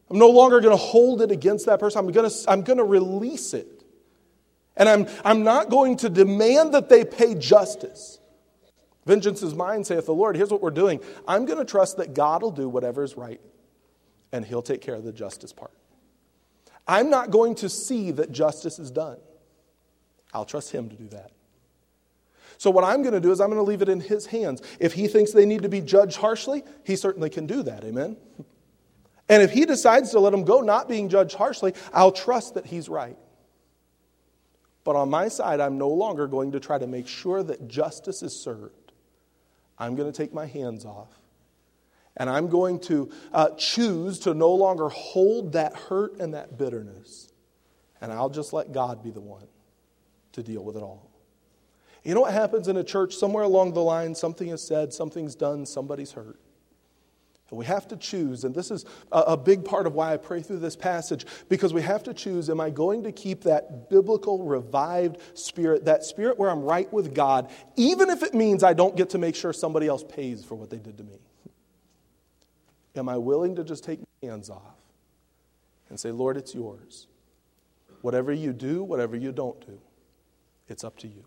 I'm 0.10 0.20
no 0.20 0.30
longer 0.30 0.60
going 0.60 0.78
to 0.78 0.84
hold 0.84 1.22
it 1.22 1.32
against 1.32 1.68
that 1.68 1.80
person. 1.80 2.00
I'm 2.00 2.12
going 2.12 2.30
to, 2.30 2.52
I'm 2.52 2.64
going 2.64 2.78
to 2.78 2.84
release 2.84 3.54
it. 3.54 3.84
And 4.76 4.90
I'm, 4.90 5.08
I'm 5.24 5.44
not 5.44 5.70
going 5.70 5.98
to 5.98 6.10
demand 6.10 6.74
that 6.74 6.90
they 6.90 7.06
pay 7.06 7.36
justice. 7.36 8.20
Vengeance 9.06 9.42
is 9.42 9.56
mine, 9.56 9.84
saith 9.84 10.06
the 10.06 10.14
Lord. 10.14 10.36
Here's 10.36 10.52
what 10.52 10.62
we're 10.62 10.72
doing 10.72 11.00
I'm 11.28 11.46
going 11.46 11.60
to 11.60 11.66
trust 11.66 11.98
that 11.98 12.14
God 12.14 12.42
will 12.42 12.52
do 12.52 12.70
whatever 12.70 13.04
is 13.04 13.18
right, 13.18 13.42
and 14.32 14.46
He'll 14.46 14.62
take 14.62 14.82
care 14.82 14.96
of 14.96 15.04
the 15.04 15.12
justice 15.12 15.54
part. 15.54 15.74
I'm 16.88 17.10
not 17.10 17.30
going 17.30 17.56
to 17.56 17.70
see 17.70 18.12
that 18.12 18.32
justice 18.32 18.80
is 18.80 18.90
done. 18.90 19.18
I'll 20.34 20.46
trust 20.46 20.72
Him 20.72 20.90
to 20.90 20.96
do 20.96 21.08
that. 21.10 21.32
So, 22.58 22.70
what 22.70 22.84
I'm 22.84 23.02
going 23.02 23.14
to 23.14 23.22
do 23.22 23.32
is 23.32 23.40
I'm 23.40 23.48
going 23.50 23.64
to 23.64 23.70
leave 23.70 23.82
it 23.82 23.90
in 23.90 24.02
His 24.02 24.26
hands. 24.26 24.62
If 24.80 24.94
He 24.94 25.08
thinks 25.08 25.32
they 25.32 25.46
need 25.46 25.64
to 25.64 25.70
be 25.70 25.82
judged 25.82 26.18
harshly, 26.18 26.64
He 26.84 26.96
certainly 26.96 27.30
can 27.30 27.48
do 27.48 27.64
that. 27.64 27.84
Amen? 27.84 28.18
And 29.30 29.42
if 29.44 29.52
He 29.52 29.66
decides 29.66 30.12
to 30.12 30.20
let 30.20 30.32
them 30.32 30.44
go 30.44 30.62
not 30.62 30.90
being 30.90 31.08
judged 31.08 31.36
harshly, 31.36 31.74
I'll 31.94 32.12
trust 32.12 32.56
that 32.56 32.66
He's 32.66 32.90
right. 32.90 33.18
But 34.84 34.96
on 34.96 35.10
my 35.10 35.28
side, 35.28 35.60
I'm 35.60 35.78
no 35.78 35.90
longer 35.90 36.28
going 36.28 36.52
to 36.54 36.60
try 36.60 36.78
to 36.78 36.88
make 36.88 37.08
sure 37.08 37.44
that 37.44 37.68
justice 37.68 38.24
is 38.24 38.38
served. 38.38 38.92
I'm 39.78 39.96
going 39.96 40.12
to 40.12 40.18
take 40.18 40.34
my 40.34 40.46
hands 40.46 40.84
off. 40.84 41.20
And 42.18 42.30
I'm 42.30 42.50
going 42.50 42.80
to 42.82 43.10
uh, 43.32 43.52
choose 43.52 44.20
to 44.20 44.34
no 44.34 44.54
longer 44.54 44.90
hold 44.90 45.54
that 45.54 45.76
hurt 45.76 46.20
and 46.20 46.34
that 46.34 46.58
bitterness. 46.58 47.32
And 48.02 48.12
I'll 48.12 48.30
just 48.30 48.52
let 48.52 48.74
God 48.74 49.04
be 49.04 49.12
the 49.12 49.22
one 49.22 49.48
to 50.34 50.44
deal 50.44 50.64
with 50.64 50.76
it 50.76 50.84
all. 50.84 51.10
You 52.04 52.14
know 52.14 52.22
what 52.22 52.34
happens 52.34 52.68
in 52.68 52.78
a 52.78 52.84
church? 52.84 53.16
Somewhere 53.16 53.44
along 53.44 53.74
the 53.74 53.82
line, 53.82 54.16
something 54.16 54.48
is 54.50 54.66
said, 54.66 54.94
something's 54.94 55.36
done, 55.36 55.66
somebody's 55.66 56.12
hurt. 56.12 56.40
And 57.50 57.58
we 57.58 57.66
have 57.66 57.88
to 57.88 57.98
choose, 57.98 58.44
and 58.44 58.54
this 58.54 58.70
is 58.70 58.86
a, 59.12 59.36
big 59.36 59.66
part 59.66 59.88
of 59.88 59.96
why 59.96 60.14
I 60.14 60.18
pray 60.18 60.42
through 60.42 60.60
this 60.60 60.76
passage, 60.76 61.26
because 61.50 61.74
we 61.74 61.82
have 61.82 62.04
to 62.04 62.14
choose 62.14 62.48
am 62.48 62.62
I 62.62 62.70
going 62.70 63.04
to 63.04 63.12
keep 63.12 63.44
that 63.44 63.90
biblical, 63.90 64.44
revived 64.44 65.18
spirit, 65.34 65.86
that 65.86 66.04
spirit 66.04 66.38
where 66.38 66.52
I'm 66.52 66.62
right 66.62 66.92
with 66.94 67.16
God, 67.16 67.50
even 67.76 68.12
if 68.12 68.22
it 68.22 68.36
means 68.36 68.64
I 68.64 68.74
don't 68.74 68.96
get 68.96 69.10
to 69.12 69.18
make 69.18 69.36
sure 69.36 69.52
somebody 69.52 69.88
else 69.88 70.04
pays 70.04 70.46
for 70.46 70.54
what 70.54 70.70
they 70.70 70.78
did 70.78 70.98
to 71.00 71.04
me? 71.04 71.18
Am 72.96 73.10
I 73.10 73.18
willing 73.18 73.56
to 73.56 73.64
just 73.64 73.84
take 73.84 74.00
my 74.00 74.30
hands 74.30 74.52
off 74.52 74.76
and 75.90 76.00
say, 76.00 76.12
Lord, 76.12 76.38
it's 76.38 76.54
yours? 76.54 77.08
Whatever 78.02 78.32
you 78.32 78.54
do, 78.54 78.84
whatever 78.84 79.16
you 79.16 79.32
don't 79.32 79.60
do, 79.66 79.80
it's 80.70 80.84
up 80.84 80.98
to 81.00 81.08
you. 81.08 81.26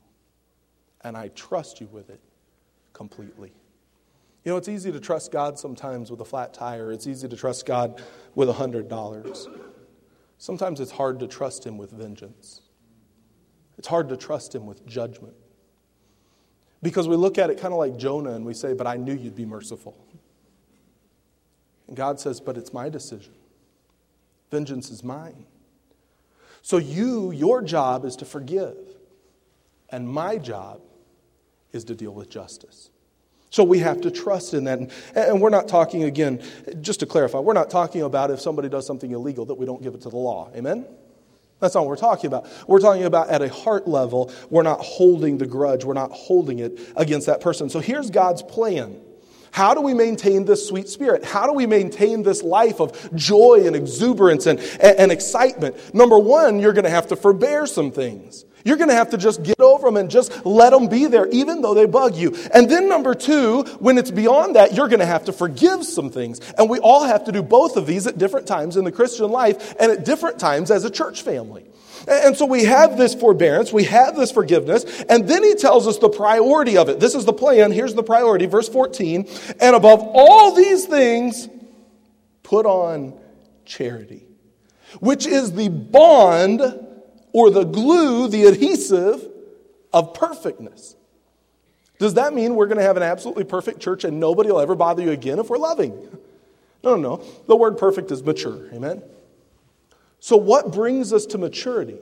And 1.03 1.16
I 1.16 1.28
trust 1.28 1.80
you 1.80 1.88
with 1.88 2.11
it 2.11 2.20
completely. 2.93 3.53
You 4.45 4.53
know, 4.53 4.57
it's 4.57 4.68
easy 4.68 4.90
to 4.90 5.01
trust 5.01 5.30
God 5.30 5.59
sometimes 5.59 6.11
with 6.11 6.20
a 6.20 6.24
flat 6.24 6.53
tire. 6.53 6.93
It's 6.93 7.07
easy 7.07 7.28
to 7.28 7.36
trust 7.36 7.64
God 7.64 8.03
with 8.34 8.49
a 8.49 8.53
$100. 8.53 9.49
Sometimes 10.38 10.80
it's 10.80 10.90
hard 10.90 11.20
to 11.20 11.28
trust 11.28 11.64
Him 11.64 11.78
with 11.78 11.93
vengeance. 11.93 12.62
It's 13.78 13.88
hard 13.88 14.09
to 14.09 14.16
trust 14.16 14.55
Him 14.55 14.66
with 14.66 14.84
judgment. 14.86 15.34
Because 16.82 17.07
we 17.07 17.14
look 17.14 17.38
at 17.38 17.51
it 17.51 17.61
kind 17.61 17.72
of 17.72 17.78
like 17.78 17.97
Jonah 17.97 18.32
and 18.32 18.45
we 18.45 18.55
say, 18.55 18.74
But 18.74 18.88
I 18.88 18.97
knew 18.97 19.14
you'd 19.14 19.36
be 19.36 19.47
merciful. 19.47 19.97
And 21.86 21.97
God 21.97 22.18
says, 22.18 22.40
But 22.40 22.57
it's 22.57 22.72
my 22.72 22.88
decision. 22.88 23.34
Vengeance 24.51 24.90
is 24.90 25.05
mine. 25.05 25.47
So, 26.61 26.76
you, 26.76 27.30
your 27.32 27.62
job 27.62 28.05
is 28.05 28.16
to 28.16 28.24
forgive, 28.24 28.76
and 29.93 30.09
my 30.09 30.38
job 30.38 30.80
is 31.72 31.84
to 31.84 31.95
deal 31.95 32.12
with 32.12 32.28
justice. 32.28 32.90
So 33.51 33.64
we 33.64 33.80
have 33.80 34.01
to 34.01 34.11
trust 34.11 34.55
in 34.55 34.64
that. 34.64 34.90
And 35.14 35.40
we're 35.40 35.51
not 35.51 35.68
talking, 35.68 36.05
again, 36.05 36.43
just 36.80 37.01
to 37.01 37.07
clarify, 37.07 37.38
we're 37.38 37.53
not 37.53 37.68
talking 37.68 38.01
about 38.01 38.30
if 38.30 38.40
somebody 38.40 38.70
does 38.70 38.86
something 38.86 39.11
illegal 39.11 39.45
that 39.47 39.55
we 39.55 39.66
don't 39.66 39.82
give 39.82 39.95
it 39.95 40.01
to 40.03 40.09
the 40.09 40.16
law. 40.16 40.51
Amen? 40.57 40.86
That's 41.61 41.74
not 41.74 41.82
what 41.82 41.90
we're 41.90 41.97
talking 41.97 42.28
about. 42.28 42.49
We're 42.66 42.80
talking 42.80 43.05
about 43.05 43.28
at 43.28 43.43
a 43.43 43.49
heart 43.51 43.86
level, 43.86 44.32
we're 44.49 44.62
not 44.62 44.80
holding 44.80 45.36
the 45.38 45.47
grudge, 45.47 45.84
we're 45.84 45.93
not 45.93 46.11
holding 46.11 46.61
it 46.61 46.80
against 46.97 47.26
that 47.26 47.43
person. 47.43 47.68
So 47.68 47.78
here's 47.78 48.11
God's 48.11 48.43
plan. 48.43 49.01
How 49.53 49.74
do 49.74 49.82
we 49.82 49.93
maintain 49.93 50.47
this 50.47 50.66
sweet 50.66 50.88
spirit? 50.88 51.22
How 51.22 51.47
do 51.47 51.53
we 51.53 51.66
maintain 51.66 52.22
this 52.22 52.43
life 52.43 52.80
of 52.80 53.14
joy 53.14 53.64
and 53.66 53.76
exuberance 53.76 54.47
and, 54.47 54.59
and, 54.59 54.99
and 54.99 55.12
excitement? 55.12 55.95
Number 55.95 56.18
one, 56.18 56.59
you're 56.59 56.72
going 56.72 56.84
to 56.84 56.90
have 56.90 57.09
to 57.09 57.16
forbear 57.16 57.66
some 57.66 57.93
things. 57.93 58.47
You're 58.65 58.77
going 58.77 58.89
to 58.89 58.95
have 58.95 59.11
to 59.11 59.19
just 59.19 59.43
get 59.43 59.61
over 59.61 59.87
them 59.87 59.97
and 59.97 60.11
just 60.11 60.45
let 60.45 60.71
them 60.71 60.89
be 60.89 61.07
there, 61.07 61.27
even 61.29 61.63
though 61.63 61.75
they 61.75 61.87
bug 61.87 62.15
you. 62.15 62.37
And 62.53 62.71
then, 62.71 62.89
number 62.89 63.15
two, 63.15 63.63
when 63.79 63.99
it's 63.99 64.11
beyond 64.11 64.57
that, 64.57 64.75
you're 64.75 64.89
going 64.89 65.01
to 65.01 65.07
have 65.07 65.25
to 65.27 65.33
forgive 65.33 65.85
some 65.85 66.11
things. 66.11 66.41
And 66.59 66.69
we 66.71 66.79
all 66.79 67.05
have 67.05 67.25
to 67.25 67.33
do 67.33 67.43
both 67.43 67.77
of 67.77 67.87
these 67.87 68.07
at 68.07 68.19
different 68.19 68.47
times 68.47 68.77
in 68.77 68.85
the 68.85 68.93
Christian 68.93 69.31
life 69.31 69.75
and 69.79 69.93
at 69.93 70.05
different 70.05 70.39
times 70.39 70.71
as 70.71 70.85
a 70.85 70.91
church 70.91 71.23
family. 71.23 71.67
And 72.09 72.37
so 72.37 72.47
we 72.47 72.65
have 72.65 72.97
this 72.97 73.15
forbearance, 73.15 73.73
we 73.73 73.85
have 73.85 74.17
this 74.17 74.33
forgiveness, 74.33 74.85
and 75.09 75.29
then 75.29 75.45
he 75.45 75.55
tells 75.55 75.87
us 75.87 75.99
the 75.99 76.09
priority 76.09 76.77
of 76.77 76.89
it. 76.89 76.99
This 76.99 77.15
is 77.15 77.25
the 77.25 77.33
plan. 77.33 77.71
Here's 77.71 77.95
the 77.95 78.03
priority, 78.03 78.47
verse 78.47 78.69
14. 78.69 79.29
And 79.61 79.77
above 79.77 80.01
all 80.03 80.53
these 80.53 80.87
things, 80.87 81.49
put 82.43 82.67
on 82.67 83.19
charity, 83.65 84.27
which 85.01 85.27
is 85.27 85.53
the 85.53 85.69
bond 85.69 86.61
or 87.33 87.51
the 87.51 87.64
glue, 87.64 88.28
the 88.28 88.45
adhesive 88.45 89.28
of 89.93 90.14
perfectness. 90.14 90.97
Does 91.99 92.14
that 92.14 92.35
mean 92.35 92.57
we're 92.57 92.66
going 92.66 92.78
to 92.78 92.85
have 92.85 92.97
an 92.97 93.03
absolutely 93.03 93.45
perfect 93.45 93.80
church 93.80 94.05
and 94.05 94.18
nobody 94.18 94.51
will 94.51 94.61
ever 94.61 94.74
bother 94.74 95.03
you 95.03 95.11
again 95.11 95.39
if 95.39 95.49
we're 95.49 95.59
loving? 95.59 95.93
No, 96.83 96.97
no, 96.97 97.16
no. 97.16 97.24
The 97.47 97.57
word 97.57 97.78
perfect 97.78 98.11
is 98.11 98.22
mature. 98.22 98.68
Amen? 98.72 99.03
So, 100.18 100.37
what 100.37 100.72
brings 100.72 101.12
us 101.12 101.26
to 101.26 101.39
maturity 101.39 101.99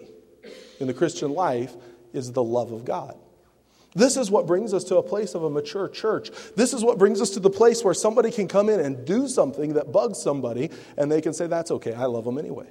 in 0.79 0.87
the 0.87 0.95
Christian 0.95 1.33
life 1.33 1.75
is 2.13 2.33
the 2.33 2.43
love 2.43 2.73
of 2.73 2.85
God. 2.85 3.17
This 3.95 4.17
is 4.17 4.31
what 4.31 4.47
brings 4.47 4.73
us 4.73 4.85
to 4.85 4.97
a 4.97 5.03
place 5.03 5.35
of 5.35 5.43
a 5.43 5.51
mature 5.51 5.89
church. 5.89 6.31
This 6.55 6.73
is 6.73 6.85
what 6.85 6.97
brings 6.97 7.21
us 7.21 7.31
to 7.31 7.41
the 7.41 7.51
place 7.51 7.83
where 7.83 7.95
somebody 7.95 8.31
can 8.31 8.47
come 8.47 8.69
in 8.69 8.79
and 8.79 9.05
do 9.05 9.27
something 9.27 9.75
that 9.75 9.91
bugs 9.91 10.19
somebody, 10.19 10.71
and 10.97 11.11
they 11.11 11.21
can 11.21 11.33
say, 11.33 11.47
That's 11.47 11.71
okay, 11.73 11.93
I 11.93 12.05
love 12.05 12.25
them 12.25 12.39
anyway. 12.39 12.69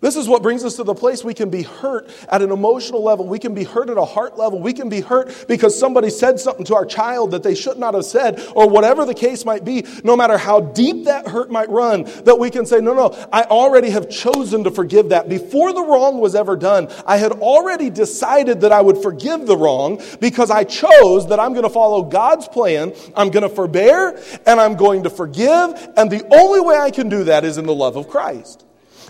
This 0.00 0.16
is 0.16 0.28
what 0.28 0.42
brings 0.42 0.64
us 0.64 0.76
to 0.76 0.84
the 0.84 0.94
place 0.94 1.24
we 1.24 1.34
can 1.34 1.48
be 1.48 1.62
hurt 1.62 2.10
at 2.28 2.42
an 2.42 2.50
emotional 2.50 3.02
level. 3.02 3.26
We 3.26 3.38
can 3.38 3.54
be 3.54 3.64
hurt 3.64 3.88
at 3.88 3.96
a 3.96 4.04
heart 4.04 4.36
level. 4.36 4.60
We 4.60 4.72
can 4.72 4.88
be 4.88 5.00
hurt 5.00 5.46
because 5.48 5.78
somebody 5.78 6.10
said 6.10 6.38
something 6.38 6.66
to 6.66 6.74
our 6.74 6.84
child 6.84 7.30
that 7.30 7.42
they 7.42 7.54
should 7.54 7.78
not 7.78 7.94
have 7.94 8.04
said, 8.04 8.40
or 8.54 8.68
whatever 8.68 9.04
the 9.04 9.14
case 9.14 9.44
might 9.44 9.64
be, 9.64 9.86
no 10.04 10.16
matter 10.16 10.36
how 10.36 10.60
deep 10.60 11.04
that 11.04 11.26
hurt 11.26 11.50
might 11.50 11.70
run, 11.70 12.04
that 12.24 12.38
we 12.38 12.50
can 12.50 12.66
say, 12.66 12.80
No, 12.80 12.94
no, 12.94 13.28
I 13.32 13.44
already 13.44 13.90
have 13.90 14.10
chosen 14.10 14.64
to 14.64 14.70
forgive 14.70 15.08
that. 15.10 15.28
Before 15.28 15.72
the 15.72 15.82
wrong 15.82 16.18
was 16.18 16.34
ever 16.34 16.56
done, 16.56 16.88
I 17.06 17.16
had 17.16 17.32
already 17.32 17.88
decided 17.88 18.60
that 18.60 18.72
I 18.72 18.82
would 18.82 18.98
forgive 18.98 19.46
the 19.46 19.56
wrong 19.56 20.02
because 20.20 20.50
I 20.50 20.64
chose 20.64 21.26
that 21.28 21.40
I'm 21.40 21.52
going 21.52 21.64
to 21.64 21.70
follow 21.70 22.02
God's 22.02 22.48
plan. 22.48 22.92
I'm 23.16 23.30
going 23.30 23.42
to 23.42 23.54
forbear 23.54 24.20
and 24.46 24.60
I'm 24.60 24.76
going 24.76 25.04
to 25.04 25.10
forgive. 25.10 25.88
And 25.96 26.10
the 26.10 26.26
only 26.34 26.60
way 26.60 26.76
I 26.76 26.90
can 26.90 27.08
do 27.08 27.24
that 27.24 27.44
is 27.44 27.56
in 27.56 27.66
the 27.66 27.74
love 27.74 27.96
of 27.96 28.08
Christ. 28.08 28.65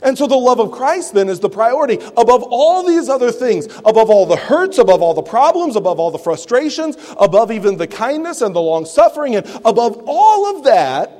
And 0.06 0.16
so 0.16 0.28
the 0.28 0.36
love 0.36 0.60
of 0.60 0.70
Christ 0.70 1.14
then 1.14 1.28
is 1.28 1.40
the 1.40 1.48
priority 1.48 1.96
above 2.16 2.44
all 2.44 2.86
these 2.86 3.08
other 3.08 3.32
things, 3.32 3.66
above 3.84 4.08
all 4.08 4.24
the 4.24 4.36
hurts, 4.36 4.78
above 4.78 5.02
all 5.02 5.14
the 5.14 5.22
problems, 5.22 5.74
above 5.74 5.98
all 5.98 6.12
the 6.12 6.18
frustrations, 6.18 6.96
above 7.18 7.50
even 7.50 7.76
the 7.76 7.88
kindness 7.88 8.40
and 8.40 8.54
the 8.54 8.60
long 8.60 8.86
suffering, 8.86 9.34
and 9.34 9.44
above 9.64 10.00
all 10.06 10.56
of 10.56 10.62
that, 10.62 11.10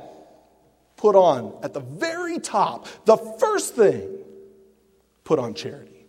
put 0.96 1.16
on 1.16 1.58
at 1.64 1.74
the 1.74 1.80
very 1.80 2.38
top, 2.38 2.86
the 3.06 3.16
first 3.16 3.74
thing, 3.74 4.18
put 5.24 5.40
on 5.40 5.54
charity. 5.54 6.06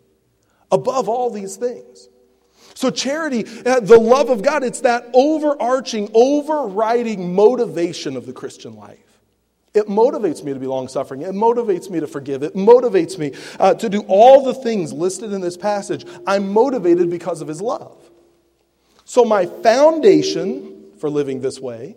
Above 0.71 1.09
all 1.09 1.32
these 1.32 1.55
things. 1.55 2.09
So, 2.75 2.91
charity, 2.91 3.43
uh, 3.65 3.80
the 3.80 3.97
love 3.97 4.30
of 4.30 4.43
God, 4.43 4.63
it's 4.63 4.82
that 4.82 5.09
overarching, 5.15 6.11
overriding 6.13 7.34
motivation 7.34 8.15
of 8.15 8.28
the 8.28 8.34
Christian 8.34 8.75
life. 8.75 9.06
It 9.78 9.88
motivates 9.88 10.43
me 10.43 10.53
to 10.53 10.59
be 10.59 10.67
long 10.67 10.88
suffering. 10.88 11.21
It 11.21 11.34
motivates 11.34 11.89
me 11.89 11.99
to 11.99 12.07
forgive. 12.07 12.43
It 12.43 12.55
motivates 12.55 13.17
me 13.17 13.34
uh, 13.59 13.75
to 13.75 13.89
do 13.89 14.01
all 14.07 14.43
the 14.43 14.53
things 14.53 14.91
listed 14.91 15.32
in 15.32 15.41
this 15.41 15.55
passage. 15.55 16.05
I'm 16.25 16.51
motivated 16.51 17.09
because 17.09 17.41
of 17.41 17.47
his 17.47 17.61
love. 17.61 17.97
So, 19.05 19.23
my 19.23 19.45
foundation 19.45 20.91
for 20.97 21.09
living 21.09 21.39
this 21.39 21.59
way 21.59 21.95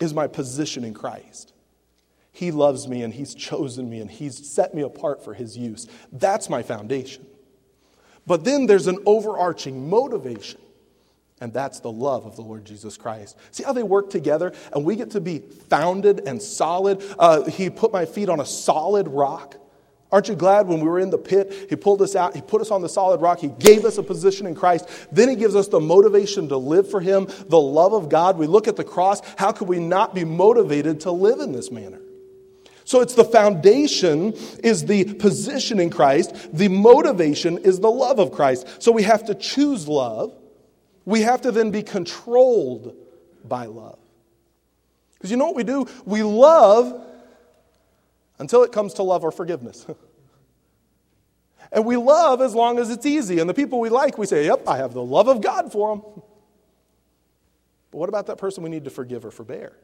is 0.00 0.14
my 0.14 0.26
position 0.26 0.84
in 0.84 0.94
Christ. 0.94 1.52
He 2.30 2.50
loves 2.50 2.88
me 2.88 3.02
and 3.02 3.12
he's 3.12 3.34
chosen 3.34 3.90
me 3.90 4.00
and 4.00 4.10
he's 4.10 4.50
set 4.50 4.74
me 4.74 4.82
apart 4.82 5.22
for 5.22 5.34
his 5.34 5.58
use. 5.58 5.86
That's 6.10 6.48
my 6.48 6.62
foundation. 6.62 7.26
But 8.26 8.44
then 8.44 8.66
there's 8.66 8.86
an 8.86 8.98
overarching 9.04 9.90
motivation 9.90 10.61
and 11.42 11.52
that's 11.52 11.80
the 11.80 11.90
love 11.90 12.24
of 12.24 12.36
the 12.36 12.42
Lord 12.42 12.64
Jesus 12.64 12.96
Christ. 12.96 13.36
See 13.50 13.64
how 13.64 13.72
they 13.72 13.82
work 13.82 14.10
together? 14.10 14.52
And 14.72 14.84
we 14.84 14.94
get 14.94 15.10
to 15.10 15.20
be 15.20 15.40
founded 15.40 16.22
and 16.24 16.40
solid. 16.40 17.02
Uh, 17.18 17.42
he 17.50 17.68
put 17.68 17.92
my 17.92 18.04
feet 18.04 18.28
on 18.28 18.38
a 18.38 18.46
solid 18.46 19.08
rock. 19.08 19.56
Aren't 20.12 20.28
you 20.28 20.36
glad 20.36 20.68
when 20.68 20.78
we 20.78 20.86
were 20.86 21.00
in 21.00 21.10
the 21.10 21.18
pit, 21.18 21.66
He 21.68 21.74
pulled 21.74 22.00
us 22.00 22.14
out, 22.14 22.36
He 22.36 22.42
put 22.42 22.60
us 22.60 22.70
on 22.70 22.80
the 22.80 22.88
solid 22.88 23.20
rock, 23.20 23.40
He 23.40 23.48
gave 23.48 23.84
us 23.84 23.98
a 23.98 24.04
position 24.04 24.46
in 24.46 24.54
Christ. 24.54 24.88
Then 25.10 25.28
He 25.28 25.34
gives 25.34 25.56
us 25.56 25.66
the 25.66 25.80
motivation 25.80 26.48
to 26.50 26.56
live 26.56 26.88
for 26.88 27.00
Him, 27.00 27.26
the 27.48 27.58
love 27.58 27.92
of 27.92 28.08
God. 28.08 28.38
We 28.38 28.46
look 28.46 28.68
at 28.68 28.76
the 28.76 28.84
cross. 28.84 29.20
How 29.36 29.50
could 29.50 29.66
we 29.66 29.80
not 29.80 30.14
be 30.14 30.24
motivated 30.24 31.00
to 31.00 31.10
live 31.10 31.40
in 31.40 31.50
this 31.50 31.72
manner? 31.72 32.00
So 32.84 33.00
it's 33.00 33.14
the 33.14 33.24
foundation 33.24 34.34
is 34.62 34.84
the 34.84 35.14
position 35.14 35.80
in 35.80 35.90
Christ, 35.90 36.50
the 36.52 36.68
motivation 36.68 37.58
is 37.58 37.80
the 37.80 37.90
love 37.90 38.20
of 38.20 38.30
Christ. 38.30 38.80
So 38.80 38.92
we 38.92 39.02
have 39.02 39.24
to 39.24 39.34
choose 39.34 39.88
love. 39.88 40.36
We 41.04 41.22
have 41.22 41.42
to 41.42 41.52
then 41.52 41.70
be 41.70 41.82
controlled 41.82 42.94
by 43.44 43.66
love. 43.66 43.98
Because 45.14 45.30
you 45.30 45.36
know 45.36 45.46
what 45.46 45.56
we 45.56 45.64
do? 45.64 45.86
We 46.04 46.22
love 46.22 47.06
until 48.38 48.62
it 48.64 48.72
comes 48.72 48.94
to 48.94 49.02
love 49.02 49.24
or 49.24 49.30
forgiveness. 49.30 49.86
and 51.72 51.84
we 51.84 51.96
love 51.96 52.40
as 52.40 52.54
long 52.54 52.78
as 52.78 52.90
it's 52.90 53.06
easy. 53.06 53.38
And 53.38 53.48
the 53.48 53.54
people 53.54 53.80
we 53.80 53.88
like, 53.88 54.18
we 54.18 54.26
say, 54.26 54.46
Yep, 54.46 54.66
I 54.66 54.78
have 54.78 54.94
the 54.94 55.02
love 55.02 55.28
of 55.28 55.40
God 55.40 55.70
for 55.70 55.96
them. 55.96 56.22
But 57.90 57.98
what 57.98 58.08
about 58.08 58.26
that 58.26 58.38
person 58.38 58.62
we 58.62 58.70
need 58.70 58.84
to 58.84 58.90
forgive 58.90 59.24
or 59.24 59.30
forbear? 59.30 59.76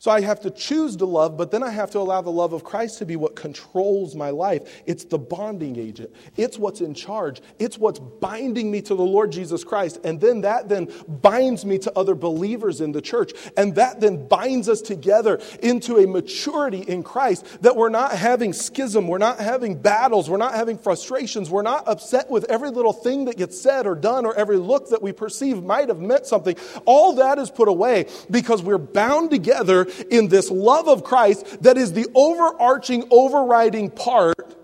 So 0.00 0.12
I 0.12 0.20
have 0.20 0.40
to 0.40 0.50
choose 0.50 0.96
to 0.96 1.06
love, 1.06 1.36
but 1.36 1.50
then 1.50 1.64
I 1.64 1.70
have 1.70 1.90
to 1.90 1.98
allow 1.98 2.22
the 2.22 2.30
love 2.30 2.52
of 2.52 2.62
Christ 2.62 2.98
to 2.98 3.06
be 3.06 3.16
what 3.16 3.34
controls 3.34 4.14
my 4.14 4.30
life. 4.30 4.82
It's 4.86 5.04
the 5.04 5.18
bonding 5.18 5.76
agent. 5.76 6.14
It's 6.36 6.56
what's 6.56 6.80
in 6.80 6.94
charge. 6.94 7.42
It's 7.58 7.78
what's 7.78 7.98
binding 7.98 8.70
me 8.70 8.80
to 8.82 8.94
the 8.94 9.02
Lord 9.02 9.32
Jesus 9.32 9.64
Christ. 9.64 9.98
And 10.04 10.20
then 10.20 10.42
that 10.42 10.68
then 10.68 10.88
binds 11.08 11.64
me 11.64 11.78
to 11.78 11.92
other 11.98 12.14
believers 12.14 12.80
in 12.80 12.92
the 12.92 13.02
church. 13.02 13.32
And 13.56 13.74
that 13.74 14.00
then 14.00 14.28
binds 14.28 14.68
us 14.68 14.80
together 14.80 15.40
into 15.62 15.96
a 15.96 16.06
maturity 16.06 16.82
in 16.82 17.02
Christ 17.02 17.62
that 17.62 17.74
we're 17.74 17.88
not 17.88 18.12
having 18.12 18.52
schism. 18.52 19.08
We're 19.08 19.18
not 19.18 19.40
having 19.40 19.80
battles. 19.80 20.30
We're 20.30 20.36
not 20.36 20.54
having 20.54 20.78
frustrations. 20.78 21.50
We're 21.50 21.62
not 21.62 21.88
upset 21.88 22.30
with 22.30 22.44
every 22.44 22.70
little 22.70 22.92
thing 22.92 23.24
that 23.24 23.36
gets 23.36 23.60
said 23.60 23.84
or 23.84 23.96
done 23.96 24.26
or 24.26 24.34
every 24.36 24.58
look 24.58 24.90
that 24.90 25.02
we 25.02 25.10
perceive 25.10 25.64
might 25.64 25.88
have 25.88 25.98
meant 25.98 26.26
something. 26.26 26.56
All 26.84 27.14
that 27.14 27.40
is 27.40 27.50
put 27.50 27.66
away 27.66 28.06
because 28.30 28.62
we're 28.62 28.78
bound 28.78 29.30
together 29.30 29.87
in 30.10 30.28
this 30.28 30.50
love 30.50 30.88
of 30.88 31.04
Christ 31.04 31.62
that 31.62 31.76
is 31.76 31.92
the 31.92 32.06
overarching, 32.14 33.06
overriding 33.10 33.90
part 33.90 34.56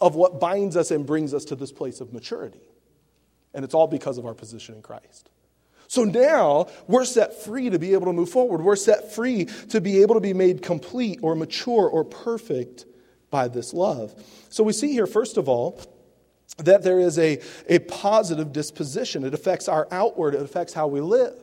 of 0.00 0.14
what 0.14 0.40
binds 0.40 0.76
us 0.76 0.90
and 0.90 1.06
brings 1.06 1.32
us 1.32 1.44
to 1.46 1.56
this 1.56 1.72
place 1.72 2.00
of 2.00 2.12
maturity. 2.12 2.60
And 3.54 3.64
it's 3.64 3.74
all 3.74 3.86
because 3.86 4.18
of 4.18 4.26
our 4.26 4.34
position 4.34 4.74
in 4.74 4.82
Christ. 4.82 5.30
So 5.88 6.04
now 6.04 6.68
we're 6.88 7.04
set 7.04 7.44
free 7.44 7.68
to 7.68 7.78
be 7.78 7.92
able 7.92 8.06
to 8.06 8.12
move 8.14 8.30
forward. 8.30 8.62
We're 8.62 8.76
set 8.76 9.12
free 9.12 9.44
to 9.68 9.80
be 9.80 10.00
able 10.00 10.14
to 10.14 10.22
be 10.22 10.32
made 10.32 10.62
complete 10.62 11.20
or 11.22 11.34
mature 11.34 11.86
or 11.86 12.02
perfect 12.02 12.86
by 13.30 13.48
this 13.48 13.74
love. 13.74 14.14
So 14.48 14.64
we 14.64 14.72
see 14.72 14.92
here, 14.92 15.06
first 15.06 15.36
of 15.36 15.48
all, 15.48 15.80
that 16.58 16.82
there 16.82 16.98
is 16.98 17.18
a, 17.18 17.40
a 17.68 17.78
positive 17.80 18.52
disposition. 18.52 19.24
It 19.24 19.34
affects 19.34 19.68
our 19.68 19.86
outward, 19.90 20.34
it 20.34 20.42
affects 20.42 20.72
how 20.72 20.86
we 20.86 21.00
live. 21.00 21.38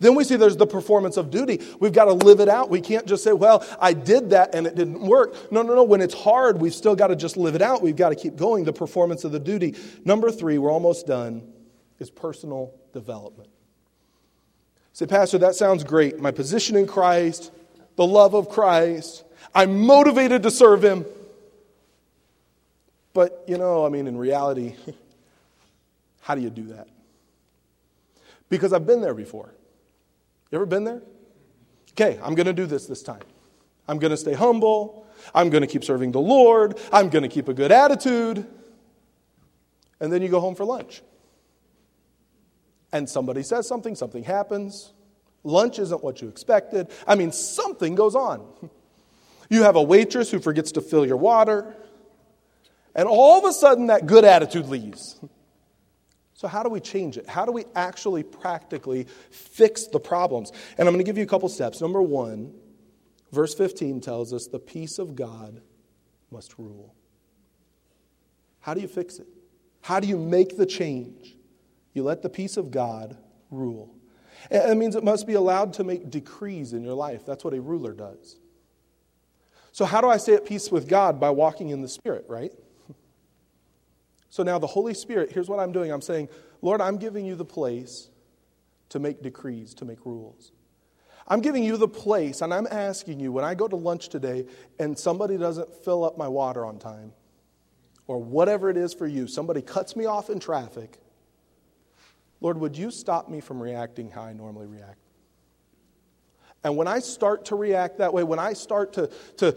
Then 0.00 0.14
we 0.14 0.24
see 0.24 0.36
there's 0.36 0.56
the 0.56 0.66
performance 0.66 1.16
of 1.16 1.30
duty. 1.30 1.60
We've 1.80 1.92
got 1.92 2.06
to 2.06 2.12
live 2.12 2.40
it 2.40 2.48
out. 2.48 2.70
We 2.70 2.80
can't 2.80 3.06
just 3.06 3.24
say, 3.24 3.32
well, 3.32 3.64
I 3.80 3.92
did 3.92 4.30
that 4.30 4.54
and 4.54 4.66
it 4.66 4.74
didn't 4.74 5.00
work. 5.00 5.52
No, 5.52 5.62
no, 5.62 5.74
no. 5.74 5.84
When 5.84 6.00
it's 6.00 6.14
hard, 6.14 6.60
we've 6.60 6.74
still 6.74 6.96
got 6.96 7.08
to 7.08 7.16
just 7.16 7.36
live 7.36 7.54
it 7.54 7.62
out. 7.62 7.82
We've 7.82 7.96
got 7.96 8.10
to 8.10 8.14
keep 8.14 8.36
going. 8.36 8.64
The 8.64 8.72
performance 8.72 9.24
of 9.24 9.32
the 9.32 9.40
duty. 9.40 9.76
Number 10.04 10.30
three, 10.30 10.58
we're 10.58 10.72
almost 10.72 11.06
done, 11.06 11.52
is 11.98 12.10
personal 12.10 12.74
development. 12.92 13.50
Say, 14.92 15.06
Pastor, 15.06 15.38
that 15.38 15.56
sounds 15.56 15.82
great. 15.82 16.20
My 16.20 16.30
position 16.30 16.76
in 16.76 16.86
Christ, 16.86 17.50
the 17.96 18.06
love 18.06 18.34
of 18.34 18.48
Christ. 18.48 19.24
I'm 19.54 19.80
motivated 19.86 20.42
to 20.44 20.50
serve 20.50 20.84
Him. 20.84 21.04
But, 23.12 23.44
you 23.46 23.58
know, 23.58 23.86
I 23.86 23.88
mean, 23.88 24.06
in 24.06 24.16
reality, 24.16 24.74
how 26.20 26.34
do 26.34 26.40
you 26.40 26.50
do 26.50 26.64
that? 26.68 26.88
Because 28.48 28.72
I've 28.72 28.86
been 28.86 29.00
there 29.00 29.14
before. 29.14 29.52
You 30.54 30.58
ever 30.58 30.66
been 30.66 30.84
there? 30.84 31.02
Okay, 31.94 32.16
I'm 32.22 32.36
going 32.36 32.46
to 32.46 32.52
do 32.52 32.64
this 32.64 32.86
this 32.86 33.02
time. 33.02 33.24
I'm 33.88 33.98
going 33.98 34.12
to 34.12 34.16
stay 34.16 34.34
humble. 34.34 35.04
I'm 35.34 35.50
going 35.50 35.62
to 35.62 35.66
keep 35.66 35.82
serving 35.82 36.12
the 36.12 36.20
Lord. 36.20 36.78
I'm 36.92 37.08
going 37.08 37.24
to 37.24 37.28
keep 37.28 37.48
a 37.48 37.52
good 37.52 37.72
attitude. 37.72 38.46
And 39.98 40.12
then 40.12 40.22
you 40.22 40.28
go 40.28 40.38
home 40.38 40.54
for 40.54 40.64
lunch. 40.64 41.02
And 42.92 43.10
somebody 43.10 43.42
says 43.42 43.66
something, 43.66 43.96
something 43.96 44.22
happens. 44.22 44.92
Lunch 45.42 45.80
isn't 45.80 46.04
what 46.04 46.22
you 46.22 46.28
expected. 46.28 46.88
I 47.04 47.16
mean, 47.16 47.32
something 47.32 47.96
goes 47.96 48.14
on. 48.14 48.46
You 49.50 49.64
have 49.64 49.74
a 49.74 49.82
waitress 49.82 50.30
who 50.30 50.38
forgets 50.38 50.70
to 50.72 50.80
fill 50.80 51.04
your 51.04 51.16
water. 51.16 51.74
And 52.94 53.08
all 53.08 53.40
of 53.40 53.44
a 53.44 53.52
sudden, 53.52 53.88
that 53.88 54.06
good 54.06 54.24
attitude 54.24 54.68
leaves. 54.68 55.18
So, 56.34 56.48
how 56.48 56.64
do 56.64 56.68
we 56.68 56.80
change 56.80 57.16
it? 57.16 57.28
How 57.28 57.44
do 57.44 57.52
we 57.52 57.64
actually 57.76 58.24
practically 58.24 59.06
fix 59.30 59.86
the 59.86 60.00
problems? 60.00 60.50
And 60.76 60.88
I'm 60.88 60.94
going 60.94 61.04
to 61.04 61.08
give 61.08 61.16
you 61.16 61.22
a 61.22 61.28
couple 61.28 61.48
steps. 61.48 61.80
Number 61.80 62.02
one, 62.02 62.52
verse 63.32 63.54
15 63.54 64.00
tells 64.00 64.32
us 64.32 64.48
the 64.48 64.58
peace 64.58 64.98
of 64.98 65.14
God 65.14 65.60
must 66.30 66.58
rule. 66.58 66.94
How 68.60 68.74
do 68.74 68.80
you 68.80 68.88
fix 68.88 69.18
it? 69.18 69.28
How 69.80 70.00
do 70.00 70.08
you 70.08 70.18
make 70.18 70.56
the 70.56 70.66
change? 70.66 71.36
You 71.92 72.02
let 72.02 72.22
the 72.22 72.30
peace 72.30 72.56
of 72.56 72.72
God 72.72 73.16
rule. 73.50 73.94
It 74.50 74.76
means 74.76 74.96
it 74.96 75.04
must 75.04 75.26
be 75.26 75.34
allowed 75.34 75.74
to 75.74 75.84
make 75.84 76.10
decrees 76.10 76.72
in 76.72 76.82
your 76.82 76.94
life. 76.94 77.24
That's 77.24 77.44
what 77.44 77.54
a 77.54 77.60
ruler 77.60 77.92
does. 77.92 78.38
So, 79.70 79.84
how 79.84 80.00
do 80.00 80.08
I 80.08 80.16
stay 80.16 80.34
at 80.34 80.44
peace 80.44 80.70
with 80.70 80.88
God? 80.88 81.20
By 81.20 81.30
walking 81.30 81.70
in 81.70 81.82
the 81.82 81.88
Spirit, 81.88 82.24
right? 82.28 82.52
So 84.34 84.42
now 84.42 84.58
the 84.58 84.66
Holy 84.66 84.94
Spirit, 84.94 85.30
here's 85.30 85.48
what 85.48 85.60
I'm 85.60 85.70
doing 85.70 85.92
I'm 85.92 86.00
saying, 86.00 86.28
Lord, 86.60 86.80
I'm 86.80 86.96
giving 86.96 87.24
you 87.24 87.36
the 87.36 87.44
place 87.44 88.10
to 88.88 88.98
make 88.98 89.22
decrees, 89.22 89.74
to 89.74 89.84
make 89.84 90.04
rules. 90.04 90.50
I'm 91.28 91.40
giving 91.40 91.62
you 91.62 91.76
the 91.76 91.86
place, 91.86 92.42
and 92.42 92.52
I'm 92.52 92.66
asking 92.68 93.20
you 93.20 93.30
when 93.30 93.44
I 93.44 93.54
go 93.54 93.68
to 93.68 93.76
lunch 93.76 94.08
today 94.08 94.46
and 94.80 94.98
somebody 94.98 95.38
doesn't 95.38 95.72
fill 95.84 96.02
up 96.02 96.18
my 96.18 96.26
water 96.26 96.66
on 96.66 96.80
time, 96.80 97.12
or 98.08 98.20
whatever 98.20 98.68
it 98.68 98.76
is 98.76 98.92
for 98.92 99.06
you, 99.06 99.28
somebody 99.28 99.62
cuts 99.62 99.94
me 99.94 100.04
off 100.04 100.28
in 100.28 100.40
traffic, 100.40 100.98
Lord, 102.40 102.58
would 102.58 102.76
you 102.76 102.90
stop 102.90 103.28
me 103.28 103.38
from 103.38 103.62
reacting 103.62 104.10
how 104.10 104.22
I 104.22 104.32
normally 104.32 104.66
react? 104.66 104.98
And 106.64 106.76
when 106.76 106.88
I 106.88 106.98
start 106.98 107.44
to 107.44 107.54
react 107.54 107.98
that 107.98 108.12
way, 108.12 108.24
when 108.24 108.40
I 108.40 108.54
start 108.54 108.94
to, 108.94 109.08
to 109.36 109.56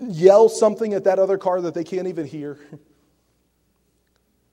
yell 0.00 0.48
something 0.48 0.94
at 0.94 1.04
that 1.04 1.20
other 1.20 1.38
car 1.38 1.60
that 1.60 1.74
they 1.74 1.84
can't 1.84 2.08
even 2.08 2.26
hear, 2.26 2.58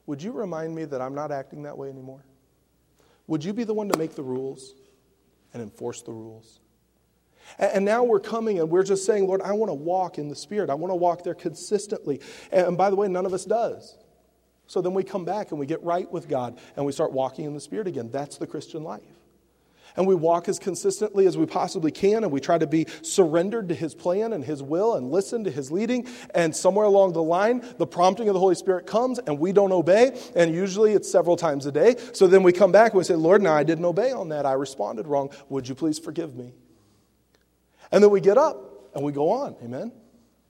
Would 0.06 0.22
you 0.22 0.32
remind 0.32 0.76
me 0.76 0.86
that 0.86 1.02
I'm 1.02 1.16
not 1.16 1.32
acting 1.32 1.64
that 1.64 1.78
way 1.78 1.90
anymore? 1.90 2.24
Would 3.28 3.44
you 3.44 3.54
be 3.54 3.64
the 3.64 3.74
one 3.74 3.90
to 3.90 3.98
make 3.98 4.16
the 4.16 4.24
rules 4.24 4.74
and 5.54 5.62
enforce 5.62 6.02
the 6.02 6.12
rules? 6.12 6.60
And 7.60 7.86
now 7.86 8.04
we're 8.04 8.20
coming 8.20 8.60
and 8.60 8.70
we're 8.70 8.84
just 8.84 9.06
saying, 9.06 9.28
Lord, 9.28 9.42
I 9.42 9.54
want 9.54 9.70
to 9.70 9.76
walk 9.76 10.18
in 10.18 10.30
the 10.30 10.36
Spirit. 10.36 10.70
I 10.70 10.76
want 10.76 10.92
to 10.92 10.96
walk 10.96 11.24
there 11.24 11.36
consistently. 11.36 12.22
And 12.52 12.78
by 12.78 12.90
the 12.90 12.96
way, 12.96 13.08
none 13.08 13.26
of 13.26 13.34
us 13.34 13.46
does. 13.46 13.98
So 14.68 14.82
then 14.82 14.94
we 14.94 15.04
come 15.04 15.26
back 15.26 15.52
and 15.52 15.60
we 15.60 15.66
get 15.66 15.84
right 15.84 16.10
with 16.12 16.28
God 16.28 16.58
and 16.76 16.86
we 16.86 16.92
start 16.92 17.12
walking 17.12 17.46
in 17.46 17.54
the 17.54 17.60
Spirit 17.60 17.88
again. 17.88 18.10
That's 18.12 18.38
the 18.38 18.48
Christian 18.48 18.84
life 18.84 19.04
and 19.96 20.08
we 20.08 20.16
walk 20.16 20.48
as 20.50 20.60
consistently 20.60 21.28
as 21.28 21.38
we 21.38 21.46
possibly 21.46 21.92
can, 21.92 22.24
and 22.24 22.32
we 22.32 22.40
try 22.40 22.58
to 22.58 22.68
be 22.68 22.88
surrendered 23.02 23.70
to 23.70 23.76
His 23.76 23.94
plan 23.96 24.34
and 24.34 24.44
His 24.44 24.64
will 24.64 24.96
and 24.96 25.12
listen 25.12 25.44
to 25.44 25.52
His 25.52 25.72
leading. 25.72 26.08
And 26.34 26.56
somewhere 26.56 26.86
along 26.86 27.14
the 27.14 27.24
line, 27.24 27.64
the 27.78 27.88
prompting 27.88 28.28
of 28.28 28.34
the 28.34 28.40
Holy 28.40 28.56
Spirit 28.56 28.86
comes, 28.88 29.20
and 29.20 29.40
we 29.40 29.52
don't 29.52 29.72
obey, 29.72 30.20
and 30.36 30.54
usually 30.54 30.94
it's 30.94 31.12
several 31.12 31.36
times 31.36 31.66
a 31.66 31.72
day. 31.72 31.96
So 32.14 32.28
then 32.28 32.44
we 32.44 32.52
come 32.52 32.72
back 32.72 32.92
and 32.92 32.98
we 32.98 33.04
say, 33.04 33.16
Lord, 33.16 33.42
now 33.42 33.54
I 33.54 33.64
didn't 33.64 33.86
obey 33.86 34.12
on 34.12 34.30
that. 34.30 34.46
I 34.46 34.54
responded 34.54 35.08
wrong. 35.08 35.30
Would 35.50 35.68
you 35.68 35.76
please 35.76 36.00
forgive 36.00 36.36
me? 36.36 36.54
And 37.92 38.04
then 38.04 38.10
we 38.10 38.22
get 38.22 38.38
up 38.38 38.92
and 38.96 39.04
we 39.04 39.12
go 39.12 39.30
on. 39.30 39.56
Amen? 39.64 39.92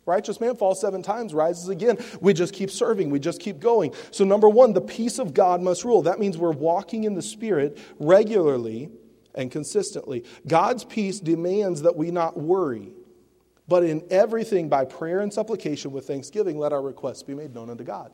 Righteous 0.06 0.42
man 0.42 0.56
falls 0.58 0.82
seven 0.82 1.02
times, 1.02 1.34
rises 1.34 1.70
again. 1.70 1.98
We 2.20 2.34
just 2.34 2.54
keep 2.54 2.70
serving. 2.70 3.10
We 3.10 3.20
just 3.20 3.40
keep 3.40 3.60
going. 3.60 3.94
So, 4.12 4.26
number 4.26 4.50
one, 4.50 4.74
the 4.74 4.82
peace 4.82 5.18
of 5.18 5.34
God 5.34 5.62
must 5.62 5.86
rule. 5.86 6.02
That 6.02 6.20
means 6.20 6.38
we're 6.38 6.52
walking 6.52 7.06
in 7.06 7.16
the 7.16 7.22
Spirit 7.22 7.78
regularly 8.00 8.92
and 9.36 9.52
consistently. 9.52 10.24
God's 10.48 10.84
peace 10.84 11.20
demands 11.20 11.82
that 11.84 11.96
we 11.96 12.12
not 12.12 12.38
worry, 12.38 12.92
but 13.68 13.84
in 13.84 14.04
everything 14.10 14.70
by 14.70 14.86
prayer 14.86 15.20
and 15.20 15.34
supplication 15.34 15.92
with 15.92 16.08
thanksgiving, 16.08 16.58
let 16.58 16.74
our 16.74 16.82
requests 16.82 17.24
be 17.24 17.34
made 17.34 17.54
known 17.54 17.70
unto 17.70 17.84
God. 17.84 18.12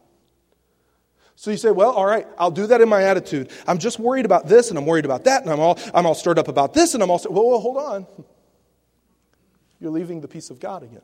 So 1.36 1.52
you 1.52 1.58
say, 1.58 1.72
well, 1.72 1.92
all 1.92 2.06
right, 2.06 2.28
I'll 2.38 2.52
do 2.52 2.68
that 2.68 2.82
in 2.82 2.90
my 2.90 3.04
attitude. 3.04 3.50
I'm 3.66 3.78
just 3.78 3.98
worried 3.98 4.26
about 4.26 4.48
this 4.48 4.70
and 4.70 4.78
I'm 4.78 4.86
worried 4.86 5.06
about 5.06 5.24
that 5.24 5.44
and 5.44 5.52
I'm 5.52 5.60
all, 5.62 5.80
I'm 5.94 6.06
all 6.06 6.14
stirred 6.14 6.38
up 6.38 6.50
about 6.50 6.74
this 6.74 6.96
and 6.96 7.02
I'm 7.02 7.10
all, 7.10 7.22
well, 7.30 7.50
well, 7.50 7.60
hold 7.60 7.78
on. 7.78 8.08
You're 9.80 9.92
leaving 9.92 10.20
the 10.20 10.28
peace 10.28 10.50
of 10.50 10.60
God 10.60 10.84
again. 10.84 11.02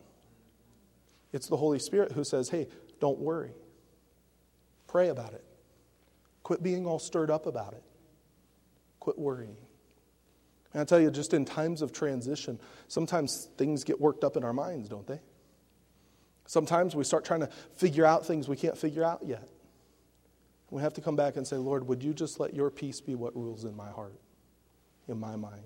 It's 1.31 1.47
the 1.47 1.55
Holy 1.55 1.79
Spirit 1.79 2.11
who 2.11 2.25
says, 2.25 2.49
hey, 2.49 2.67
don't 2.99 3.19
worry. 3.19 3.51
Pray 4.87 5.07
about 5.07 5.33
it. 5.33 5.43
Quit 6.43 6.61
being 6.61 6.85
all 6.85 6.99
stirred 6.99 7.31
up 7.31 7.45
about 7.45 7.73
it. 7.73 7.83
Quit 8.99 9.17
worrying. 9.17 9.57
And 10.75 10.81
I 10.81 10.83
tell 10.83 10.99
you, 10.99 11.09
just 11.09 11.33
in 11.33 11.45
times 11.45 11.81
of 11.81 11.93
transition, 11.93 12.59
sometimes 12.89 13.47
things 13.57 13.85
get 13.85 14.01
worked 14.01 14.25
up 14.25 14.35
in 14.35 14.43
our 14.43 14.51
minds, 14.51 14.89
don't 14.89 15.07
they? 15.07 15.21
Sometimes 16.47 16.97
we 16.97 17.05
start 17.05 17.23
trying 17.23 17.39
to 17.39 17.49
figure 17.77 18.05
out 18.05 18.25
things 18.25 18.49
we 18.49 18.57
can't 18.57 18.77
figure 18.77 19.01
out 19.01 19.21
yet. 19.25 19.47
We 20.69 20.81
have 20.81 20.93
to 20.95 21.01
come 21.01 21.15
back 21.15 21.37
and 21.37 21.47
say, 21.47 21.55
Lord, 21.55 21.87
would 21.87 22.03
you 22.03 22.13
just 22.13 22.41
let 22.41 22.53
your 22.53 22.69
peace 22.69 22.99
be 22.99 23.15
what 23.15 23.33
rules 23.37 23.63
in 23.63 23.73
my 23.73 23.89
heart, 23.89 24.19
in 25.07 25.17
my 25.17 25.37
mind? 25.37 25.63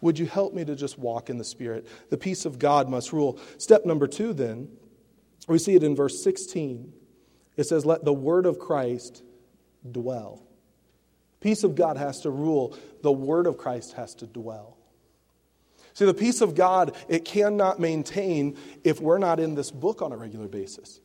Would 0.00 0.18
you 0.18 0.24
help 0.24 0.54
me 0.54 0.64
to 0.64 0.74
just 0.74 0.98
walk 0.98 1.28
in 1.28 1.36
the 1.36 1.44
Spirit? 1.44 1.86
The 2.08 2.16
peace 2.16 2.46
of 2.46 2.58
God 2.58 2.88
must 2.88 3.12
rule. 3.12 3.38
Step 3.58 3.84
number 3.84 4.06
two, 4.06 4.32
then, 4.32 4.70
we 5.46 5.58
see 5.58 5.74
it 5.74 5.82
in 5.82 5.94
verse 5.94 6.24
16. 6.24 6.90
It 7.58 7.64
says, 7.64 7.84
Let 7.84 8.06
the 8.06 8.14
word 8.14 8.46
of 8.46 8.58
Christ 8.58 9.22
dwell. 9.90 10.42
Peace 11.42 11.64
of 11.64 11.74
God 11.74 11.96
has 11.96 12.20
to 12.20 12.30
rule, 12.30 12.76
the 13.02 13.12
word 13.12 13.46
of 13.46 13.58
Christ 13.58 13.92
has 13.94 14.14
to 14.16 14.26
dwell. 14.26 14.78
See, 15.94 16.06
the 16.06 16.14
peace 16.14 16.40
of 16.40 16.54
God, 16.54 16.96
it 17.08 17.24
cannot 17.24 17.78
maintain 17.78 18.56
if 18.82 19.00
we're 19.00 19.18
not 19.18 19.40
in 19.40 19.54
this 19.54 19.70
book 19.70 20.00
on 20.00 20.12
a 20.12 20.16
regular 20.16 20.48
basis. 20.48 21.00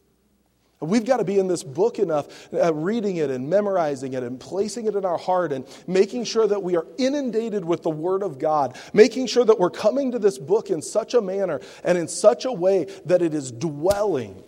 We've 0.79 1.03
got 1.03 1.17
to 1.17 1.23
be 1.23 1.39
in 1.39 1.47
this 1.47 1.63
book 1.63 1.97
enough, 1.97 2.53
uh, 2.53 2.71
reading 2.71 3.17
it 3.17 3.31
and 3.31 3.49
memorizing 3.49 4.13
it 4.13 4.21
and 4.21 4.39
placing 4.39 4.85
it 4.85 4.95
in 4.95 5.05
our 5.05 5.17
heart 5.17 5.51
and 5.51 5.67
making 5.87 6.25
sure 6.25 6.47
that 6.47 6.61
we 6.61 6.77
are 6.77 6.85
inundated 6.99 7.65
with 7.65 7.81
the 7.81 7.89
Word 7.89 8.21
of 8.21 8.37
God, 8.37 8.77
making 8.93 9.25
sure 9.25 9.43
that 9.43 9.59
we're 9.59 9.71
coming 9.71 10.11
to 10.11 10.19
this 10.19 10.37
book 10.37 10.69
in 10.69 10.83
such 10.83 11.15
a 11.15 11.21
manner 11.21 11.61
and 11.83 11.97
in 11.97 12.07
such 12.07 12.45
a 12.45 12.51
way 12.51 12.85
that 13.05 13.23
it 13.23 13.33
is 13.33 13.51
dwelling 13.51 14.43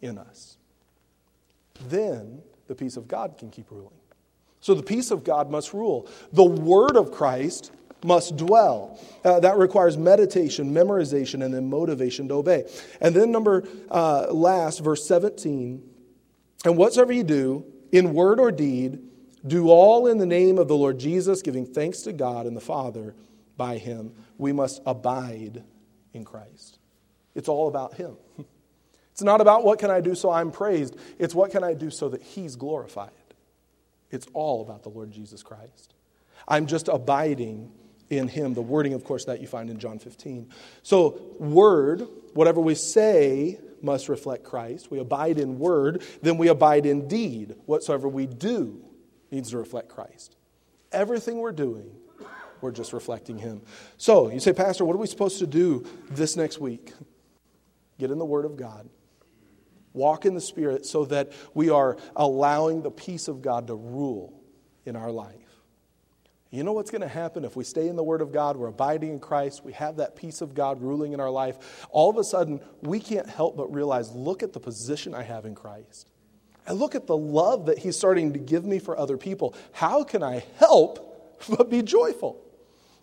in 0.00 0.18
us. 0.18 0.56
Then 1.88 2.42
the 2.68 2.76
peace 2.76 2.96
of 2.96 3.08
God 3.08 3.36
can 3.36 3.50
keep 3.50 3.68
ruling. 3.72 4.01
So 4.62 4.74
the 4.74 4.82
peace 4.82 5.10
of 5.10 5.24
God 5.24 5.50
must 5.50 5.74
rule. 5.74 6.08
The 6.32 6.44
word 6.44 6.96
of 6.96 7.10
Christ 7.10 7.72
must 8.04 8.36
dwell. 8.36 8.98
Uh, 9.24 9.40
that 9.40 9.58
requires 9.58 9.98
meditation, 9.98 10.72
memorization, 10.72 11.44
and 11.44 11.52
then 11.52 11.68
motivation 11.68 12.28
to 12.28 12.34
obey. 12.34 12.64
And 13.00 13.14
then, 13.14 13.30
number 13.30 13.64
uh, 13.90 14.32
last, 14.32 14.80
verse 14.80 15.06
17 15.06 15.82
and 16.64 16.76
whatsoever 16.76 17.12
you 17.12 17.24
do, 17.24 17.64
in 17.90 18.14
word 18.14 18.38
or 18.38 18.52
deed, 18.52 19.00
do 19.46 19.68
all 19.68 20.06
in 20.06 20.18
the 20.18 20.26
name 20.26 20.58
of 20.58 20.68
the 20.68 20.76
Lord 20.76 20.98
Jesus, 20.98 21.42
giving 21.42 21.66
thanks 21.66 22.02
to 22.02 22.12
God 22.12 22.46
and 22.46 22.56
the 22.56 22.60
Father 22.60 23.14
by 23.56 23.78
him. 23.78 24.12
We 24.38 24.52
must 24.52 24.80
abide 24.86 25.64
in 26.12 26.24
Christ. 26.24 26.78
It's 27.34 27.48
all 27.48 27.68
about 27.68 27.94
him. 27.94 28.16
It's 29.12 29.22
not 29.22 29.42
about 29.42 29.62
what 29.62 29.78
can 29.78 29.90
I 29.90 30.00
do 30.00 30.14
so 30.14 30.30
I'm 30.30 30.50
praised. 30.50 30.96
It's 31.18 31.34
what 31.34 31.50
can 31.50 31.62
I 31.62 31.74
do 31.74 31.90
so 31.90 32.08
that 32.08 32.22
he's 32.22 32.56
glorified. 32.56 33.10
It's 34.12 34.26
all 34.34 34.60
about 34.62 34.82
the 34.82 34.90
Lord 34.90 35.10
Jesus 35.10 35.42
Christ. 35.42 35.94
I'm 36.46 36.66
just 36.66 36.88
abiding 36.88 37.72
in 38.10 38.28
him. 38.28 38.54
The 38.54 38.62
wording, 38.62 38.92
of 38.92 39.04
course, 39.04 39.24
that 39.24 39.40
you 39.40 39.46
find 39.46 39.70
in 39.70 39.78
John 39.78 39.98
15. 39.98 40.50
So, 40.82 41.34
word, 41.38 42.06
whatever 42.34 42.60
we 42.60 42.74
say, 42.74 43.58
must 43.80 44.08
reflect 44.08 44.44
Christ. 44.44 44.90
We 44.90 45.00
abide 45.00 45.38
in 45.38 45.58
word, 45.58 46.02
then 46.20 46.38
we 46.38 46.48
abide 46.48 46.86
in 46.86 47.08
deed. 47.08 47.56
Whatsoever 47.66 48.06
we 48.08 48.26
do 48.26 48.84
needs 49.30 49.50
to 49.50 49.58
reflect 49.58 49.88
Christ. 49.88 50.36
Everything 50.92 51.38
we're 51.38 51.52
doing, 51.52 51.90
we're 52.60 52.70
just 52.70 52.92
reflecting 52.92 53.38
him. 53.38 53.62
So, 53.96 54.30
you 54.30 54.40
say, 54.40 54.52
Pastor, 54.52 54.84
what 54.84 54.94
are 54.94 54.98
we 54.98 55.06
supposed 55.06 55.38
to 55.38 55.46
do 55.46 55.86
this 56.10 56.36
next 56.36 56.60
week? 56.60 56.92
Get 57.98 58.10
in 58.10 58.18
the 58.18 58.24
Word 58.24 58.44
of 58.44 58.56
God. 58.56 58.88
Walk 59.92 60.24
in 60.24 60.34
the 60.34 60.40
Spirit 60.40 60.86
so 60.86 61.04
that 61.06 61.32
we 61.54 61.70
are 61.70 61.96
allowing 62.16 62.82
the 62.82 62.90
peace 62.90 63.28
of 63.28 63.42
God 63.42 63.66
to 63.66 63.74
rule 63.74 64.42
in 64.84 64.96
our 64.96 65.10
life. 65.10 65.36
You 66.50 66.64
know 66.64 66.72
what's 66.72 66.90
going 66.90 67.02
to 67.02 67.08
happen 67.08 67.46
if 67.46 67.56
we 67.56 67.64
stay 67.64 67.88
in 67.88 67.96
the 67.96 68.02
Word 68.02 68.20
of 68.20 68.30
God, 68.30 68.58
we're 68.58 68.68
abiding 68.68 69.10
in 69.10 69.20
Christ, 69.20 69.64
we 69.64 69.72
have 69.72 69.96
that 69.96 70.16
peace 70.16 70.42
of 70.42 70.54
God 70.54 70.82
ruling 70.82 71.14
in 71.14 71.20
our 71.20 71.30
life. 71.30 71.86
All 71.90 72.10
of 72.10 72.18
a 72.18 72.24
sudden, 72.24 72.60
we 72.82 73.00
can't 73.00 73.28
help 73.28 73.56
but 73.56 73.72
realize 73.72 74.10
look 74.12 74.42
at 74.42 74.52
the 74.52 74.60
position 74.60 75.14
I 75.14 75.22
have 75.22 75.46
in 75.46 75.54
Christ. 75.54 76.10
And 76.66 76.78
look 76.78 76.94
at 76.94 77.06
the 77.06 77.16
love 77.16 77.66
that 77.66 77.78
He's 77.78 77.96
starting 77.96 78.34
to 78.34 78.38
give 78.38 78.66
me 78.66 78.78
for 78.78 78.98
other 78.98 79.16
people. 79.16 79.54
How 79.72 80.04
can 80.04 80.22
I 80.22 80.44
help 80.58 81.46
but 81.56 81.70
be 81.70 81.80
joyful? 81.80 82.38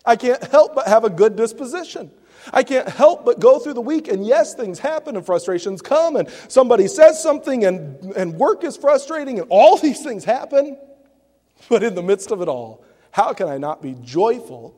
I 0.04 0.14
can't 0.14 0.42
help 0.44 0.76
but 0.76 0.86
have 0.86 1.02
a 1.04 1.10
good 1.10 1.34
disposition. 1.34 2.12
I 2.52 2.62
can't 2.62 2.88
help 2.88 3.24
but 3.24 3.40
go 3.40 3.58
through 3.58 3.74
the 3.74 3.80
week, 3.80 4.08
and 4.08 4.26
yes, 4.26 4.54
things 4.54 4.78
happen 4.78 5.16
and 5.16 5.24
frustrations 5.24 5.82
come, 5.82 6.16
and 6.16 6.28
somebody 6.48 6.88
says 6.88 7.22
something, 7.22 7.64
and, 7.64 8.14
and 8.16 8.34
work 8.34 8.64
is 8.64 8.76
frustrating, 8.76 9.38
and 9.38 9.48
all 9.50 9.76
these 9.78 10.02
things 10.02 10.24
happen. 10.24 10.78
But 11.68 11.82
in 11.82 11.94
the 11.94 12.02
midst 12.02 12.30
of 12.30 12.40
it 12.40 12.48
all, 12.48 12.84
how 13.10 13.32
can 13.32 13.48
I 13.48 13.58
not 13.58 13.82
be 13.82 13.94
joyful 14.02 14.74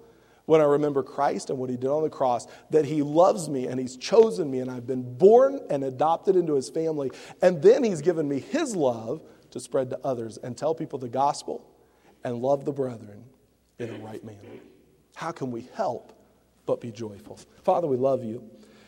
when 0.46 0.60
I 0.60 0.64
remember 0.64 1.02
Christ 1.02 1.50
and 1.50 1.58
what 1.58 1.70
He 1.70 1.76
did 1.76 1.90
on 1.90 2.02
the 2.02 2.10
cross? 2.10 2.46
That 2.70 2.84
He 2.84 3.02
loves 3.02 3.48
me 3.48 3.66
and 3.66 3.78
He's 3.78 3.96
chosen 3.96 4.50
me 4.50 4.60
and 4.60 4.70
I've 4.70 4.86
been 4.86 5.16
born 5.16 5.60
and 5.70 5.84
adopted 5.84 6.34
into 6.34 6.54
His 6.54 6.68
family. 6.70 7.10
And 7.40 7.62
then 7.62 7.84
He's 7.84 8.00
given 8.00 8.28
me 8.28 8.40
His 8.40 8.74
love 8.74 9.22
to 9.50 9.60
spread 9.60 9.90
to 9.90 10.00
others 10.02 10.38
and 10.38 10.56
tell 10.56 10.74
people 10.74 10.98
the 10.98 11.08
gospel 11.08 11.68
and 12.24 12.38
love 12.40 12.64
the 12.64 12.72
brethren 12.72 13.24
in 13.78 13.90
a 13.90 13.98
right 13.98 14.24
manner. 14.24 14.38
How 15.14 15.30
can 15.30 15.50
we 15.50 15.68
help 15.74 16.12
but 16.72 16.80
be 16.80 16.90
joyful? 16.90 17.38
Father, 17.64 17.86
we 17.86 17.98
love 17.98 18.24
you. 18.24 18.42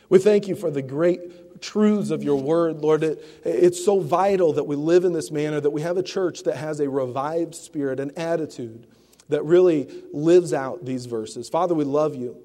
We 0.09 0.19
thank 0.19 0.49
you 0.49 0.57
for 0.57 0.71
the 0.71 0.81
great 0.81 1.61
truths 1.61 2.09
of 2.09 2.23
your 2.23 2.41
word, 2.41 2.79
Lord. 2.79 3.05
It, 3.05 3.23
it's 3.45 3.85
so 3.85 4.01
vital 4.01 4.55
that 4.55 4.65
we 4.65 4.75
live 4.75 5.05
in 5.05 5.13
this 5.13 5.31
manner, 5.31 5.61
that 5.61 5.69
we 5.69 5.83
have 5.83 5.99
a 5.99 6.03
church 6.03 6.45
that 6.45 6.57
has 6.57 6.81
a 6.81 6.89
revived 6.89 7.55
spirit, 7.55 8.01
an 8.01 8.13
attitude 8.17 8.87
that 9.29 9.45
really 9.45 10.03
lives 10.15 10.55
out 10.55 10.87
these 10.87 11.05
verses. 11.05 11.51
Father, 11.51 11.75
we 11.75 11.85
love 11.85 12.17
you. 12.17 12.39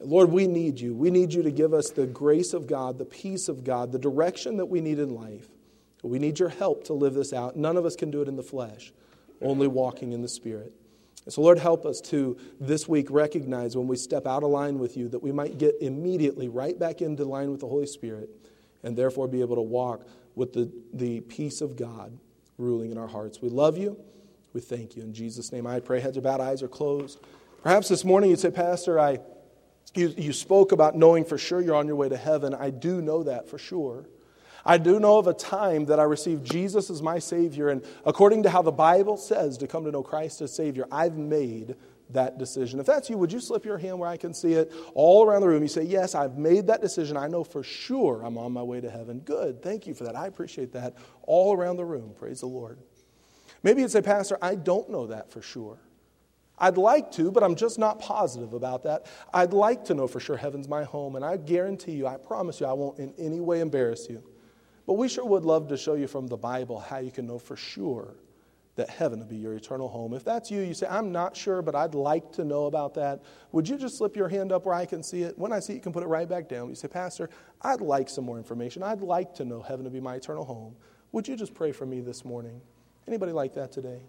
Lord, 0.00 0.32
we 0.32 0.48
need 0.48 0.80
you. 0.80 0.94
We 0.94 1.12
need 1.12 1.32
you 1.32 1.44
to 1.44 1.52
give 1.52 1.72
us 1.72 1.90
the 1.90 2.08
grace 2.08 2.52
of 2.52 2.66
God, 2.66 2.98
the 2.98 3.04
peace 3.04 3.48
of 3.48 3.62
God, 3.62 3.92
the 3.92 4.00
direction 4.00 4.56
that 4.56 4.66
we 4.66 4.80
need 4.80 4.98
in 4.98 5.14
life. 5.14 5.46
We 6.02 6.18
need 6.18 6.40
your 6.40 6.48
help 6.48 6.82
to 6.86 6.92
live 6.92 7.14
this 7.14 7.32
out. 7.32 7.54
None 7.54 7.76
of 7.76 7.86
us 7.86 7.94
can 7.94 8.10
do 8.10 8.20
it 8.20 8.26
in 8.26 8.34
the 8.34 8.42
flesh, 8.42 8.92
only 9.40 9.68
walking 9.68 10.10
in 10.10 10.22
the 10.22 10.28
Spirit. 10.28 10.72
So, 11.28 11.40
Lord, 11.40 11.58
help 11.58 11.86
us 11.86 12.00
to 12.06 12.36
this 12.60 12.88
week 12.88 13.06
recognize 13.08 13.76
when 13.76 13.86
we 13.86 13.96
step 13.96 14.26
out 14.26 14.42
of 14.42 14.50
line 14.50 14.78
with 14.78 14.96
you 14.96 15.08
that 15.10 15.22
we 15.22 15.30
might 15.30 15.56
get 15.56 15.76
immediately 15.80 16.48
right 16.48 16.76
back 16.76 17.00
into 17.00 17.24
line 17.24 17.50
with 17.50 17.60
the 17.60 17.68
Holy 17.68 17.86
Spirit 17.86 18.28
and 18.82 18.96
therefore 18.96 19.28
be 19.28 19.40
able 19.40 19.54
to 19.54 19.62
walk 19.62 20.04
with 20.34 20.52
the, 20.52 20.70
the 20.92 21.20
peace 21.20 21.60
of 21.60 21.76
God 21.76 22.18
ruling 22.58 22.90
in 22.90 22.98
our 22.98 23.06
hearts. 23.06 23.40
We 23.40 23.50
love 23.50 23.78
you. 23.78 23.96
We 24.52 24.60
thank 24.60 24.96
you. 24.96 25.02
In 25.02 25.14
Jesus' 25.14 25.52
name, 25.52 25.66
I 25.66 25.78
pray. 25.78 26.00
Heads 26.00 26.18
are 26.18 26.20
bowed, 26.20 26.40
eyes 26.40 26.62
are 26.62 26.68
closed. 26.68 27.20
Perhaps 27.62 27.88
this 27.88 28.04
morning 28.04 28.30
you'd 28.30 28.40
say, 28.40 28.50
Pastor, 28.50 28.98
I, 28.98 29.20
you, 29.94 30.12
you 30.16 30.32
spoke 30.32 30.72
about 30.72 30.96
knowing 30.96 31.24
for 31.24 31.38
sure 31.38 31.60
you're 31.60 31.76
on 31.76 31.86
your 31.86 31.96
way 31.96 32.08
to 32.08 32.16
heaven. 32.16 32.52
I 32.52 32.70
do 32.70 33.00
know 33.00 33.22
that 33.22 33.48
for 33.48 33.58
sure. 33.58 34.06
I 34.64 34.78
do 34.78 35.00
know 35.00 35.18
of 35.18 35.26
a 35.26 35.34
time 35.34 35.86
that 35.86 35.98
I 35.98 36.04
received 36.04 36.44
Jesus 36.44 36.90
as 36.90 37.02
my 37.02 37.18
Savior, 37.18 37.68
and 37.68 37.84
according 38.04 38.44
to 38.44 38.50
how 38.50 38.62
the 38.62 38.72
Bible 38.72 39.16
says 39.16 39.58
to 39.58 39.66
come 39.66 39.84
to 39.84 39.90
know 39.90 40.02
Christ 40.02 40.40
as 40.40 40.54
Savior, 40.54 40.86
I've 40.90 41.16
made 41.16 41.76
that 42.10 42.38
decision. 42.38 42.78
If 42.78 42.86
that's 42.86 43.10
you, 43.10 43.18
would 43.18 43.32
you 43.32 43.40
slip 43.40 43.64
your 43.64 43.78
hand 43.78 43.98
where 43.98 44.08
I 44.08 44.16
can 44.16 44.34
see 44.34 44.52
it 44.52 44.72
all 44.94 45.24
around 45.26 45.40
the 45.40 45.48
room? 45.48 45.62
You 45.62 45.68
say, 45.68 45.82
Yes, 45.82 46.14
I've 46.14 46.36
made 46.38 46.66
that 46.66 46.80
decision. 46.80 47.16
I 47.16 47.26
know 47.26 47.44
for 47.44 47.62
sure 47.62 48.22
I'm 48.22 48.38
on 48.38 48.52
my 48.52 48.62
way 48.62 48.80
to 48.80 48.90
heaven. 48.90 49.20
Good. 49.20 49.62
Thank 49.62 49.86
you 49.86 49.94
for 49.94 50.04
that. 50.04 50.16
I 50.16 50.26
appreciate 50.26 50.72
that 50.72 50.94
all 51.22 51.56
around 51.56 51.76
the 51.76 51.84
room. 51.84 52.12
Praise 52.18 52.40
the 52.40 52.46
Lord. 52.46 52.78
Maybe 53.62 53.80
you'd 53.80 53.90
say, 53.90 54.02
Pastor, 54.02 54.36
I 54.42 54.56
don't 54.56 54.90
know 54.90 55.06
that 55.06 55.30
for 55.30 55.40
sure. 55.40 55.78
I'd 56.58 56.76
like 56.76 57.10
to, 57.12 57.30
but 57.32 57.42
I'm 57.42 57.54
just 57.56 57.78
not 57.78 57.98
positive 57.98 58.52
about 58.52 58.84
that. 58.84 59.06
I'd 59.32 59.52
like 59.52 59.84
to 59.86 59.94
know 59.94 60.06
for 60.06 60.20
sure 60.20 60.36
heaven's 60.36 60.68
my 60.68 60.84
home, 60.84 61.16
and 61.16 61.24
I 61.24 61.36
guarantee 61.36 61.92
you, 61.92 62.06
I 62.06 62.18
promise 62.18 62.60
you, 62.60 62.66
I 62.66 62.72
won't 62.72 62.98
in 62.98 63.14
any 63.18 63.40
way 63.40 63.60
embarrass 63.60 64.08
you. 64.08 64.22
But 64.86 64.94
we 64.94 65.08
sure 65.08 65.24
would 65.24 65.44
love 65.44 65.68
to 65.68 65.76
show 65.76 65.94
you 65.94 66.06
from 66.06 66.26
the 66.26 66.36
Bible 66.36 66.80
how 66.80 66.98
you 66.98 67.10
can 67.10 67.26
know 67.26 67.38
for 67.38 67.56
sure 67.56 68.14
that 68.74 68.88
heaven 68.88 69.18
will 69.20 69.26
be 69.26 69.36
your 69.36 69.52
eternal 69.54 69.88
home. 69.88 70.14
If 70.14 70.24
that's 70.24 70.50
you, 70.50 70.60
you 70.62 70.72
say, 70.72 70.86
I'm 70.88 71.12
not 71.12 71.36
sure, 71.36 71.60
but 71.60 71.74
I'd 71.74 71.94
like 71.94 72.32
to 72.32 72.44
know 72.44 72.64
about 72.64 72.94
that. 72.94 73.22
Would 73.52 73.68
you 73.68 73.76
just 73.76 73.98
slip 73.98 74.16
your 74.16 74.28
hand 74.28 74.50
up 74.50 74.64
where 74.64 74.74
I 74.74 74.86
can 74.86 75.02
see 75.02 75.22
it? 75.22 75.38
When 75.38 75.52
I 75.52 75.60
see 75.60 75.74
it, 75.74 75.76
you 75.76 75.82
can 75.82 75.92
put 75.92 76.02
it 76.02 76.06
right 76.06 76.28
back 76.28 76.48
down. 76.48 76.70
You 76.70 76.74
say, 76.74 76.88
Pastor, 76.88 77.28
I'd 77.60 77.82
like 77.82 78.08
some 78.08 78.24
more 78.24 78.38
information. 78.38 78.82
I'd 78.82 79.02
like 79.02 79.34
to 79.34 79.44
know 79.44 79.60
heaven 79.60 79.84
to 79.84 79.90
be 79.90 80.00
my 80.00 80.14
eternal 80.14 80.44
home. 80.44 80.74
Would 81.12 81.28
you 81.28 81.36
just 81.36 81.52
pray 81.52 81.72
for 81.72 81.84
me 81.84 82.00
this 82.00 82.24
morning? 82.24 82.62
Anybody 83.06 83.32
like 83.32 83.54
that 83.54 83.72
today? 83.72 84.00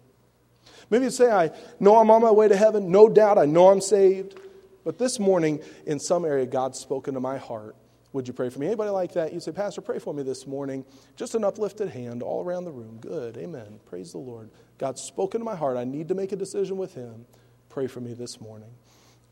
Maybe 0.88 1.04
you 1.04 1.10
say, 1.10 1.30
I 1.30 1.50
know 1.78 1.98
I'm 1.98 2.10
on 2.10 2.22
my 2.22 2.30
way 2.30 2.48
to 2.48 2.56
heaven. 2.56 2.90
No 2.90 3.08
doubt, 3.08 3.36
I 3.36 3.44
know 3.44 3.68
I'm 3.68 3.82
saved. 3.82 4.40
But 4.82 4.98
this 4.98 5.18
morning, 5.18 5.60
in 5.86 6.00
some 6.00 6.24
area, 6.24 6.46
God's 6.46 6.78
spoken 6.78 7.14
to 7.14 7.20
my 7.20 7.36
heart. 7.36 7.76
Would 8.14 8.28
you 8.28 8.32
pray 8.32 8.48
for 8.48 8.60
me? 8.60 8.66
Anybody 8.66 8.90
like 8.90 9.12
that? 9.14 9.32
You 9.32 9.40
say, 9.40 9.50
Pastor, 9.50 9.80
pray 9.80 9.98
for 9.98 10.14
me 10.14 10.22
this 10.22 10.46
morning. 10.46 10.84
Just 11.16 11.34
an 11.34 11.42
uplifted 11.42 11.88
hand 11.88 12.22
all 12.22 12.44
around 12.44 12.64
the 12.64 12.70
room. 12.70 12.98
Good. 13.00 13.36
Amen. 13.36 13.80
Praise 13.86 14.12
the 14.12 14.18
Lord. 14.18 14.50
God's 14.78 15.02
spoken 15.02 15.40
to 15.40 15.44
my 15.44 15.56
heart. 15.56 15.76
I 15.76 15.82
need 15.82 16.06
to 16.08 16.14
make 16.14 16.30
a 16.30 16.36
decision 16.36 16.76
with 16.76 16.94
Him. 16.94 17.26
Pray 17.68 17.88
for 17.88 18.00
me 18.00 18.14
this 18.14 18.40
morning. 18.40 18.70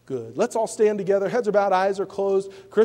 Good. 0.04 0.36
Let's 0.36 0.56
all 0.56 0.66
stand 0.66 0.98
together. 0.98 1.28
Heads 1.28 1.46
are 1.46 1.52
bowed, 1.52 1.72
eyes 1.72 2.00
are 2.00 2.06
closed. 2.06 2.52
Christian 2.70 2.80